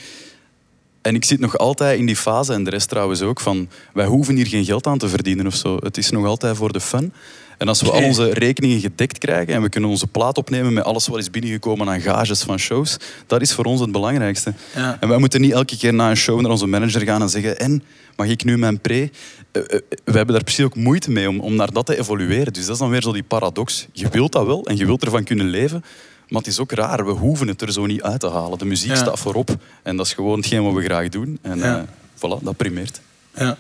[1.02, 4.06] En ik zit nog altijd in die fase, en de rest trouwens ook, van wij
[4.06, 5.78] hoeven hier geen geld aan te verdienen of zo.
[5.80, 7.14] Het is nog altijd voor de fun.
[7.60, 10.84] En als we al onze rekeningen gedekt krijgen en we kunnen onze plaat opnemen met
[10.84, 12.98] alles wat is binnengekomen aan gages van shows,
[13.28, 14.54] dat is voor ons het belangrijkste.
[14.76, 14.98] Ja.
[15.00, 17.60] En wij moeten niet elke keer na een show naar onze manager gaan en zeggen
[17.60, 17.84] en,
[18.16, 19.00] mag ik nu mijn pre?
[19.00, 19.64] Uh,
[20.04, 22.54] we hebben daar precies ook moeite mee om, om naar dat te evolueren.
[22.54, 23.88] Dus dat is dan weer zo die paradox.
[23.92, 25.84] Je wilt dat wel en je wilt ervan kunnen leven,
[26.28, 28.58] Maar het is ook raar, we hoeven het er zo niet uit te halen.
[28.58, 31.40] De muziek staat voorop en dat is gewoon hetgeen wat we graag doen.
[31.42, 31.86] En ja.
[32.16, 33.02] voilà, dat primeert.
[33.36, 33.58] Ja.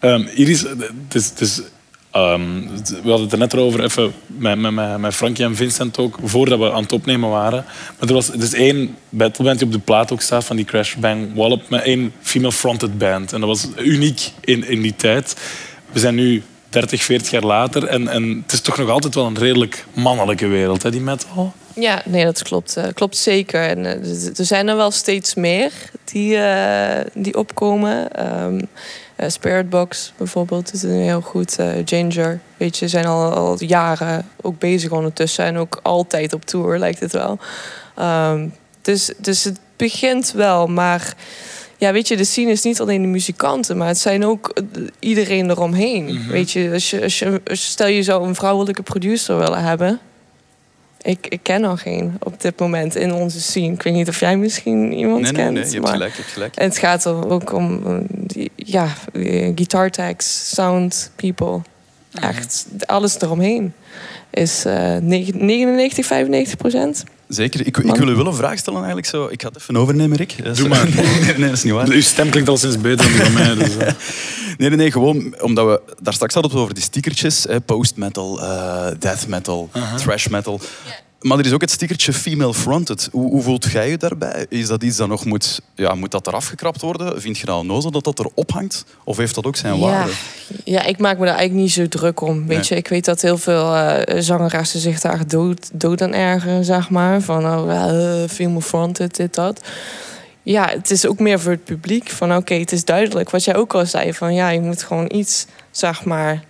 [0.00, 1.60] Um, Iris, het is, het is
[2.16, 6.18] Um, we hadden het er net over, even met, met, met Frankie en Vincent ook,
[6.22, 7.64] voordat we aan het opnemen waren.
[7.98, 10.94] Maar er was dus één battleband die op de plaat ook staat van die Crash
[10.94, 13.32] Bang Wallop met één female-fronted band.
[13.32, 15.36] En dat was uniek in, in die tijd.
[15.92, 19.26] We zijn nu 30, 40 jaar later en, en het is toch nog altijd wel
[19.26, 21.52] een redelijk mannelijke wereld, hè, die metal.
[21.74, 22.76] Ja, nee, dat klopt.
[22.76, 23.62] Uh, klopt zeker.
[23.62, 25.72] En uh, er zijn er wel steeds meer
[26.04, 28.26] die, uh, die opkomen.
[28.44, 28.68] Um,
[29.20, 31.58] uh, Spiritbox bijvoorbeeld is een heel goed.
[31.60, 35.44] Uh, Ginger, weet je, zijn al, al jaren ook bezig ondertussen.
[35.44, 37.38] En ook altijd op tour, lijkt het wel.
[37.98, 41.14] Um, dus, dus het begint wel, maar...
[41.76, 44.60] Ja, weet je, de scene is niet alleen de muzikanten, maar het zijn ook
[44.98, 46.04] iedereen eromheen.
[46.04, 46.28] Mm -hmm.
[46.28, 50.00] Weet je, als je, als je, stel je zou een vrouwelijke producer willen hebben,
[51.02, 53.72] ik, ik ken nog geen op dit moment in onze scene.
[53.72, 55.52] Ik weet niet of jij misschien iemand nee, kent.
[55.52, 56.56] Nee, nee, je hebt gelijk, je hebt gelijk.
[56.56, 57.82] En het gaat er ook om
[58.56, 58.86] ja,
[59.54, 61.60] guitar tags, sound, people.
[62.12, 63.74] Echt, alles eromheen
[64.30, 67.04] is uh, 99, 95 procent.
[67.30, 67.66] Zeker.
[67.66, 69.08] Ik, ik wil u wel een vraag stellen eigenlijk.
[69.08, 69.26] Zo.
[69.26, 70.56] Ik ga het even overnemen, Rick.
[70.56, 70.88] Doe maar.
[71.38, 71.88] nee, dat is niet waar.
[71.88, 73.54] Uw stem klinkt al sinds beter dan die van mij.
[73.54, 73.76] Dus,
[74.58, 74.92] nee, nee, nee.
[74.92, 77.46] Gewoon omdat we daar straks hadden over die stickertjes.
[77.64, 79.98] Post-metal, uh, death metal, uh -huh.
[79.98, 80.60] thrash metal.
[80.84, 80.94] Yeah.
[81.20, 83.08] Maar er is ook het stickertje female fronted.
[83.12, 84.46] Hoe, hoe, voelt jij je daarbij?
[84.48, 87.20] Is dat iets dat nog moet, ja, moet dat eraf gekrapt worden?
[87.20, 88.84] Vind je nou nozel dat dat erop hangt?
[89.04, 89.80] Of heeft dat ook zijn ja.
[89.80, 90.12] waarde?
[90.64, 92.46] Ja, ik maak me daar eigenlijk niet zo druk om.
[92.46, 92.66] Weet nee.
[92.68, 96.90] je, ik weet dat heel veel uh, zangeressen zich daar dood, dood aan ergeren, zeg
[96.90, 97.20] maar.
[97.20, 99.60] Van oh, uh, female fronted, dit, dat.
[100.42, 102.10] Ja, het is ook meer voor het publiek.
[102.10, 103.30] Van oké, okay, het is duidelijk.
[103.30, 106.44] Wat jij ook al zei, van ja, je moet gewoon iets, zeg maar,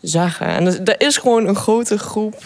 [0.00, 0.46] zeggen.
[0.46, 2.36] En er is gewoon een grote groep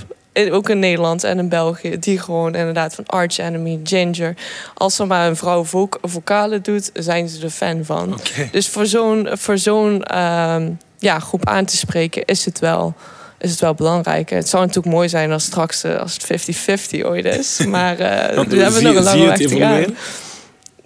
[0.51, 4.35] ook in Nederland en in België, die gewoon inderdaad van Arch Enemy, Ginger.
[4.75, 8.13] Als er maar een vrouw vo vocalen doet, zijn ze er fan van.
[8.13, 8.49] Okay.
[8.53, 12.95] Dus voor zo'n voor zo'n um, ja, groep aan te spreken is het wel.
[13.39, 14.31] Is het wel belangrijk.
[14.31, 16.57] Het zou natuurlijk mooi zijn als straks als het
[16.97, 17.61] 50-50 ooit is.
[17.67, 19.97] Maar uh, we hebben nog een lange weg te gaan.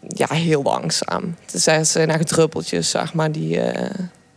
[0.08, 1.36] Ja, heel langzaam.
[1.52, 3.90] Het zijn echt druppeltjes, zeg maar, die, uh,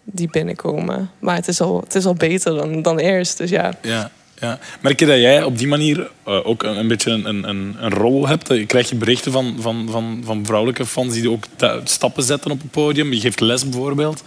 [0.04, 1.10] die binnenkomen.
[1.20, 3.38] Maar het is al, het is al beter dan, dan eerst.
[3.38, 3.74] Dus ja.
[3.82, 4.12] ja.
[4.40, 4.60] Ja.
[4.82, 7.90] Merk je dat jij op die manier uh, ook een, een beetje een, een, een,
[7.90, 8.66] rol hebt?
[8.66, 11.44] Krijg je berichten van, van, van, van vrouwelijke fans die ook
[11.84, 13.14] stappen zetten op het podium?
[13.14, 14.24] Je geeft les bijvoorbeeld?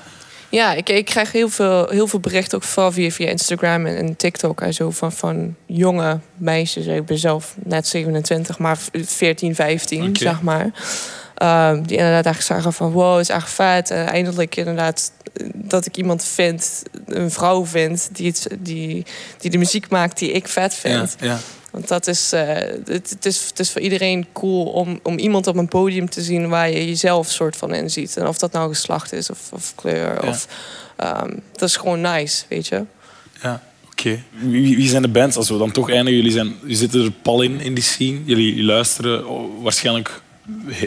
[0.53, 3.97] Ja, ik, ik krijg heel veel, heel veel berichten, ook vooral via, via Instagram en,
[3.97, 6.87] en TikTok en zo, van, van jonge meisjes.
[6.87, 10.13] Ik ben zelf net 27, maar 14, 15, okay.
[10.15, 10.71] zeg maar.
[11.43, 13.91] Um, die inderdaad echt zeggen van wow, is echt vet.
[13.91, 15.13] En eindelijk inderdaad
[15.55, 19.05] dat ik iemand vind, een vrouw vind, die, het, die,
[19.39, 21.17] die de muziek maakt die ik vet vind.
[21.21, 21.39] Ja, ja.
[21.73, 25.47] Want dat is, uh, het, het, is, het is voor iedereen cool om, om iemand
[25.47, 28.17] op een podium te zien waar je jezelf soort van in ziet.
[28.17, 30.25] En of dat nou geslacht is of, of kleur.
[30.25, 30.29] Ja.
[30.29, 30.49] Of,
[31.01, 32.85] um, dat is gewoon nice, weet je.
[33.43, 33.91] Ja, oké.
[33.91, 34.23] Okay.
[34.31, 35.37] Wie, wie, zijn de bands?
[35.37, 38.21] Als we dan toch eindigen, jullie, zijn, jullie zitten er pal in, in die scene.
[38.25, 39.25] Jullie, jullie luisteren
[39.63, 40.21] waarschijnlijk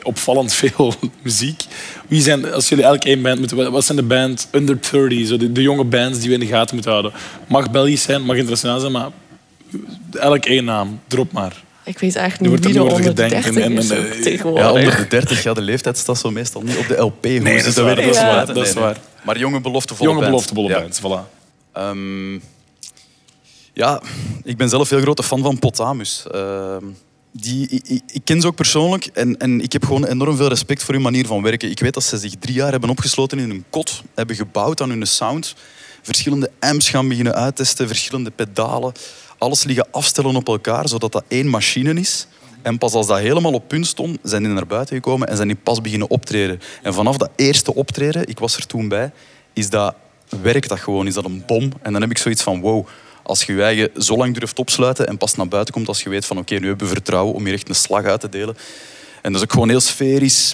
[0.04, 0.94] opvallend veel
[1.24, 1.64] muziek.
[2.08, 3.72] Wie zijn, als jullie elk één band moeten...
[3.72, 5.28] Wat zijn de bands under 30?
[5.28, 7.14] Zo de, de, jonge bands die we in de gaten moeten houden.
[7.48, 9.10] Mag Belgisch zijn, mag internationaal zijn, maar
[10.12, 11.00] elk één naam.
[11.08, 11.64] Drop maar.
[11.84, 14.66] Ik weet eigenlijk niet wie er onder de 30 en, is en, tegenwoordig.
[14.66, 17.24] Ja, onder de 30, ja, de leeftijd staat zo meestal niet op de LP.
[17.24, 18.26] Nee, dat, is waar, dat, is ja.
[18.26, 18.98] waar, dat is waar.
[19.24, 20.80] Maar jonge beloftevolle jonge beloftevolle ja.
[20.80, 21.34] bands, voilà.
[21.78, 22.42] Um,
[23.74, 24.02] ja,
[24.44, 26.26] ik ben zelf heel grote fan van Potamus.
[26.36, 26.76] Uh,
[27.42, 30.94] die, ik, ken ze ook persoonlijk en, en ik heb gewoon enorm veel respect voor
[30.94, 31.70] hun manier van werken.
[31.70, 34.90] Ik weet dat ze zich drie jaar hebben opgesloten in een kot, hebben gebouwd aan
[34.90, 35.56] hun sound,
[36.02, 38.92] verschillende amps gaan beginnen uittesten, verschillende pedalen,
[39.38, 42.28] alles liggen afstellen op elkaar, zodat dat één machine is.
[42.62, 45.48] En pas als dat helemaal op punt stond, zijn die naar buiten gekomen en zijn
[45.48, 46.60] die pas beginnen optreden.
[46.84, 49.12] En vanaf dat eerste optreden, ik was er toen bij,
[49.54, 49.96] is dat,
[50.42, 51.72] werkt dat gewoon, is dat een bom.
[51.82, 52.88] En dan heb ik zoiets van, wow,
[53.26, 56.10] als je je eigen zo lang durft opsluiten en pas naar buiten komt als je
[56.10, 58.30] weet van oké, okay, nu hebben we vertrouwen om hier echt een slag uit te
[58.30, 58.58] delen.
[59.22, 60.54] En dat is ook gewoon heel sferisch.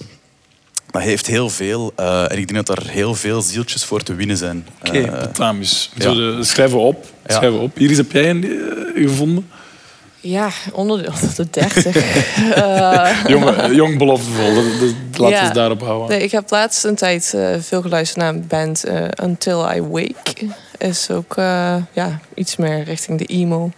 [0.92, 1.94] Dat heeft heel veel.
[2.00, 4.68] Uh, en ik denk dat er heel veel zieltjes voor te winnen zijn.
[4.80, 5.92] Oké, okay, uh, Potamus.
[5.96, 6.44] Ja.
[6.44, 7.06] Schrijven we op.
[7.26, 7.80] Schrijven we op.
[7.80, 9.50] Iris, heb jij een uh, gevonden?
[10.22, 11.96] Ja, onder de, onder de 30.
[12.58, 14.54] uh, jong, jong beloftevol.
[14.54, 16.10] Dat, dat, laten we het daarop houden.
[16.10, 19.82] Nee, ik heb laatst een tijd uh, veel geluisterd naar een band uh, Until I
[19.82, 20.48] Wake.
[20.78, 21.36] Is ook
[21.94, 23.72] ja, iets meer richting de emo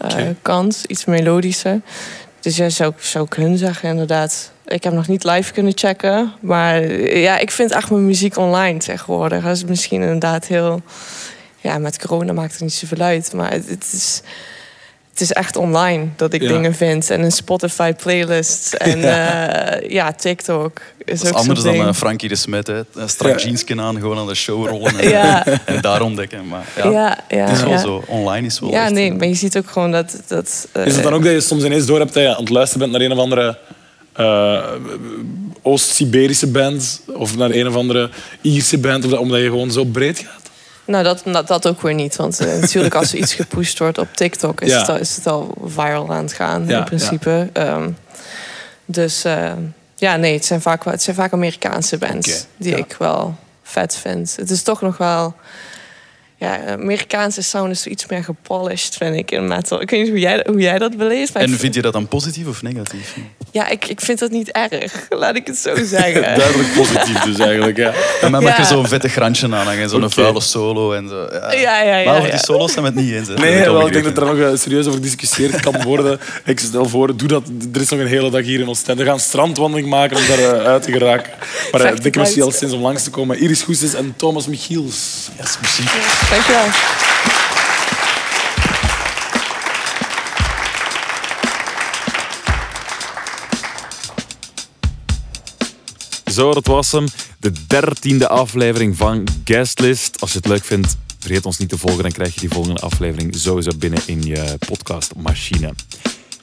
[0.00, 0.36] okay.
[0.42, 0.84] kant.
[0.86, 1.80] Iets melodischer.
[2.40, 4.50] Dus ja, zou, zou ik hun zeggen inderdaad.
[4.66, 6.32] Ik heb nog niet live kunnen checken.
[6.40, 6.82] Maar
[7.16, 9.44] ja, ik vind echt mijn muziek online tegenwoordig.
[9.44, 10.82] Dat is misschien inderdaad heel...
[11.60, 13.32] Ja, met corona maakt het niet zoveel uit.
[13.32, 14.22] Maar het, het is
[15.18, 17.10] het is echt online dat ik dingen vind.
[17.10, 18.72] En een Spotify playlist.
[18.78, 20.80] En ja, uh, ja TikTok.
[21.04, 22.66] Is dat is anders dan uh, Frankie de Smet.
[22.66, 22.82] Hè.
[23.06, 24.98] Strak jeansken aan, gewoon aan de show rollen.
[24.98, 25.46] En, ja.
[25.64, 26.48] en daar ontdekken.
[26.48, 28.04] Maar ja, ja, ja het is wel zo.
[28.06, 30.22] Online is wel Ja, echt, nee, maar je ziet ook gewoon dat...
[30.26, 32.50] dat is het dan ook dat je soms ineens door hebt dat je aan het
[32.50, 33.58] luisteren bent naar een of andere...
[34.20, 34.64] Uh,
[35.62, 38.10] Oost-Siberische band of naar een of andere
[38.40, 40.37] Ierse band, omdat je gewoon zo breed gaat?
[40.88, 42.16] Nou, dat, dat, dat, ook weer niet.
[42.16, 44.60] Want uh, natuurlijk als er iets gepusht wordt op TikTok...
[44.60, 44.78] is, ja.
[44.78, 47.50] het, al, is het al viral aan het gaan, ja, in principe.
[47.52, 47.74] Ja.
[47.74, 47.96] Um,
[48.84, 49.52] dus uh,
[49.94, 52.28] ja, nee, het zijn vaak, het zijn vaak Amerikaanse bands...
[52.28, 52.40] Okay.
[52.56, 54.36] die ik wel vet vind.
[54.36, 55.34] Het is toch nog wel...
[56.36, 59.80] Ja, Amerikaanse sound is iets meer gepolished, vind ik, in metal.
[59.80, 61.34] Ik weet niet hoe jij, hoe jij dat beleeft.
[61.34, 63.16] En vind je dat dan positief of negatief?
[63.50, 64.92] Ja, ik, ik vind dat niet erg.
[65.08, 66.22] Laat ik het zo zeggen.
[66.36, 67.92] Duidelijk positief dus eigenlijk, ja.
[68.20, 69.88] En dan mag je zo'n vette grantje aanhangen.
[69.88, 70.24] Zo'n okay.
[70.24, 71.28] vuile solo en zo.
[71.32, 71.96] Ja, ja, ja.
[71.96, 73.28] ja maar over die solo's zijn we het niet eens.
[73.28, 73.34] Hè.
[73.34, 76.20] Nee, wel, ik denk dat er nog serieus over gediscussieerd kan worden.
[76.44, 77.42] ik stel voor, doe dat.
[77.72, 79.02] Er is nog een hele dag hier in Oostende.
[79.02, 81.32] We gaan strandwandeling maken om daar uh, uit te geraken.
[81.72, 83.38] Maar uh, dikke merci al sinds om langs te komen.
[83.38, 85.28] Iris Goesens en Thomas Michiels.
[85.36, 85.82] Yes, merci.
[86.30, 87.37] Dankjewel.
[96.30, 97.06] Zo, dat was hem.
[97.38, 100.20] De dertiende aflevering van Guestlist.
[100.20, 102.02] Als je het leuk vindt, vergeet ons niet te volgen.
[102.02, 105.74] Dan krijg je die volgende aflevering sowieso binnen in je podcastmachine.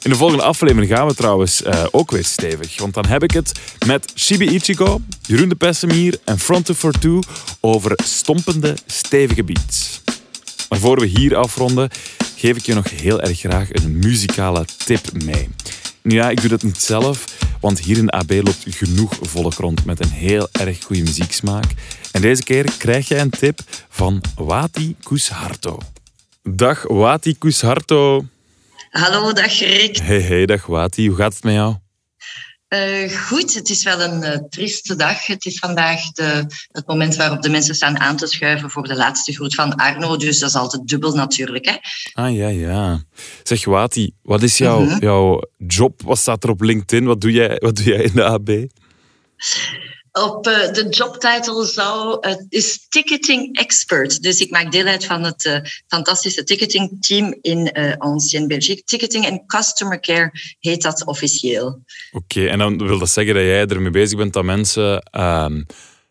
[0.01, 2.79] In de volgende aflevering gaan we trouwens uh, ook weer stevig.
[2.79, 3.51] Want dan heb ik het
[3.85, 7.19] met Shibi Ichigo, Jeroen de Pessemier en Front for Two
[7.59, 10.01] over stompende, stevige beats.
[10.69, 11.89] Maar voor we hier afronden,
[12.35, 15.49] geef ik je nog heel erg graag een muzikale tip mee.
[16.07, 17.25] Ja, ik doe dat niet zelf,
[17.59, 21.65] want hier in AB loopt genoeg volk rond met een heel erg goede muzieksmaak.
[22.11, 25.77] En deze keer krijg jij een tip van Wati Kusharto.
[26.43, 28.25] Dag Wati Kusharto.
[28.89, 29.97] Hallo, dag Rick.
[29.97, 31.07] Hey, hey, dag Wati.
[31.07, 31.75] Hoe gaat het met jou?
[32.69, 35.25] Uh, goed, het is wel een uh, trieste dag.
[35.25, 38.95] Het is vandaag de, het moment waarop de mensen staan aan te schuiven voor de
[38.95, 40.17] laatste groet van Arno.
[40.17, 41.65] Dus dat is altijd dubbel natuurlijk.
[41.65, 41.75] Hè?
[42.13, 43.03] Ah ja, ja.
[43.43, 44.99] Zeg Wati, wat is jouw, -hmm.
[44.99, 46.01] jouw job?
[46.01, 47.05] Wat staat er op LinkedIn?
[47.05, 48.49] Wat doe jij, wat doe jij in de AB?
[50.23, 54.21] Op uh, de jobtitle zou, uh, is ticketing expert.
[54.21, 55.57] Dus ik maak deel uit van het uh,
[55.87, 58.83] fantastische ticketing team in Ancien Belgique.
[58.83, 61.83] Ticketing en customer care heet dat officieel.
[62.11, 65.61] Oké, en dan wil dat zeggen dat jij ermee bezig bent dat mensen ehm,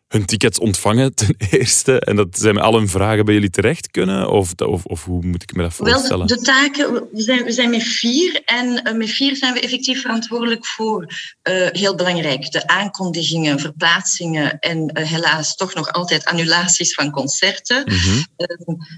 [0.08, 3.90] hun tickets ontvangen ten eerste en dat zij met al hun vragen bij jullie terecht
[3.90, 4.30] kunnen?
[4.30, 6.26] Of, of, of hoe moet ik me dat voorstellen?
[6.26, 9.60] Wel, de, taken, we zijn, we zijn met vier en uh, met vier zijn we
[9.60, 16.24] effectief verantwoordelijk voor, uh, heel belangrijk, de aankondigingen, verplaatsingen en uh, helaas toch nog altijd
[16.24, 17.82] annulaties van concerten.
[17.84, 18.26] Mm -hmm.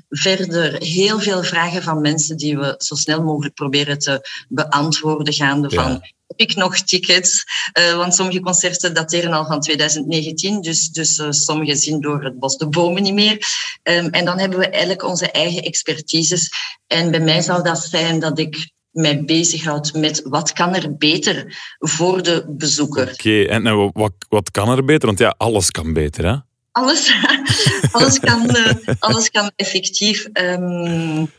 [0.09, 5.69] verder heel veel vragen van mensen die we zo snel mogelijk proberen te beantwoorden, gaande
[5.71, 5.83] ja.
[5.83, 7.45] van heb ik nog tickets?
[7.79, 12.39] Uh, want sommige concerten dateren al van 2019, dus, dus uh, sommige zien door het
[12.39, 13.39] bos de bomen niet meer.
[13.83, 16.51] Um, en dan hebben we eigenlijk onze eigen expertises.
[16.87, 21.57] En bij mij zou dat zijn dat ik mij bezighoud met wat kan er beter
[21.79, 23.03] voor de bezoeker.
[23.03, 25.07] Oké, okay, en nou, wat, wat kan er beter?
[25.07, 26.37] Want ja, alles kan beter, hè?
[26.73, 27.15] Alles,
[27.93, 30.27] alles, kan, uh, alles kan effectief...
[30.33, 31.31] Um,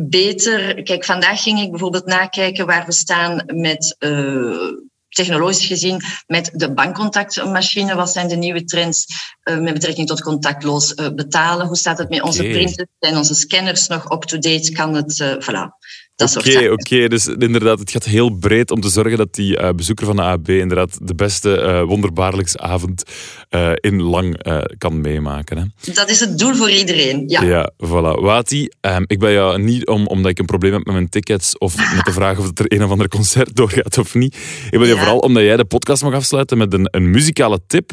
[0.00, 0.82] beter.
[0.82, 3.96] Kijk, vandaag ging ik bijvoorbeeld nakijken waar we staan met.
[3.98, 4.72] Uh,
[5.08, 7.94] technologisch gezien met de bankcontactmachine.
[7.94, 9.06] Wat zijn de nieuwe trends
[9.44, 11.66] uh, met betrekking tot contactloos uh, betalen?
[11.66, 12.52] Hoe staat het met onze okay.
[12.52, 12.88] printers?
[12.98, 14.72] Zijn onze scanners nog up-to-date?
[14.72, 15.18] Kan het...
[15.18, 15.77] Uh, voilà.
[16.18, 16.72] Oké, oké.
[16.72, 20.16] Okay, dus inderdaad, het gaat heel breed om te zorgen dat die uh, bezoeker van
[20.16, 23.02] de AB inderdaad de beste uh, wonderbaarlijkse avond
[23.50, 24.42] uh, in lang
[24.78, 25.56] kan meemaken.
[25.56, 25.92] Hè?
[25.92, 27.42] Dat is het doel voor iedereen, ja.
[27.42, 28.20] Ja, voilà.
[28.20, 31.58] Wati, um, ik ben jou niet om, omdat ik een probleem heb met mijn tickets
[31.58, 34.36] of met de vraag of het er een of ander concert doorgaat of niet.
[34.64, 34.86] Ik ben ja.
[34.86, 37.90] jou vooral omdat jij de podcast mag afsluiten met een, een muzikale tip.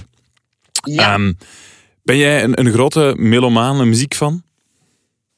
[0.83, 1.13] Ja.
[1.13, 1.37] Um,
[2.03, 4.43] ben jij een, een grote melomaan, een muziekfan?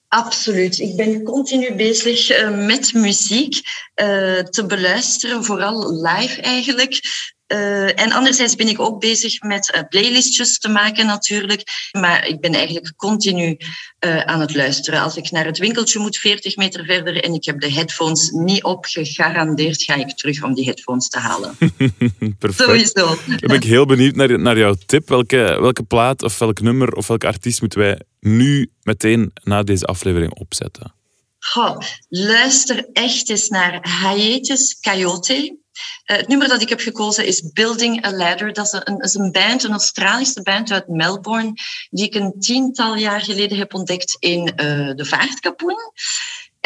[0.07, 0.79] Absoluut.
[0.79, 6.99] Ik ben continu bezig uh, met muziek uh, te beluisteren, vooral live eigenlijk.
[7.47, 11.63] Uh, en anderzijds ben ik ook bezig met uh, playlistjes te maken natuurlijk.
[11.91, 13.57] Maar ik ben eigenlijk continu
[14.05, 15.01] uh, aan het luisteren.
[15.01, 18.63] Als ik naar het winkeltje moet, 40 meter verder, en ik heb de headphones niet
[18.63, 21.57] op, gegarandeerd ga ik terug om die headphones te halen.
[22.39, 22.69] Perfect.
[22.69, 23.05] Sowieso.
[23.25, 25.09] Dan ben ik heel benieuwd naar, naar jouw tip.
[25.09, 29.85] Welke, welke plaat of welk nummer of welke artiest moeten wij nu meteen na deze
[29.85, 30.95] aflevering opzetten?
[31.39, 31.77] Goh,
[32.09, 35.57] luister echt eens naar Hiatus Coyote.
[36.05, 38.53] Uh, het nummer dat ik heb gekozen is Building a Ladder.
[38.53, 41.53] Dat is een, is een band, een Australische band uit Melbourne,
[41.89, 45.77] die ik een tiental jaar geleden heb ontdekt in uh, de Vaartkapoen.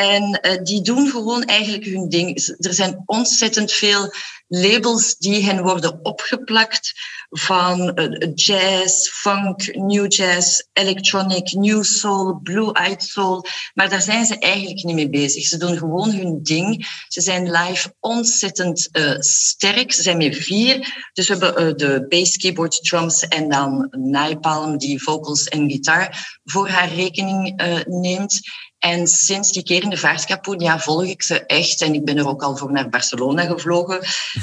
[0.01, 2.55] En uh, die doen gewoon eigenlijk hun ding.
[2.59, 4.13] Er zijn ontzettend veel
[4.47, 6.93] labels die hen worden opgeplakt
[7.29, 13.45] van uh, jazz, funk, new jazz, electronic, new soul, blue-eyed soul.
[13.73, 15.45] Maar daar zijn ze eigenlijk niet mee bezig.
[15.45, 16.87] Ze doen gewoon hun ding.
[17.07, 19.91] Ze zijn live ontzettend uh, sterk.
[19.91, 21.09] Ze zijn met vier.
[21.13, 26.69] Dus we hebben de bass, keyboard, drums en dan Nijpalm die vocals en gitaar voor
[26.69, 28.39] haar rekening neemt.
[28.81, 31.81] En sinds die keer in de vaartkapoen ja, volg ik ze echt.
[31.81, 33.99] En ik ben er ook al voor naar Barcelona gevlogen,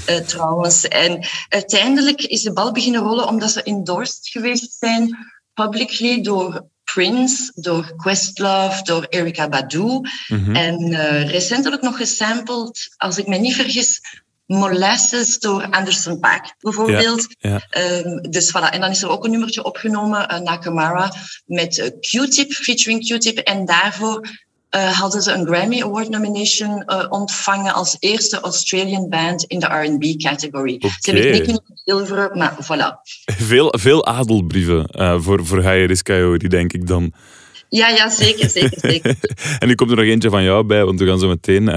[0.09, 0.89] uh, trouwens.
[0.89, 5.17] En uiteindelijk is de bal beginnen rollen omdat ze endorsed geweest zijn
[5.55, 10.01] publicly door Prince, door Questlove, door Erika Badu.
[10.29, 10.55] Mhm.
[10.55, 14.01] En uh, recentelijk nog gesampled, als ik me niet vergis,
[14.49, 17.27] Molasses door Anderson Paak, bijvoorbeeld.
[17.39, 18.71] Ja, ehm, dus voilà.
[18.71, 21.13] En dan is er ook een nummertje opgenomen, uh, Nakamara,
[21.47, 23.39] met uh, Q-Tip, featuring Q-Tip.
[23.39, 24.21] En daarvoor
[24.71, 30.21] uh, hadden ze een Grammy Award nomination ontvangen als eerste Australian band in de R&B
[30.21, 30.75] category.
[30.75, 30.91] Okay.
[31.01, 33.13] Ze hebben niet kunnen zilveren, maar voilà.
[33.25, 34.89] Veel, veel adelbrieven
[35.23, 37.13] voor, voor Higher Coyote, denk ik dan.
[37.69, 39.15] Ja, ja, zeker, zeker, zeker.
[39.59, 41.69] en nu komt er nog eentje van jou bij, want we gaan zo meteen...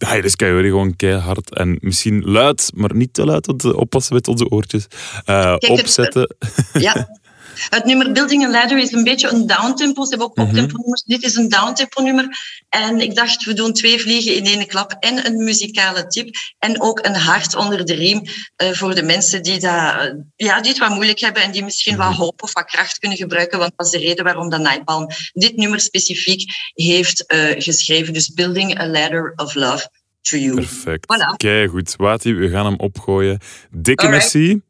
[0.00, 4.14] Ja, dus kan je gewoon keihard en misschien luid, maar niet te luid, want oppassen
[4.14, 4.86] met onze oortjes.
[5.26, 6.36] Uh, opzetten.
[6.72, 7.08] ja.
[7.68, 10.02] Het nummer Building a Ladder is een beetje een downtempo.
[10.02, 10.80] Ze hebben ook optempo mhm.
[10.80, 11.02] nummers.
[11.02, 12.28] Dit is een downtempo nummer.
[12.68, 14.96] En ik dacht, we doen twee vliegen in één klap.
[15.00, 16.28] En een muzikale tip.
[16.58, 20.02] En ook een hart onder de riem uh, voor de mensen die, dat, uh,
[20.36, 22.18] ja, die het wat moeilijk hebben en die misschien wat mhm.
[22.18, 23.58] hoop of wat kracht kunnen gebruiken.
[23.58, 26.42] Want dat is de reden waarom dat Nightbalm dit nummer specifiek
[26.74, 28.12] heeft uh, geschreven.
[28.12, 29.88] Dus Building a Ladder of Love.
[30.20, 30.54] To you.
[30.54, 31.06] Perfect.
[31.06, 31.36] Voilà.
[31.36, 31.94] Kijk goed.
[31.96, 33.38] Wati, we gaan hem opgooien.
[33.70, 34.60] Dikke merci.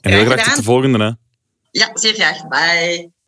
[0.00, 1.04] En heel graag tot de volgende.
[1.04, 1.10] Hè.
[1.72, 2.48] Ja, zeer graag.
[2.48, 3.19] Bye.